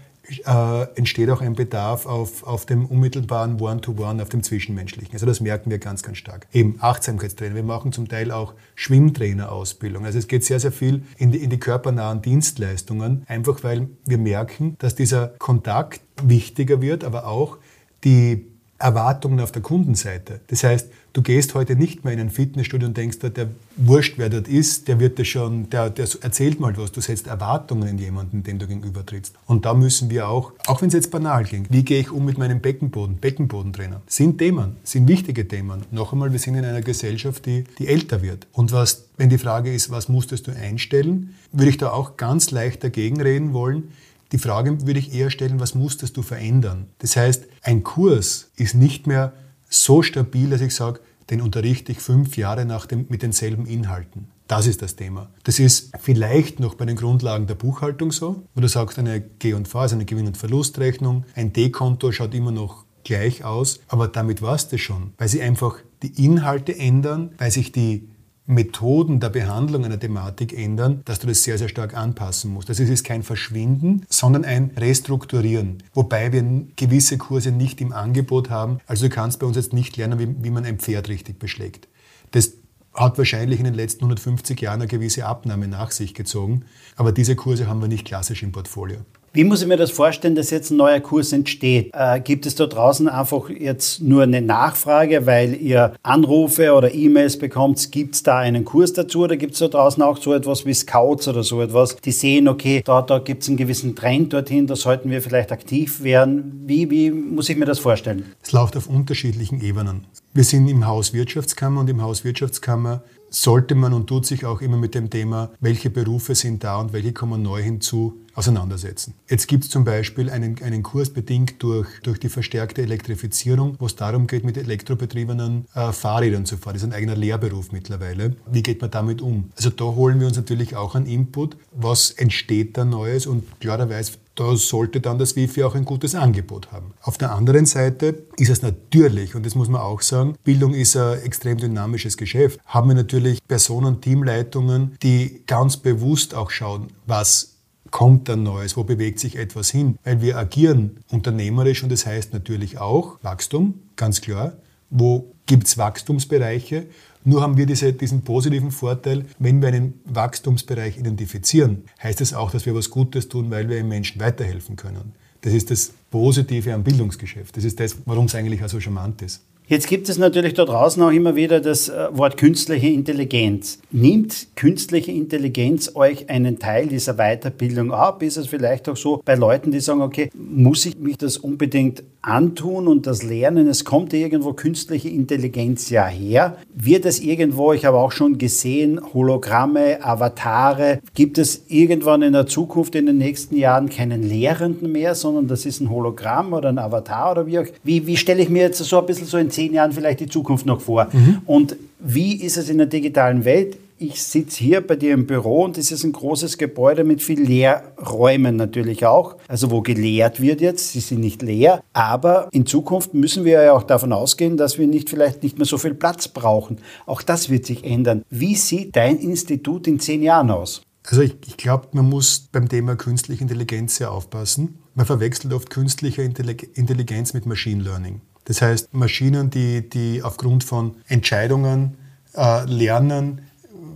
äh, 0.46 0.82
entsteht 0.96 1.30
auch 1.30 1.40
ein 1.40 1.54
Bedarf 1.54 2.06
auf, 2.06 2.44
auf 2.44 2.66
dem 2.66 2.86
unmittelbaren 2.86 3.60
One-to-One, 3.60 4.18
-One, 4.18 4.22
auf 4.22 4.28
dem 4.28 4.42
Zwischenmenschlichen. 4.42 5.12
Also 5.12 5.26
das 5.26 5.40
merken 5.40 5.70
wir 5.70 5.78
ganz, 5.78 6.02
ganz 6.02 6.18
stark. 6.18 6.46
Eben 6.52 6.76
Achtsamkeitstrainer. 6.80 7.54
Wir 7.54 7.62
machen 7.62 7.92
zum 7.92 8.08
Teil 8.08 8.30
auch 8.30 8.54
Schwimmtrainerausbildung. 8.74 10.04
Also 10.04 10.18
es 10.18 10.28
geht 10.28 10.44
sehr, 10.44 10.60
sehr 10.60 10.72
viel 10.72 11.02
in 11.18 11.32
die, 11.32 11.38
in 11.38 11.50
die 11.50 11.58
körpernahen 11.58 12.22
Dienstleistungen, 12.22 13.24
einfach 13.26 13.62
weil 13.62 13.88
wir 14.06 14.18
merken, 14.18 14.76
dass 14.78 14.94
dieser 14.94 15.28
Kontakt 15.38 16.00
wichtiger 16.22 16.80
wird, 16.80 17.04
aber 17.04 17.26
auch 17.26 17.58
die 18.04 18.46
Erwartungen 18.78 19.40
auf 19.40 19.52
der 19.52 19.62
Kundenseite. 19.62 20.40
Das 20.48 20.64
heißt, 20.64 20.90
du 21.14 21.22
gehst 21.22 21.54
heute 21.54 21.76
nicht 21.76 22.04
mehr 22.04 22.12
in 22.12 22.20
ein 22.20 22.28
Fitnessstudio 22.28 22.88
und 22.88 22.96
denkst, 22.96 23.18
der 23.20 23.48
wurscht, 23.76 24.14
wer 24.18 24.28
dort 24.28 24.48
ist, 24.48 24.88
der 24.88 25.00
wird 25.00 25.16
dir 25.16 25.24
schon, 25.24 25.70
der, 25.70 25.88
der 25.88 26.06
erzählt 26.20 26.60
mal 26.60 26.76
was. 26.76 26.92
Du 26.92 27.00
setzt 27.00 27.28
Erwartungen 27.28 27.88
in 27.88 27.98
jemanden, 27.98 28.42
dem 28.42 28.58
du 28.58 28.66
gegenüber 28.66 29.06
trittst. 29.06 29.34
Und 29.46 29.64
da 29.64 29.74
müssen 29.74 30.10
wir 30.10 30.28
auch, 30.28 30.52
auch 30.66 30.82
wenn 30.82 30.88
es 30.88 30.94
jetzt 30.94 31.10
banal 31.10 31.44
klingt, 31.44 31.72
wie 31.72 31.84
gehe 31.84 32.00
ich 32.00 32.10
um 32.10 32.24
mit 32.24 32.36
meinem 32.36 32.60
Beckenboden, 32.60 33.16
Beckenbodentrainer, 33.16 34.02
sind 34.06 34.38
Themen, 34.38 34.76
sind 34.82 35.08
wichtige 35.08 35.46
Themen. 35.46 35.82
Noch 35.92 36.12
einmal, 36.12 36.32
wir 36.32 36.40
sind 36.40 36.56
in 36.56 36.64
einer 36.64 36.82
Gesellschaft, 36.82 37.46
die, 37.46 37.64
die 37.78 37.86
älter 37.86 38.20
wird. 38.20 38.48
Und 38.52 38.72
was, 38.72 39.04
wenn 39.16 39.30
die 39.30 39.38
Frage 39.38 39.72
ist, 39.72 39.90
was 39.90 40.08
musstest 40.08 40.48
du 40.48 40.50
einstellen, 40.50 41.34
würde 41.52 41.70
ich 41.70 41.76
da 41.78 41.92
auch 41.92 42.16
ganz 42.16 42.50
leicht 42.50 42.82
dagegen 42.82 43.20
reden 43.20 43.52
wollen. 43.52 43.92
Die 44.32 44.38
Frage 44.38 44.84
würde 44.84 44.98
ich 44.98 45.14
eher 45.14 45.30
stellen, 45.30 45.60
was 45.60 45.76
musstest 45.76 46.16
du 46.16 46.22
verändern? 46.22 46.86
Das 46.98 47.16
heißt, 47.16 47.44
ein 47.62 47.84
Kurs 47.84 48.50
ist 48.56 48.74
nicht 48.74 49.06
mehr 49.06 49.32
so 49.74 50.02
stabil, 50.02 50.50
dass 50.50 50.60
ich 50.60 50.74
sage, 50.74 51.00
den 51.30 51.40
unterrichte 51.40 51.92
ich 51.92 51.98
fünf 51.98 52.36
Jahre 52.36 52.64
nach 52.64 52.86
dem, 52.86 53.06
mit 53.08 53.22
denselben 53.22 53.66
Inhalten. 53.66 54.28
Das 54.46 54.66
ist 54.66 54.82
das 54.82 54.94
Thema. 54.94 55.30
Das 55.44 55.58
ist 55.58 55.90
vielleicht 56.00 56.60
noch 56.60 56.74
bei 56.74 56.84
den 56.84 56.96
Grundlagen 56.96 57.46
der 57.46 57.54
Buchhaltung 57.54 58.12
so, 58.12 58.42
wo 58.54 58.60
du 58.60 58.68
sagst, 58.68 58.98
eine 58.98 59.20
G&V, 59.20 59.78
also 59.78 59.94
eine 59.94 60.04
Gewinn- 60.04 60.26
und 60.26 60.36
Verlustrechnung, 60.36 61.24
ein 61.34 61.52
D-Konto 61.52 62.12
schaut 62.12 62.34
immer 62.34 62.52
noch 62.52 62.84
gleich 63.04 63.44
aus, 63.44 63.80
aber 63.88 64.08
damit 64.08 64.42
war 64.42 64.54
es 64.54 64.68
das 64.68 64.80
schon, 64.80 65.12
weil 65.18 65.28
sie 65.28 65.42
einfach 65.42 65.78
die 66.02 66.24
Inhalte 66.24 66.76
ändern, 66.76 67.32
weil 67.38 67.50
sich 67.50 67.72
die 67.72 68.08
Methoden 68.46 69.20
der 69.20 69.30
Behandlung 69.30 69.84
einer 69.84 69.98
Thematik 69.98 70.52
ändern, 70.52 71.00
dass 71.06 71.18
du 71.18 71.26
das 71.26 71.42
sehr, 71.42 71.56
sehr 71.56 71.68
stark 71.68 71.96
anpassen 71.96 72.52
musst. 72.52 72.68
Also 72.68 72.82
es 72.82 72.90
ist 72.90 73.04
kein 73.04 73.22
Verschwinden, 73.22 74.04
sondern 74.08 74.44
ein 74.44 74.70
Restrukturieren. 74.76 75.82
Wobei 75.94 76.32
wir 76.32 76.42
gewisse 76.76 77.16
Kurse 77.16 77.52
nicht 77.52 77.80
im 77.80 77.92
Angebot 77.92 78.50
haben. 78.50 78.80
Also 78.86 79.08
du 79.08 79.14
kannst 79.14 79.40
bei 79.40 79.46
uns 79.46 79.56
jetzt 79.56 79.72
nicht 79.72 79.96
lernen, 79.96 80.18
wie, 80.18 80.44
wie 80.44 80.50
man 80.50 80.64
ein 80.64 80.78
Pferd 80.78 81.08
richtig 81.08 81.38
beschlägt. 81.38 81.88
Das 82.32 82.52
hat 82.92 83.16
wahrscheinlich 83.16 83.58
in 83.58 83.64
den 83.64 83.74
letzten 83.74 84.00
150 84.00 84.60
Jahren 84.60 84.80
eine 84.80 84.88
gewisse 84.88 85.24
Abnahme 85.24 85.66
nach 85.66 85.90
sich 85.90 86.14
gezogen. 86.14 86.64
Aber 86.96 87.12
diese 87.12 87.36
Kurse 87.36 87.66
haben 87.66 87.80
wir 87.80 87.88
nicht 87.88 88.06
klassisch 88.06 88.42
im 88.42 88.52
Portfolio. 88.52 88.98
Wie 89.36 89.42
muss 89.42 89.62
ich 89.62 89.66
mir 89.66 89.76
das 89.76 89.90
vorstellen, 89.90 90.36
dass 90.36 90.50
jetzt 90.50 90.70
ein 90.70 90.76
neuer 90.76 91.00
Kurs 91.00 91.32
entsteht? 91.32 91.90
Äh, 91.92 92.20
gibt 92.20 92.46
es 92.46 92.54
da 92.54 92.68
draußen 92.68 93.08
einfach 93.08 93.50
jetzt 93.50 94.00
nur 94.00 94.22
eine 94.22 94.40
Nachfrage, 94.40 95.26
weil 95.26 95.60
ihr 95.60 95.92
Anrufe 96.04 96.72
oder 96.72 96.94
E-Mails 96.94 97.40
bekommt? 97.40 97.90
Gibt 97.90 98.14
es 98.14 98.22
da 98.22 98.38
einen 98.38 98.64
Kurs 98.64 98.92
dazu 98.92 99.24
oder 99.24 99.36
gibt 99.36 99.54
es 99.54 99.58
da 99.58 99.66
draußen 99.66 100.00
auch 100.04 100.18
so 100.18 100.32
etwas 100.34 100.64
wie 100.66 100.72
Scouts 100.72 101.26
oder 101.26 101.42
so 101.42 101.60
etwas, 101.60 101.96
die 101.96 102.12
sehen, 102.12 102.46
okay, 102.46 102.80
da, 102.84 103.02
da 103.02 103.18
gibt 103.18 103.42
es 103.42 103.48
einen 103.48 103.56
gewissen 103.56 103.96
Trend 103.96 104.32
dorthin, 104.32 104.68
da 104.68 104.76
sollten 104.76 105.10
wir 105.10 105.20
vielleicht 105.20 105.50
aktiv 105.50 106.04
werden? 106.04 106.62
Wie, 106.66 106.88
wie 106.88 107.10
muss 107.10 107.48
ich 107.48 107.56
mir 107.56 107.66
das 107.66 107.80
vorstellen? 107.80 108.26
Es 108.40 108.52
läuft 108.52 108.76
auf 108.76 108.86
unterschiedlichen 108.86 109.60
Ebenen. 109.60 110.04
Wir 110.32 110.44
sind 110.44 110.68
im 110.68 110.86
Haus 110.86 111.12
Wirtschaftskammer 111.12 111.80
und 111.80 111.90
im 111.90 112.02
Haus 112.02 112.22
Wirtschaftskammer 112.22 113.02
sollte 113.30 113.74
man 113.74 113.94
und 113.94 114.06
tut 114.06 114.26
sich 114.26 114.44
auch 114.44 114.60
immer 114.60 114.76
mit 114.76 114.94
dem 114.94 115.10
Thema, 115.10 115.50
welche 115.58 115.90
Berufe 115.90 116.36
sind 116.36 116.62
da 116.62 116.78
und 116.78 116.92
welche 116.92 117.12
kommen 117.12 117.42
neu 117.42 117.60
hinzu, 117.60 118.20
auseinandersetzen. 118.34 119.14
Jetzt 119.28 119.48
gibt 119.48 119.64
es 119.64 119.70
zum 119.70 119.84
Beispiel 119.84 120.30
einen, 120.30 120.60
einen 120.62 120.82
Kurs 120.82 121.10
bedingt 121.10 121.62
durch, 121.62 121.88
durch 122.02 122.18
die 122.18 122.28
verstärkte 122.28 122.82
Elektrifizierung, 122.82 123.76
wo 123.78 123.86
es 123.86 123.96
darum 123.96 124.26
geht, 124.26 124.44
mit 124.44 124.56
elektrobetriebenen 124.56 125.66
äh, 125.74 125.92
Fahrrädern 125.92 126.46
zu 126.46 126.56
fahren. 126.56 126.74
Das 126.74 126.82
ist 126.82 126.88
ein 126.88 126.94
eigener 126.94 127.16
Lehrberuf 127.16 127.72
mittlerweile. 127.72 128.36
Wie 128.50 128.62
geht 128.62 128.80
man 128.80 128.90
damit 128.90 129.22
um? 129.22 129.50
Also 129.56 129.70
da 129.70 129.84
holen 129.84 130.20
wir 130.20 130.26
uns 130.26 130.36
natürlich 130.36 130.76
auch 130.76 130.94
einen 130.94 131.06
Input. 131.06 131.56
Was 131.72 132.10
entsteht 132.10 132.76
da 132.76 132.84
Neues? 132.84 133.26
Und 133.26 133.60
klarerweise 133.60 134.12
da 134.34 134.56
sollte 134.56 135.00
dann 135.00 135.18
das 135.18 135.36
Wifi 135.36 135.62
auch 135.62 135.74
ein 135.74 135.84
gutes 135.84 136.14
Angebot 136.14 136.72
haben. 136.72 136.92
Auf 137.02 137.18
der 137.18 137.32
anderen 137.32 137.66
Seite 137.66 138.24
ist 138.36 138.50
es 138.50 138.62
natürlich, 138.62 139.34
und 139.34 139.46
das 139.46 139.54
muss 139.54 139.68
man 139.68 139.80
auch 139.80 140.00
sagen, 140.00 140.34
Bildung 140.42 140.74
ist 140.74 140.96
ein 140.96 141.20
extrem 141.22 141.58
dynamisches 141.58 142.16
Geschäft, 142.16 142.58
haben 142.66 142.88
wir 142.88 142.96
natürlich 142.96 143.38
Personen, 143.46 144.00
Teamleitungen, 144.00 144.96
die 145.02 145.42
ganz 145.46 145.76
bewusst 145.76 146.34
auch 146.34 146.50
schauen, 146.50 146.88
was 147.06 147.53
kommt 147.94 148.28
dann 148.28 148.42
Neues, 148.42 148.76
wo 148.76 148.82
bewegt 148.82 149.20
sich 149.20 149.36
etwas 149.36 149.70
hin, 149.70 150.00
weil 150.02 150.20
wir 150.20 150.36
agieren 150.36 150.98
unternehmerisch 151.12 151.84
und 151.84 151.92
das 151.92 152.06
heißt 152.06 152.32
natürlich 152.32 152.78
auch 152.78 153.22
Wachstum, 153.22 153.74
ganz 153.94 154.20
klar. 154.20 154.54
Wo 154.90 155.32
gibt 155.46 155.68
es 155.68 155.78
Wachstumsbereiche? 155.78 156.86
Nur 157.22 157.40
haben 157.40 157.56
wir 157.56 157.66
diese, 157.66 157.92
diesen 157.92 158.22
positiven 158.22 158.72
Vorteil, 158.72 159.26
wenn 159.38 159.62
wir 159.62 159.68
einen 159.68 160.00
Wachstumsbereich 160.06 160.98
identifizieren, 160.98 161.84
heißt 162.02 162.20
das 162.20 162.34
auch, 162.34 162.50
dass 162.50 162.66
wir 162.66 162.74
was 162.74 162.90
Gutes 162.90 163.28
tun, 163.28 163.48
weil 163.52 163.68
wir 163.68 163.76
den 163.76 163.86
Menschen 163.86 164.20
weiterhelfen 164.20 164.74
können. 164.74 165.12
Das 165.42 165.52
ist 165.52 165.70
das 165.70 165.92
Positive 166.10 166.74
am 166.74 166.82
Bildungsgeschäft. 166.82 167.56
Das 167.56 167.62
ist 167.62 167.78
das, 167.78 167.98
warum 168.06 168.26
es 168.26 168.34
eigentlich 168.34 168.64
auch 168.64 168.68
so 168.68 168.80
charmant 168.80 169.22
ist. 169.22 169.40
Jetzt 169.66 169.86
gibt 169.86 170.10
es 170.10 170.18
natürlich 170.18 170.52
da 170.52 170.66
draußen 170.66 171.02
auch 171.02 171.10
immer 171.10 171.36
wieder 171.36 171.58
das 171.58 171.88
äh, 171.88 172.08
Wort 172.10 172.36
künstliche 172.36 172.88
Intelligenz. 172.88 173.78
Nimmt 173.90 174.48
künstliche 174.56 175.10
Intelligenz 175.10 175.92
euch 175.94 176.28
einen 176.28 176.58
Teil 176.58 176.86
dieser 176.88 177.14
Weiterbildung 177.14 177.90
ab? 177.90 178.22
Ist 178.22 178.36
es 178.36 178.48
vielleicht 178.48 178.90
auch 178.90 178.96
so 178.98 179.22
bei 179.24 179.36
Leuten, 179.36 179.70
die 179.70 179.80
sagen, 179.80 180.02
okay, 180.02 180.28
muss 180.34 180.84
ich 180.84 180.98
mich 180.98 181.16
das 181.16 181.38
unbedingt 181.38 182.02
antun 182.20 182.88
und 182.88 183.06
das 183.06 183.22
lernen? 183.22 183.66
Es 183.66 183.86
kommt 183.86 184.12
irgendwo 184.12 184.52
künstliche 184.52 185.08
Intelligenz 185.08 185.88
ja 185.88 186.06
her. 186.06 186.58
Wird 186.74 187.06
es 187.06 187.20
irgendwo, 187.20 187.72
ich 187.72 187.86
habe 187.86 187.96
auch 187.96 188.12
schon 188.12 188.36
gesehen, 188.36 189.00
Hologramme, 189.14 190.04
Avatare, 190.04 191.00
gibt 191.14 191.38
es 191.38 191.62
irgendwann 191.68 192.20
in 192.20 192.34
der 192.34 192.46
Zukunft, 192.46 192.94
in 192.96 193.06
den 193.06 193.16
nächsten 193.16 193.56
Jahren 193.56 193.88
keinen 193.88 194.28
Lehrenden 194.28 194.92
mehr, 194.92 195.14
sondern 195.14 195.48
das 195.48 195.64
ist 195.64 195.80
ein 195.80 195.88
Hologramm 195.88 196.52
oder 196.52 196.68
ein 196.68 196.78
Avatar 196.78 197.32
oder 197.32 197.46
wie 197.46 197.60
auch? 197.60 197.66
Wie, 197.82 198.06
wie 198.06 198.18
stelle 198.18 198.42
ich 198.42 198.50
mir 198.50 198.64
jetzt 198.64 198.84
so 198.84 198.98
ein 198.98 199.06
bisschen 199.06 199.26
so 199.26 199.38
in 199.38 199.53
zehn 199.54 199.72
Jahren 199.72 199.92
vielleicht 199.92 200.20
die 200.20 200.26
Zukunft 200.26 200.66
noch 200.66 200.80
vor. 200.80 201.08
Mhm. 201.12 201.38
Und 201.46 201.76
wie 201.98 202.34
ist 202.34 202.56
es 202.56 202.68
in 202.68 202.78
der 202.78 202.86
digitalen 202.86 203.44
Welt? 203.44 203.78
Ich 203.96 204.22
sitze 204.22 204.62
hier 204.62 204.84
bei 204.84 204.96
dir 204.96 205.14
im 205.14 205.26
Büro 205.26 205.64
und 205.64 205.78
es 205.78 205.92
ist 205.92 206.02
ein 206.02 206.12
großes 206.12 206.58
Gebäude 206.58 207.04
mit 207.04 207.22
viel 207.22 207.40
Lehrräumen 207.40 208.56
natürlich 208.56 209.06
auch, 209.06 209.36
also 209.46 209.70
wo 209.70 209.82
gelehrt 209.82 210.42
wird 210.42 210.60
jetzt. 210.60 210.92
Sie 210.92 211.00
sind 211.00 211.20
nicht 211.20 211.42
leer, 211.42 211.82
aber 211.92 212.48
in 212.50 212.66
Zukunft 212.66 213.14
müssen 213.14 213.44
wir 213.44 213.62
ja 213.62 213.72
auch 213.72 213.84
davon 213.84 214.12
ausgehen, 214.12 214.56
dass 214.56 214.78
wir 214.78 214.88
nicht 214.88 215.10
vielleicht 215.10 215.44
nicht 215.44 215.58
mehr 215.58 215.66
so 215.66 215.78
viel 215.78 215.94
Platz 215.94 216.26
brauchen. 216.26 216.78
Auch 217.06 217.22
das 217.22 217.50
wird 217.50 217.66
sich 217.66 217.84
ändern. 217.84 218.24
Wie 218.28 218.56
sieht 218.56 218.96
dein 218.96 219.18
Institut 219.18 219.86
in 219.86 220.00
zehn 220.00 220.22
Jahren 220.22 220.50
aus? 220.50 220.82
Also 221.06 221.22
ich, 221.22 221.36
ich 221.46 221.56
glaube, 221.56 221.88
man 221.92 222.08
muss 222.08 222.48
beim 222.50 222.68
Thema 222.68 222.96
künstliche 222.96 223.42
Intelligenz 223.42 223.96
sehr 223.96 224.10
aufpassen. 224.10 224.78
Man 224.94 225.06
verwechselt 225.06 225.52
oft 225.52 225.70
künstliche 225.70 226.22
Intelligenz 226.22 227.32
mit 227.32 227.46
Machine 227.46 227.82
Learning. 227.82 228.20
Das 228.44 228.62
heißt, 228.62 228.92
Maschinen, 228.92 229.50
die, 229.50 229.88
die 229.88 230.22
aufgrund 230.22 230.64
von 230.64 230.96
Entscheidungen 231.08 231.96
äh, 232.34 232.64
lernen, 232.66 233.42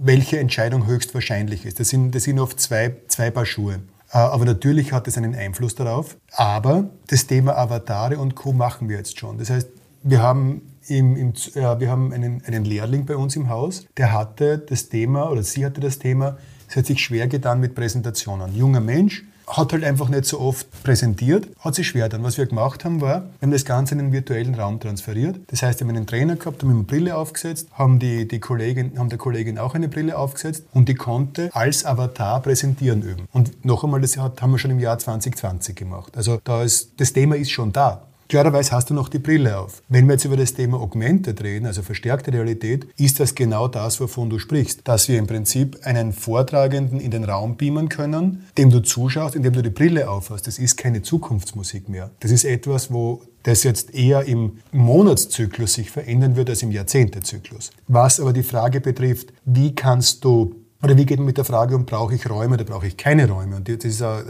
welche 0.03 0.39
Entscheidung 0.39 0.87
höchstwahrscheinlich 0.87 1.67
ist. 1.67 1.81
Das 1.81 1.89
sind, 1.89 2.15
das 2.15 2.25
sind 2.25 2.39
oft 2.39 2.61
zwei, 2.61 2.97
zwei 3.09 3.31
Paar 3.31 3.47
Schuhe. 3.47 3.81
Äh, 4.13 4.19
aber 4.19 4.45
natürlich 4.45 4.93
hat 4.93 5.09
es 5.09 5.17
einen 5.17 5.35
Einfluss 5.35 5.75
darauf. 5.75 6.17
Aber 6.33 6.89
das 7.09 7.27
Thema 7.27 7.57
Avatare 7.57 8.19
und 8.19 8.35
Co. 8.35 8.53
machen 8.53 8.89
wir 8.89 8.97
jetzt 8.97 9.19
schon. 9.19 9.39
Das 9.39 9.51
heißt, 9.51 9.69
wir 10.03 10.23
haben, 10.23 10.63
im, 10.87 11.17
im, 11.17 11.33
äh, 11.55 11.81
wir 11.81 11.91
haben 11.91 12.13
einen, 12.13 12.43
einen 12.45 12.65
Lehrling 12.65 13.05
bei 13.05 13.17
uns 13.17 13.37
im 13.37 13.49
Haus, 13.49 13.87
der 13.97 14.13
hatte 14.13 14.59
das 14.59 14.89
Thema, 14.89 15.31
oder 15.31 15.43
sie 15.43 15.65
hatte 15.65 15.81
das 15.81 15.99
Thema, 15.99 16.39
sie 16.69 16.79
hat 16.79 16.87
sich 16.87 17.03
schwer 17.03 17.29
getan 17.29 17.61
mit 17.61 17.75
Präsentationen. 17.75 18.55
Junger 18.57 18.81
Mensch, 18.81 19.25
hat 19.49 19.73
halt 19.73 19.85
einfach 19.85 20.09
nicht 20.09 20.25
so 20.27 20.41
oft 20.41 20.67
präsentiert, 20.83 21.49
hat 21.61 21.75
sich 21.75 21.89
schwer 21.89 22.09
dann. 22.09 22.23
Was 22.23 22.39
wir 22.39 22.47
gemacht 22.47 22.85
haben, 22.85 23.01
war, 23.01 23.23
wir 23.23 23.43
haben 23.43 23.51
das 23.51 23.65
Ganze 23.65 23.95
in 23.95 23.99
den 23.99 24.13
virtuellen 24.13 24.55
Raum 24.55 24.81
transferiert. 24.81 25.37
Das 25.49 25.63
heißt, 25.63 25.81
wir 25.81 25.87
haben 25.87 25.97
einen 25.97 26.07
Trainer 26.07 26.37
gehabt, 26.37 26.63
haben 26.63 26.71
eine 26.71 26.83
Brille 26.83 27.17
aufgesetzt, 27.17 27.69
haben, 27.73 27.99
die, 27.99 28.29
die 28.29 28.41
Kollegin, 28.41 28.99
haben 28.99 29.09
der 29.09 29.19
Kollegin 29.19 29.59
auch 29.59 29.75
eine 29.75 29.89
Brille 29.89 30.19
aufgesetzt 30.19 30.65
und 30.73 30.89
die 30.89 30.95
konnte 30.95 31.51
als 31.55 31.85
Avatar 31.85 32.41
präsentieren 32.41 33.03
üben. 33.03 33.29
Und 33.33 33.65
noch 33.65 33.85
einmal, 33.85 34.01
das 34.01 34.17
haben 34.17 34.51
wir 34.51 34.59
schon 34.59 34.71
im 34.71 34.81
Jahr 34.81 34.99
2020 34.99 35.77
gemacht. 35.77 36.17
Also 36.17 36.41
da 36.45 36.63
ist, 36.63 36.93
das 36.99 37.13
Thema 37.13 37.37
ist 37.37 37.51
schon 37.51 37.73
da. 37.73 38.08
Klarerweise 38.29 38.73
hast 38.73 38.91
du 38.91 38.95
noch 38.95 39.09
die 39.09 39.21
Brille 39.21 39.59
auf. 39.59 39.83
Wenn 39.89 40.07
wir 40.07 40.13
jetzt 40.13 40.27
über 40.27 40.37
das 40.37 40.53
Thema 40.53 40.79
Augmented 40.79 41.43
reden, 41.43 41.65
also 41.65 41.81
verstärkte 41.81 42.31
Realität, 42.31 42.87
ist 42.99 43.21
das 43.21 43.35
genau 43.35 43.69
das, 43.69 44.01
wovon 44.01 44.29
du 44.29 44.39
sprichst. 44.39 44.87
Dass 44.87 45.09
wir 45.09 45.19
im 45.19 45.27
Prinzip 45.27 45.79
einen 45.85 46.13
Vortragenden 46.13 47.01
in 47.01 47.11
den 47.11 47.25
Raum 47.25 47.57
beamen 47.57 47.89
können, 47.89 48.47
dem 48.59 48.69
du 48.69 48.81
zuschaust, 48.81 49.35
indem 49.35 49.55
du 49.55 49.63
die 49.63 49.71
Brille 49.71 50.11
aufhast. 50.11 50.47
Das 50.47 50.59
ist 50.59 50.77
keine 50.77 51.01
Zukunftsmusik 51.01 51.89
mehr. 51.89 52.11
Das 52.21 52.31
ist 52.31 52.45
etwas, 52.45 52.93
wo 52.93 53.23
das 53.45 53.63
jetzt 53.63 53.95
eher 53.95 54.25
im 54.25 54.59
Monatszyklus 54.73 55.73
sich 55.73 55.91
verändern 55.91 56.37
wird 56.37 56.51
als 56.51 56.63
im 56.63 56.71
Jahrzehntezyklus. 56.71 57.71
Was 57.87 58.21
aber 58.21 58.35
die 58.35 58.43
Frage 58.43 58.83
betrifft, 58.83 59.33
wie 59.47 59.75
kannst 59.75 60.23
du 60.23 60.55
oder 60.83 60.97
wie 60.97 61.07
geht 61.07 61.19
man 61.19 61.27
mit 61.27 61.39
der 61.39 61.45
Frage 61.45 61.75
um, 61.75 61.87
brauche 61.87 62.15
ich 62.15 62.29
Räume 62.31 62.55
oder 62.55 62.65
brauche 62.65 62.87
ich 62.87 62.97
keine 62.97 63.29
Räume? 63.29 63.57
Und 63.57 63.69
das 63.69 63.85
ist 63.85 64.01
eine, 64.01 64.25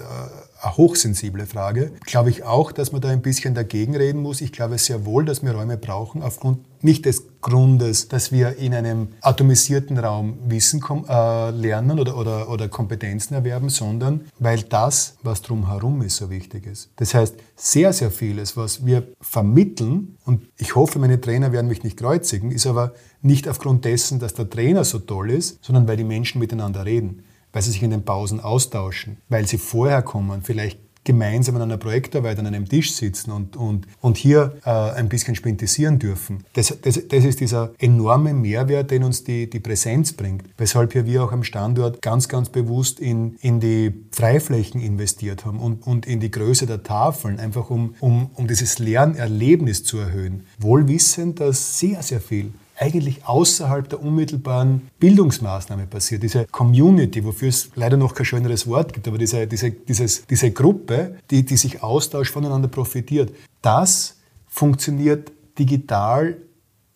hochsensible 0.62 1.46
Frage. 1.46 1.92
Glaube 2.06 2.30
ich 2.30 2.44
auch, 2.44 2.72
dass 2.72 2.92
man 2.92 3.00
da 3.00 3.08
ein 3.08 3.22
bisschen 3.22 3.54
dagegen 3.54 3.96
reden 3.96 4.22
muss. 4.22 4.40
Ich 4.40 4.52
glaube 4.52 4.78
sehr 4.78 5.04
wohl, 5.04 5.24
dass 5.24 5.42
wir 5.42 5.52
Räume 5.52 5.76
brauchen, 5.76 6.22
aufgrund 6.22 6.60
nicht 6.82 7.06
des 7.06 7.24
Grundes, 7.40 8.08
dass 8.08 8.32
wir 8.32 8.56
in 8.56 8.74
einem 8.74 9.08
atomisierten 9.20 9.98
Raum 9.98 10.38
Wissen 10.46 10.82
äh, 11.08 11.50
lernen 11.50 11.98
oder, 11.98 12.16
oder, 12.16 12.48
oder 12.50 12.68
Kompetenzen 12.68 13.34
erwerben, 13.34 13.68
sondern 13.68 14.22
weil 14.38 14.62
das, 14.62 15.16
was 15.22 15.42
drumherum 15.42 16.02
ist, 16.02 16.16
so 16.16 16.30
wichtig 16.30 16.66
ist. 16.66 16.90
Das 16.96 17.14
heißt, 17.14 17.36
sehr, 17.56 17.92
sehr 17.92 18.10
vieles, 18.10 18.56
was 18.56 18.84
wir 18.84 19.08
vermitteln, 19.20 20.16
und 20.24 20.48
ich 20.56 20.74
hoffe, 20.74 20.98
meine 20.98 21.20
Trainer 21.20 21.52
werden 21.52 21.68
mich 21.68 21.82
nicht 21.82 21.96
kreuzigen, 21.96 22.50
ist 22.50 22.66
aber 22.66 22.92
nicht 23.22 23.48
aufgrund 23.48 23.84
dessen, 23.84 24.18
dass 24.18 24.34
der 24.34 24.50
Trainer 24.50 24.84
so 24.84 24.98
toll 24.98 25.30
ist, 25.30 25.64
sondern 25.64 25.88
weil 25.88 25.96
die 25.96 26.04
Menschen 26.04 26.38
miteinander 26.38 26.84
reden, 26.84 27.24
weil 27.52 27.62
sie 27.62 27.72
sich 27.72 27.82
in 27.82 27.90
den 27.90 28.04
Pausen 28.04 28.40
austauschen, 28.40 29.18
weil 29.28 29.46
sie 29.46 29.58
vorher 29.58 30.02
kommen, 30.02 30.42
vielleicht 30.42 30.78
gemeinsam 31.08 31.56
an 31.56 31.62
einer 31.62 31.78
Projektarbeit 31.78 32.38
an 32.38 32.46
einem 32.46 32.68
Tisch 32.68 32.92
sitzen 32.92 33.30
und, 33.30 33.56
und, 33.56 33.86
und 34.02 34.18
hier 34.18 34.58
äh, 34.66 34.70
ein 34.70 35.08
bisschen 35.08 35.34
spintisieren 35.34 35.98
dürfen. 35.98 36.44
Das, 36.52 36.76
das, 36.82 37.00
das 37.08 37.24
ist 37.24 37.40
dieser 37.40 37.72
enorme 37.78 38.34
Mehrwert, 38.34 38.90
den 38.90 39.04
uns 39.04 39.24
die, 39.24 39.48
die 39.48 39.58
Präsenz 39.58 40.12
bringt, 40.12 40.44
weshalb 40.58 40.94
wir 40.94 41.24
auch 41.24 41.32
am 41.32 41.44
Standort 41.44 42.02
ganz, 42.02 42.28
ganz 42.28 42.50
bewusst 42.50 43.00
in, 43.00 43.36
in 43.40 43.58
die 43.58 44.04
Freiflächen 44.12 44.82
investiert 44.82 45.46
haben 45.46 45.60
und, 45.60 45.86
und 45.86 46.04
in 46.06 46.20
die 46.20 46.30
Größe 46.30 46.66
der 46.66 46.82
Tafeln, 46.82 47.40
einfach 47.40 47.70
um, 47.70 47.94
um, 48.00 48.30
um 48.34 48.46
dieses 48.46 48.78
Lernerlebnis 48.78 49.84
zu 49.84 49.96
erhöhen. 49.96 50.44
Wohl 50.58 50.88
wissend, 50.88 51.40
dass 51.40 51.78
sehr, 51.78 52.02
sehr 52.02 52.20
viel 52.20 52.52
eigentlich 52.78 53.26
außerhalb 53.26 53.88
der 53.88 54.02
unmittelbaren 54.02 54.88
Bildungsmaßnahme 55.00 55.86
passiert. 55.86 56.22
Diese 56.22 56.46
Community, 56.46 57.24
wofür 57.24 57.48
es 57.48 57.70
leider 57.74 57.96
noch 57.96 58.14
kein 58.14 58.24
schöneres 58.24 58.66
Wort 58.66 58.92
gibt, 58.92 59.08
aber 59.08 59.18
diese, 59.18 59.46
diese, 59.46 59.70
dieses, 59.70 60.26
diese 60.26 60.50
Gruppe, 60.52 61.16
die, 61.30 61.44
die 61.44 61.56
sich 61.56 61.82
austauscht, 61.82 62.32
voneinander 62.32 62.68
profitiert, 62.68 63.32
das 63.62 64.16
funktioniert 64.46 65.32
digital 65.58 66.36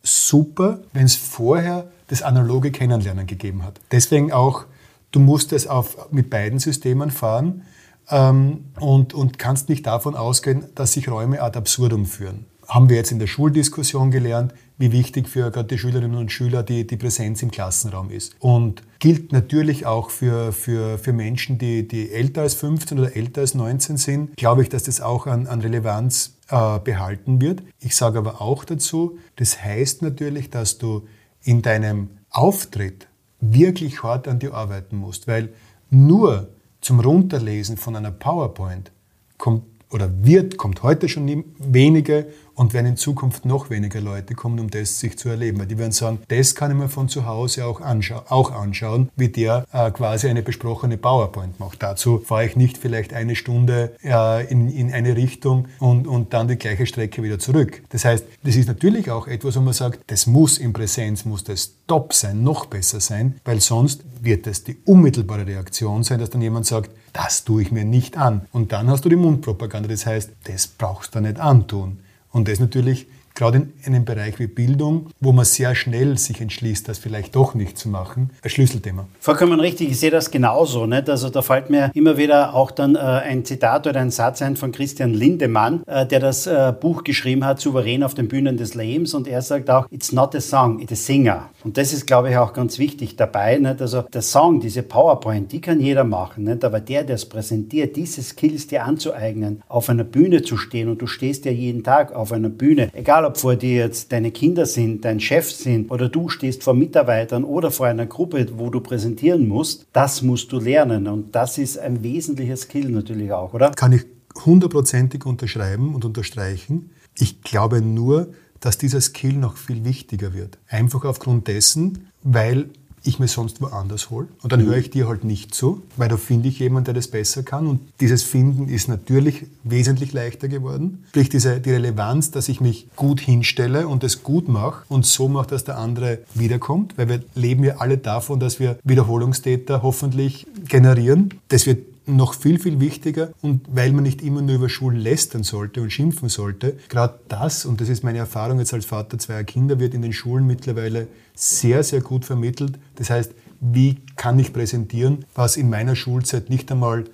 super, 0.02 0.80
wenn 0.92 1.04
es 1.04 1.16
vorher 1.16 1.90
das 2.08 2.22
analoge 2.22 2.70
Kennenlernen 2.70 3.26
gegeben 3.26 3.64
hat. 3.64 3.80
Deswegen 3.90 4.32
auch, 4.32 4.66
du 5.10 5.20
musst 5.20 5.52
es 5.52 5.66
auf, 5.66 6.12
mit 6.12 6.30
beiden 6.30 6.58
Systemen 6.58 7.10
fahren 7.10 7.62
ähm, 8.08 8.66
und, 8.78 9.14
und 9.14 9.38
kannst 9.38 9.68
nicht 9.68 9.86
davon 9.86 10.14
ausgehen, 10.14 10.66
dass 10.74 10.92
sich 10.92 11.08
Räume 11.08 11.40
ad 11.40 11.58
absurdum 11.58 12.06
führen. 12.06 12.46
Haben 12.72 12.88
wir 12.88 12.96
jetzt 12.96 13.12
in 13.12 13.18
der 13.18 13.26
Schuldiskussion 13.26 14.10
gelernt, 14.10 14.54
wie 14.78 14.92
wichtig 14.92 15.28
für 15.28 15.50
gerade 15.50 15.68
die 15.68 15.76
Schülerinnen 15.76 16.16
und 16.16 16.32
Schüler 16.32 16.62
die, 16.62 16.86
die 16.86 16.96
Präsenz 16.96 17.42
im 17.42 17.50
Klassenraum 17.50 18.10
ist. 18.10 18.34
Und 18.38 18.82
gilt 18.98 19.30
natürlich 19.30 19.84
auch 19.84 20.08
für, 20.08 20.52
für, 20.52 20.96
für 20.96 21.12
Menschen, 21.12 21.58
die, 21.58 21.86
die 21.86 22.10
älter 22.10 22.40
als 22.40 22.54
15 22.54 22.98
oder 22.98 23.14
älter 23.14 23.42
als 23.42 23.54
19 23.54 23.98
sind, 23.98 24.36
glaube 24.38 24.62
ich, 24.62 24.70
dass 24.70 24.84
das 24.84 25.02
auch 25.02 25.26
an, 25.26 25.46
an 25.48 25.60
Relevanz 25.60 26.38
äh, 26.48 26.78
behalten 26.78 27.42
wird. 27.42 27.62
Ich 27.78 27.94
sage 27.94 28.18
aber 28.18 28.40
auch 28.40 28.64
dazu, 28.64 29.18
das 29.36 29.62
heißt 29.62 30.00
natürlich, 30.00 30.48
dass 30.48 30.78
du 30.78 31.06
in 31.42 31.60
deinem 31.60 32.08
Auftritt 32.30 33.06
wirklich 33.38 34.02
hart 34.02 34.26
an 34.28 34.38
dir 34.38 34.54
arbeiten 34.54 34.96
musst, 34.96 35.28
weil 35.28 35.52
nur 35.90 36.48
zum 36.80 37.00
Runterlesen 37.00 37.76
von 37.76 37.96
einer 37.96 38.12
PowerPoint 38.12 38.92
kommt 39.36 39.64
oder 39.92 40.10
wird, 40.24 40.56
kommt 40.56 40.82
heute 40.82 41.08
schon 41.08 41.44
wenige 41.58 42.26
und 42.54 42.74
werden 42.74 42.86
in 42.86 42.96
Zukunft 42.96 43.44
noch 43.44 43.70
weniger 43.70 44.00
Leute 44.00 44.34
kommen, 44.34 44.60
um 44.60 44.70
das 44.70 44.98
sich 45.00 45.16
zu 45.18 45.28
erleben. 45.28 45.58
Weil 45.58 45.66
die 45.66 45.78
werden 45.78 45.92
sagen, 45.92 46.18
das 46.28 46.54
kann 46.54 46.70
ich 46.70 46.76
mir 46.76 46.88
von 46.88 47.08
zu 47.08 47.26
Hause 47.26 47.64
auch, 47.64 47.80
anscha 47.80 48.24
auch 48.28 48.52
anschauen, 48.52 49.08
wie 49.16 49.28
der 49.28 49.66
äh, 49.72 49.90
quasi 49.90 50.28
eine 50.28 50.42
besprochene 50.42 50.96
PowerPoint 50.98 51.58
macht. 51.60 51.82
Dazu 51.82 52.18
fahre 52.18 52.46
ich 52.46 52.56
nicht 52.56 52.78
vielleicht 52.78 53.14
eine 53.14 53.36
Stunde 53.36 53.96
äh, 54.04 54.46
in, 54.50 54.68
in 54.68 54.92
eine 54.92 55.16
Richtung 55.16 55.68
und, 55.78 56.06
und 56.06 56.34
dann 56.34 56.48
die 56.48 56.56
gleiche 56.56 56.86
Strecke 56.86 57.22
wieder 57.22 57.38
zurück. 57.38 57.82
Das 57.90 58.04
heißt, 58.04 58.24
das 58.44 58.56
ist 58.56 58.68
natürlich 58.68 59.10
auch 59.10 59.26
etwas, 59.26 59.56
wo 59.56 59.60
man 59.60 59.74
sagt, 59.74 60.00
das 60.08 60.26
muss 60.26 60.58
in 60.58 60.72
Präsenz, 60.72 61.24
muss 61.24 61.44
das 61.44 61.74
top 61.86 62.12
sein, 62.12 62.42
noch 62.42 62.66
besser 62.66 63.00
sein, 63.00 63.40
weil 63.44 63.60
sonst 63.60 64.04
wird 64.20 64.46
es 64.46 64.64
die 64.64 64.76
unmittelbare 64.84 65.46
Reaktion 65.46 66.04
sein, 66.04 66.20
dass 66.20 66.30
dann 66.30 66.42
jemand 66.42 66.66
sagt, 66.66 66.90
das 67.12 67.44
tue 67.44 67.62
ich 67.62 67.72
mir 67.72 67.84
nicht 67.84 68.16
an. 68.16 68.46
Und 68.52 68.72
dann 68.72 68.88
hast 68.88 69.04
du 69.04 69.08
die 69.08 69.16
Mundpropaganda, 69.16 69.88
das 69.88 70.06
heißt, 70.06 70.30
das 70.44 70.66
brauchst 70.66 71.14
du 71.14 71.20
nicht 71.20 71.38
antun. 71.38 71.98
Und 72.30 72.48
das 72.48 72.60
natürlich 72.60 73.06
gerade 73.34 73.68
in 73.84 73.94
einem 73.94 74.04
Bereich 74.04 74.38
wie 74.38 74.46
Bildung, 74.46 75.08
wo 75.20 75.32
man 75.32 75.44
sehr 75.44 75.74
schnell 75.74 76.18
sich 76.18 76.40
entschließt, 76.40 76.88
das 76.88 76.98
vielleicht 76.98 77.34
doch 77.36 77.54
nicht 77.54 77.78
zu 77.78 77.88
machen, 77.88 78.30
ein 78.42 78.50
Schlüsselthema. 78.50 79.06
Vollkommen 79.20 79.60
richtig, 79.60 79.90
ich 79.90 80.00
sehe 80.00 80.10
das 80.10 80.30
genauso. 80.30 80.86
Nicht? 80.86 81.08
Also 81.08 81.30
da 81.30 81.42
fällt 81.42 81.70
mir 81.70 81.90
immer 81.94 82.16
wieder 82.16 82.54
auch 82.54 82.70
dann 82.70 82.94
äh, 82.94 82.98
ein 82.98 83.44
Zitat 83.44 83.86
oder 83.86 84.00
ein 84.00 84.10
Satz 84.10 84.42
ein 84.42 84.56
von 84.56 84.72
Christian 84.72 85.14
Lindemann, 85.14 85.82
äh, 85.86 86.06
der 86.06 86.20
das 86.20 86.46
äh, 86.46 86.72
Buch 86.78 87.04
geschrieben 87.04 87.44
hat, 87.44 87.60
Souverän 87.60 88.02
auf 88.02 88.14
den 88.14 88.28
Bühnen 88.28 88.56
des 88.56 88.74
Lebens. 88.74 89.14
Und 89.14 89.28
er 89.28 89.42
sagt 89.42 89.70
auch, 89.70 89.86
it's 89.90 90.12
not 90.12 90.34
a 90.34 90.40
song, 90.40 90.80
it's 90.80 90.92
a 90.92 90.96
singer. 90.96 91.50
Und 91.64 91.76
das 91.76 91.92
ist, 91.92 92.06
glaube 92.06 92.30
ich, 92.30 92.36
auch 92.36 92.52
ganz 92.52 92.78
wichtig 92.78 93.16
dabei. 93.16 93.58
Nicht? 93.58 93.80
Also 93.80 94.02
der 94.02 94.22
Song, 94.22 94.60
diese 94.60 94.82
PowerPoint, 94.82 95.52
die 95.52 95.60
kann 95.60 95.80
jeder 95.80 96.04
machen. 96.04 96.44
Nicht? 96.44 96.64
Aber 96.64 96.80
der, 96.80 97.04
der 97.04 97.16
es 97.16 97.26
präsentiert, 97.26 97.96
diese 97.96 98.22
Skills 98.22 98.66
dir 98.66 98.84
anzueignen, 98.84 99.62
auf 99.68 99.88
einer 99.88 100.04
Bühne 100.04 100.42
zu 100.42 100.56
stehen 100.56 100.88
und 100.88 101.00
du 101.00 101.06
stehst 101.06 101.44
ja 101.44 101.52
jeden 101.52 101.82
Tag 101.84 102.12
auf 102.14 102.32
einer 102.32 102.48
Bühne, 102.48 102.90
egal 102.94 103.21
egal 103.22 103.30
ob 103.30 103.38
vor 103.38 103.56
dir 103.56 103.76
jetzt 103.76 104.12
deine 104.12 104.30
Kinder 104.30 104.66
sind, 104.66 105.04
dein 105.04 105.20
Chef 105.20 105.50
sind 105.50 105.90
oder 105.90 106.08
du 106.08 106.28
stehst 106.28 106.62
vor 106.62 106.74
Mitarbeitern 106.74 107.44
oder 107.44 107.70
vor 107.70 107.86
einer 107.86 108.06
Gruppe, 108.06 108.46
wo 108.56 108.70
du 108.70 108.80
präsentieren 108.80 109.48
musst, 109.48 109.86
das 109.92 110.22
musst 110.22 110.52
du 110.52 110.58
lernen. 110.58 111.06
Und 111.06 111.34
das 111.34 111.58
ist 111.58 111.78
ein 111.78 112.02
wesentlicher 112.02 112.56
Skill 112.56 112.90
natürlich 112.90 113.32
auch, 113.32 113.54
oder? 113.54 113.70
Kann 113.70 113.92
ich 113.92 114.04
hundertprozentig 114.44 115.24
unterschreiben 115.26 115.94
und 115.94 116.04
unterstreichen. 116.04 116.90
Ich 117.16 117.42
glaube 117.42 117.82
nur, 117.82 118.32
dass 118.60 118.78
dieser 118.78 119.00
Skill 119.00 119.34
noch 119.34 119.56
viel 119.56 119.84
wichtiger 119.84 120.34
wird. 120.34 120.58
Einfach 120.68 121.04
aufgrund 121.04 121.48
dessen, 121.48 122.08
weil 122.22 122.70
ich 123.04 123.18
mir 123.18 123.28
sonst 123.28 123.60
woanders 123.60 124.10
hole. 124.10 124.28
Und 124.42 124.52
dann 124.52 124.62
höre 124.62 124.76
ich 124.76 124.90
dir 124.90 125.08
halt 125.08 125.24
nicht 125.24 125.54
zu, 125.54 125.82
weil 125.96 126.08
da 126.08 126.16
finde 126.16 126.48
ich 126.48 126.58
jemanden, 126.58 126.86
der 126.86 126.94
das 126.94 127.08
besser 127.08 127.42
kann. 127.42 127.66
Und 127.66 127.80
dieses 128.00 128.22
Finden 128.22 128.68
ist 128.68 128.88
natürlich 128.88 129.46
wesentlich 129.64 130.12
leichter 130.12 130.48
geworden. 130.48 131.04
Sprich, 131.08 131.28
diese, 131.28 131.60
die 131.60 131.70
Relevanz, 131.70 132.30
dass 132.30 132.48
ich 132.48 132.60
mich 132.60 132.88
gut 132.96 133.20
hinstelle 133.20 133.88
und 133.88 134.04
es 134.04 134.22
gut 134.22 134.48
mache 134.48 134.84
und 134.88 135.06
so 135.06 135.28
mache, 135.28 135.48
dass 135.48 135.64
der 135.64 135.78
andere 135.78 136.20
wiederkommt, 136.34 136.96
weil 136.96 137.08
wir 137.08 137.22
leben 137.34 137.64
ja 137.64 137.76
alle 137.78 137.98
davon, 137.98 138.40
dass 138.40 138.60
wir 138.60 138.78
Wiederholungstäter 138.84 139.82
hoffentlich 139.82 140.46
generieren. 140.68 141.34
Das 141.48 141.66
wird 141.66 141.91
noch 142.06 142.34
viel, 142.34 142.58
viel 142.58 142.80
wichtiger 142.80 143.32
und 143.40 143.66
weil 143.72 143.92
man 143.92 144.02
nicht 144.04 144.22
immer 144.22 144.42
nur 144.42 144.56
über 144.56 144.68
Schulen 144.68 144.98
lästern 144.98 145.42
sollte 145.42 145.82
und 145.82 145.90
schimpfen 145.90 146.28
sollte, 146.28 146.76
gerade 146.88 147.20
das, 147.28 147.64
und 147.64 147.80
das 147.80 147.88
ist 147.88 148.02
meine 148.02 148.18
Erfahrung 148.18 148.58
jetzt 148.58 148.74
als 148.74 148.84
Vater 148.84 149.18
zweier 149.18 149.44
Kinder, 149.44 149.78
wird 149.78 149.94
in 149.94 150.02
den 150.02 150.12
Schulen 150.12 150.46
mittlerweile 150.46 151.08
sehr, 151.34 151.82
sehr 151.82 152.00
gut 152.00 152.24
vermittelt. 152.24 152.78
Das 152.96 153.10
heißt, 153.10 153.32
wie 153.60 153.96
kann 154.16 154.38
ich 154.38 154.52
präsentieren, 154.52 155.24
was 155.34 155.56
in 155.56 155.70
meiner 155.70 155.94
Schulzeit 155.94 156.50
nicht 156.50 156.70
einmal 156.72 157.04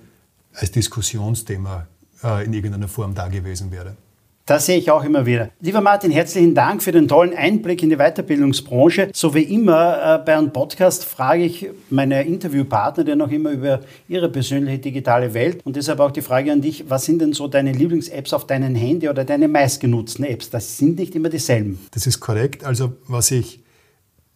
als 0.53 0.71
Diskussionsthema 0.71 1.87
äh, 2.23 2.45
in 2.45 2.53
irgendeiner 2.53 2.87
Form 2.87 3.13
da 3.15 3.27
gewesen 3.27 3.71
wäre. 3.71 3.95
Das 4.49 4.65
sehe 4.65 4.79
ich 4.79 4.89
auch 4.89 5.03
immer 5.03 5.27
wieder. 5.27 5.51
Lieber 5.61 5.79
Martin, 5.79 6.09
herzlichen 6.09 6.55
Dank 6.55 6.81
für 6.81 6.91
den 6.91 7.07
tollen 7.07 7.37
Einblick 7.37 7.83
in 7.83 7.91
die 7.91 7.97
Weiterbildungsbranche. 7.97 9.11
So 9.13 9.35
wie 9.35 9.43
immer 9.43 10.15
äh, 10.15 10.25
bei 10.25 10.35
einem 10.35 10.51
Podcast 10.51 11.05
frage 11.05 11.43
ich 11.43 11.69
meine 11.91 12.23
Interviewpartner 12.23 13.03
dann 13.03 13.19
noch 13.19 13.29
immer 13.29 13.51
über 13.51 13.81
ihre 14.07 14.27
persönliche 14.27 14.79
digitale 14.79 15.35
Welt. 15.35 15.63
Und 15.65 15.75
deshalb 15.75 15.99
auch 15.99 16.09
die 16.09 16.23
Frage 16.23 16.51
an 16.51 16.61
dich, 16.61 16.89
was 16.89 17.05
sind 17.05 17.21
denn 17.21 17.33
so 17.33 17.47
deine 17.47 17.73
Lieblings-Apps 17.73 18.33
auf 18.33 18.47
deinem 18.47 18.73
Handy 18.73 19.07
oder 19.07 19.23
deine 19.23 19.47
meistgenutzten 19.47 20.25
Apps? 20.25 20.49
Das 20.49 20.79
sind 20.79 20.97
nicht 20.97 21.13
immer 21.13 21.29
dieselben. 21.29 21.77
Das 21.91 22.07
ist 22.07 22.19
korrekt. 22.19 22.63
Also 22.63 22.93
was 23.05 23.29
ich 23.29 23.59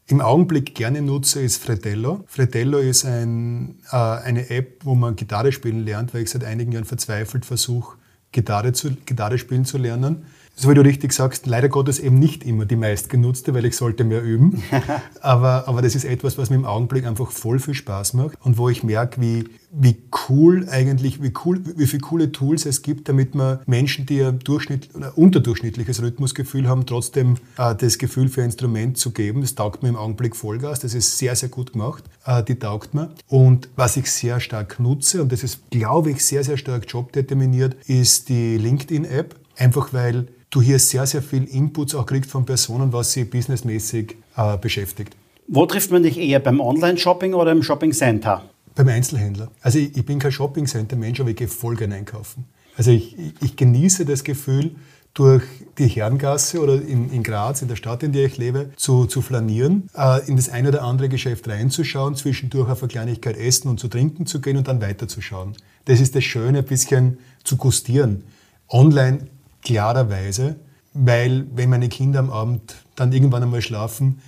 im 0.05 0.21
Augenblick 0.21 0.75
gerne 0.75 1.01
nutze, 1.01 1.41
ist 1.41 1.57
Fredello. 1.57 2.23
Fredello 2.27 2.77
ist 2.77 3.03
ein, 3.03 3.79
äh, 3.91 3.95
eine 3.95 4.51
App, 4.51 4.81
wo 4.83 4.93
man 4.93 5.15
Gitarre 5.15 5.51
spielen 5.51 5.83
lernt, 5.83 6.13
weil 6.13 6.21
ich 6.21 6.29
seit 6.29 6.43
einigen 6.43 6.71
Jahren 6.71 6.85
verzweifelt 6.85 7.47
versuche, 7.47 7.97
Gitarre, 8.33 8.73
zu, 8.73 8.91
Gitarre 9.05 9.37
spielen 9.37 9.63
zu 9.63 9.77
lernen 9.77 10.25
so 10.55 10.69
wie 10.69 10.75
du 10.75 10.81
richtig 10.81 11.13
sagst, 11.13 11.47
leider 11.47 11.67
Gottes 11.67 11.99
eben 11.99 12.19
nicht 12.19 12.43
immer 12.43 12.65
die 12.65 12.75
meistgenutzte, 12.75 13.53
weil 13.55 13.65
ich 13.65 13.75
sollte 13.75 14.03
mehr 14.03 14.21
üben. 14.21 14.61
aber, 15.21 15.67
aber 15.67 15.81
das 15.81 15.95
ist 15.95 16.05
etwas, 16.05 16.37
was 16.37 16.49
mir 16.51 16.57
im 16.57 16.65
Augenblick 16.65 17.05
einfach 17.05 17.31
voll 17.31 17.59
viel 17.59 17.73
Spaß 17.73 18.13
macht 18.13 18.37
und 18.41 18.57
wo 18.59 18.69
ich 18.69 18.83
merke, 18.83 19.19
wie, 19.19 19.45
wie 19.71 19.97
cool 20.29 20.67
eigentlich, 20.69 21.23
wie 21.23 21.33
cool, 21.43 21.59
wie 21.75 21.87
viele 21.87 22.01
coole 22.01 22.31
Tools 22.31 22.67
es 22.67 22.83
gibt, 22.83 23.09
damit 23.09 23.33
man 23.33 23.59
Menschen, 23.65 24.05
die 24.05 24.21
ein 24.21 24.39
Durchschnitt 24.39 24.89
oder 24.93 25.17
unterdurchschnittliches 25.17 26.01
Rhythmusgefühl 26.03 26.67
haben, 26.67 26.85
trotzdem 26.85 27.37
äh, 27.57 27.73
das 27.73 27.97
Gefühl 27.97 28.29
für 28.29 28.41
ein 28.41 28.45
Instrument 28.45 28.97
zu 28.97 29.11
geben. 29.11 29.41
Das 29.41 29.55
taugt 29.55 29.81
mir 29.81 29.89
im 29.89 29.95
Augenblick 29.95 30.35
Vollgas. 30.35 30.79
Das 30.79 30.93
ist 30.93 31.17
sehr, 31.17 31.35
sehr 31.35 31.49
gut 31.49 31.73
gemacht. 31.73 32.03
Äh, 32.25 32.43
die 32.43 32.59
taugt 32.59 32.93
mir. 32.93 33.09
Und 33.27 33.69
was 33.75 33.97
ich 33.97 34.11
sehr 34.11 34.39
stark 34.39 34.79
nutze, 34.79 35.23
und 35.23 35.31
das 35.31 35.43
ist, 35.43 35.71
glaube 35.71 36.11
ich, 36.11 36.23
sehr, 36.23 36.43
sehr 36.43 36.57
stark 36.57 36.85
jobdeterminiert, 36.87 37.75
ist 37.87 38.29
die 38.29 38.57
LinkedIn-App. 38.57 39.35
Einfach 39.55 39.93
weil 39.93 40.27
du 40.53 40.61
hier 40.61 40.79
sehr, 40.79 41.05
sehr 41.05 41.21
viel 41.21 41.45
Inputs 41.45 41.95
auch 41.95 42.05
kriegst 42.05 42.29
von 42.29 42.45
Personen, 42.45 42.93
was 42.93 43.11
sie 43.11 43.25
businessmäßig 43.25 44.15
äh, 44.37 44.57
beschäftigt. 44.57 45.15
Wo 45.47 45.65
trifft 45.65 45.91
man 45.91 46.03
dich 46.03 46.17
eher, 46.17 46.39
beim 46.39 46.61
Online-Shopping 46.61 47.33
oder 47.33 47.51
im 47.51 47.63
Shopping-Center? 47.63 48.43
Beim 48.75 48.87
Einzelhändler. 48.87 49.51
Also 49.61 49.79
ich, 49.79 49.95
ich 49.97 50.05
bin 50.05 50.19
kein 50.19 50.31
Shopping-Center-Mensch, 50.31 51.19
aber 51.19 51.31
ich 51.31 51.35
gehe 51.35 51.47
voll 51.47 51.75
gerne 51.75 51.95
einkaufen. 51.95 52.45
Also 52.75 52.91
ich, 52.91 53.15
ich, 53.41 53.55
genieße 53.55 54.05
das 54.05 54.23
Gefühl, 54.23 54.75
durch 55.13 55.43
die 55.77 55.85
Herrengasse 55.85 56.59
oder 56.59 56.81
in, 56.81 57.11
in, 57.11 57.21
Graz, 57.21 57.61
in 57.61 57.67
der 57.67 57.75
Stadt, 57.75 58.01
in 58.01 58.13
der 58.13 58.25
ich 58.25 58.37
lebe, 58.37 58.71
zu, 58.77 59.05
zu 59.05 59.21
flanieren, 59.21 59.89
äh, 59.95 60.27
in 60.27 60.37
das 60.37 60.49
ein 60.49 60.65
oder 60.65 60.81
andere 60.81 61.07
Geschäft 61.07 61.47
reinzuschauen, 61.47 62.15
zwischendurch 62.15 62.67
auf 62.69 62.81
eine 62.81 62.87
Kleinigkeit 62.87 63.37
essen 63.37 63.67
und 63.67 63.79
zu 63.79 63.89
trinken 63.89 64.25
zu 64.25 64.41
gehen 64.41 64.57
und 64.57 64.67
dann 64.67 64.81
weiterzuschauen. 64.81 65.53
Das 65.85 65.99
ist 65.99 66.15
das 66.15 66.23
Schöne, 66.23 66.59
ein 66.59 66.65
bisschen 66.65 67.19
zu 67.43 67.57
gustieren. 67.57 68.23
Online 68.69 69.27
klarerweise, 69.63 70.55
weil 70.93 71.45
wenn 71.53 71.69
meine 71.69 71.89
Kinder 71.89 72.19
am 72.19 72.29
Abend 72.29 72.75
dann 72.95 73.11
irgendwann 73.11 73.43
einmal 73.43 73.61
schlafen, 73.61 74.21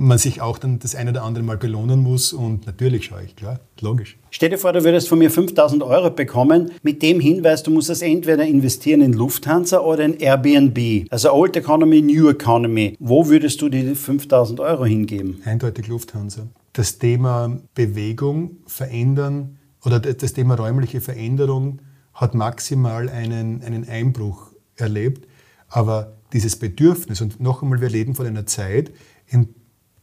man 0.00 0.16
sich 0.16 0.40
auch 0.40 0.56
dann 0.56 0.78
das 0.78 0.94
eine 0.94 1.10
oder 1.10 1.22
andere 1.24 1.44
Mal 1.44 1.58
belohnen 1.58 2.00
muss 2.00 2.32
und 2.32 2.66
natürlich 2.66 3.04
schaue 3.04 3.22
ich, 3.24 3.36
klar, 3.36 3.60
logisch. 3.80 4.16
Stell 4.30 4.48
dir 4.48 4.56
vor, 4.56 4.72
du 4.72 4.82
würdest 4.82 5.08
von 5.08 5.18
mir 5.18 5.30
5000 5.30 5.82
Euro 5.82 6.10
bekommen 6.10 6.70
mit 6.82 7.02
dem 7.02 7.20
Hinweis, 7.20 7.62
du 7.62 7.70
musst 7.70 7.90
das 7.90 8.00
entweder 8.00 8.46
investieren 8.46 9.02
in 9.02 9.12
Lufthansa 9.12 9.80
oder 9.80 10.04
in 10.04 10.18
Airbnb, 10.18 11.06
also 11.10 11.32
Old 11.32 11.54
Economy, 11.56 12.00
New 12.00 12.30
Economy. 12.30 12.96
Wo 12.98 13.28
würdest 13.28 13.60
du 13.60 13.68
die 13.68 13.94
5000 13.94 14.60
Euro 14.60 14.86
hingeben? 14.86 15.42
Eindeutig 15.44 15.88
Lufthansa. 15.88 16.46
Das 16.72 16.98
Thema 16.98 17.58
Bewegung, 17.74 18.56
Verändern 18.66 19.58
oder 19.84 20.00
das 20.00 20.32
Thema 20.32 20.54
räumliche 20.54 21.02
Veränderung 21.02 21.80
hat 22.14 22.34
maximal 22.34 23.08
einen, 23.08 23.62
einen 23.62 23.86
Einbruch 23.86 24.49
erlebt. 24.80 25.26
Aber 25.68 26.16
dieses 26.32 26.56
Bedürfnis, 26.56 27.20
und 27.20 27.40
noch 27.40 27.62
einmal, 27.62 27.80
wir 27.80 27.88
leben 27.88 28.14
von 28.14 28.26
einer 28.26 28.46
Zeit, 28.46 28.92
in 29.26 29.54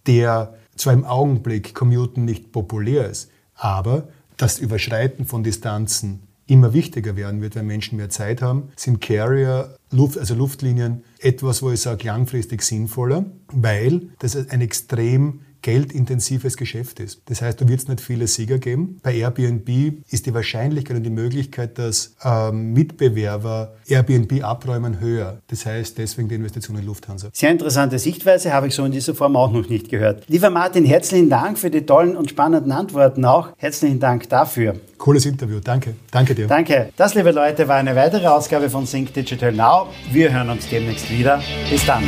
der 0.05 0.55
zwar 0.75 0.93
im 0.93 1.05
Augenblick 1.05 1.73
Commuten 1.73 2.25
nicht 2.25 2.51
populär 2.51 3.09
ist, 3.09 3.30
aber 3.55 4.07
das 4.38 4.59
Überschreiten 4.59 5.25
von 5.25 5.43
Distanzen 5.43 6.21
immer 6.45 6.73
wichtiger 6.73 7.15
werden 7.15 7.41
wird, 7.41 7.55
weil 7.55 7.63
Menschen 7.63 7.97
mehr 7.97 8.09
Zeit 8.09 8.41
haben, 8.41 8.69
sind 8.75 9.01
Carrier, 9.01 9.75
Luft, 9.91 10.17
also 10.17 10.34
Luftlinien, 10.34 11.03
etwas, 11.19 11.61
wo 11.61 11.71
ich 11.71 11.82
sage, 11.82 12.07
langfristig 12.07 12.61
sinnvoller, 12.61 13.25
weil 13.51 14.09
das 14.19 14.36
ein 14.36 14.61
extrem 14.61 15.41
geldintensives 15.62 16.58
Geschäft 16.58 16.99
ist. 16.99 17.22
Das 17.26 17.41
heißt, 17.41 17.60
da 17.62 17.68
wird 17.68 17.80
es 17.80 17.88
nicht 17.88 18.01
viele 18.01 18.28
Sieger 18.28 18.58
geben. 18.58 18.99
Bei 19.03 19.14
Airbnb 19.16 19.70
ist 20.10 20.26
die 20.26 20.34
Wahrscheinlichkeit 20.34 20.97
und 20.97 21.03
die 21.03 21.10
Möglichkeit, 21.10 21.78
dass 21.78 22.16
ähm, 22.24 22.74
Mitbewerber 22.74 23.74
Airbnb 23.88 24.43
abräumen, 24.43 24.99
höher. 24.99 25.41
Das 25.47 25.66
heißt, 25.66 25.97
deswegen 25.97 26.30
die 26.30 26.36
Investition 26.36 26.78
in 26.78 26.86
Lufthansa. 26.86 27.30
Sehr 27.34 27.51
interessante 27.51 27.99
Sichtweise, 27.99 28.53
habe 28.53 28.68
ich 28.68 28.76
so 28.76 28.86
in 28.86 28.91
dieser 28.91 29.16
Form 29.16 29.36
auch 29.36 29.51
noch 29.51 29.70
nicht 29.70 29.89
gehört. 29.89 30.24
Lieber 30.28 30.49
Martin, 30.49 30.86
herzlichen 30.86 31.30
Dank 31.30 31.58
für 31.58 31.70
die 31.70 31.86
tollen 31.86 32.16
und 32.16 32.30
spannenden 32.30 32.72
Antworten 32.72 33.26
auch. 33.26 33.49
Herzlichen 33.58 33.99
Dank 33.99 34.30
dafür. 34.30 34.76
Cooles 34.97 35.26
Interview, 35.26 35.60
danke. 35.60 35.95
Danke 36.12 36.36
dir. 36.36 36.47
Danke. 36.47 36.89
Das, 36.97 37.14
liebe 37.14 37.32
Leute, 37.32 37.68
war 37.68 37.78
eine 37.78 37.95
weitere 37.95 38.28
Ausgabe 38.28 38.70
von 38.70 38.86
Sync 38.86 39.14
Digital 39.14 39.51
Now. 39.51 39.88
Wir 40.12 40.34
hören 40.34 40.49
uns 40.49 40.68
demnächst 40.70 41.10
wieder. 41.10 41.41
Bis 41.70 41.86
dann. 41.86 42.03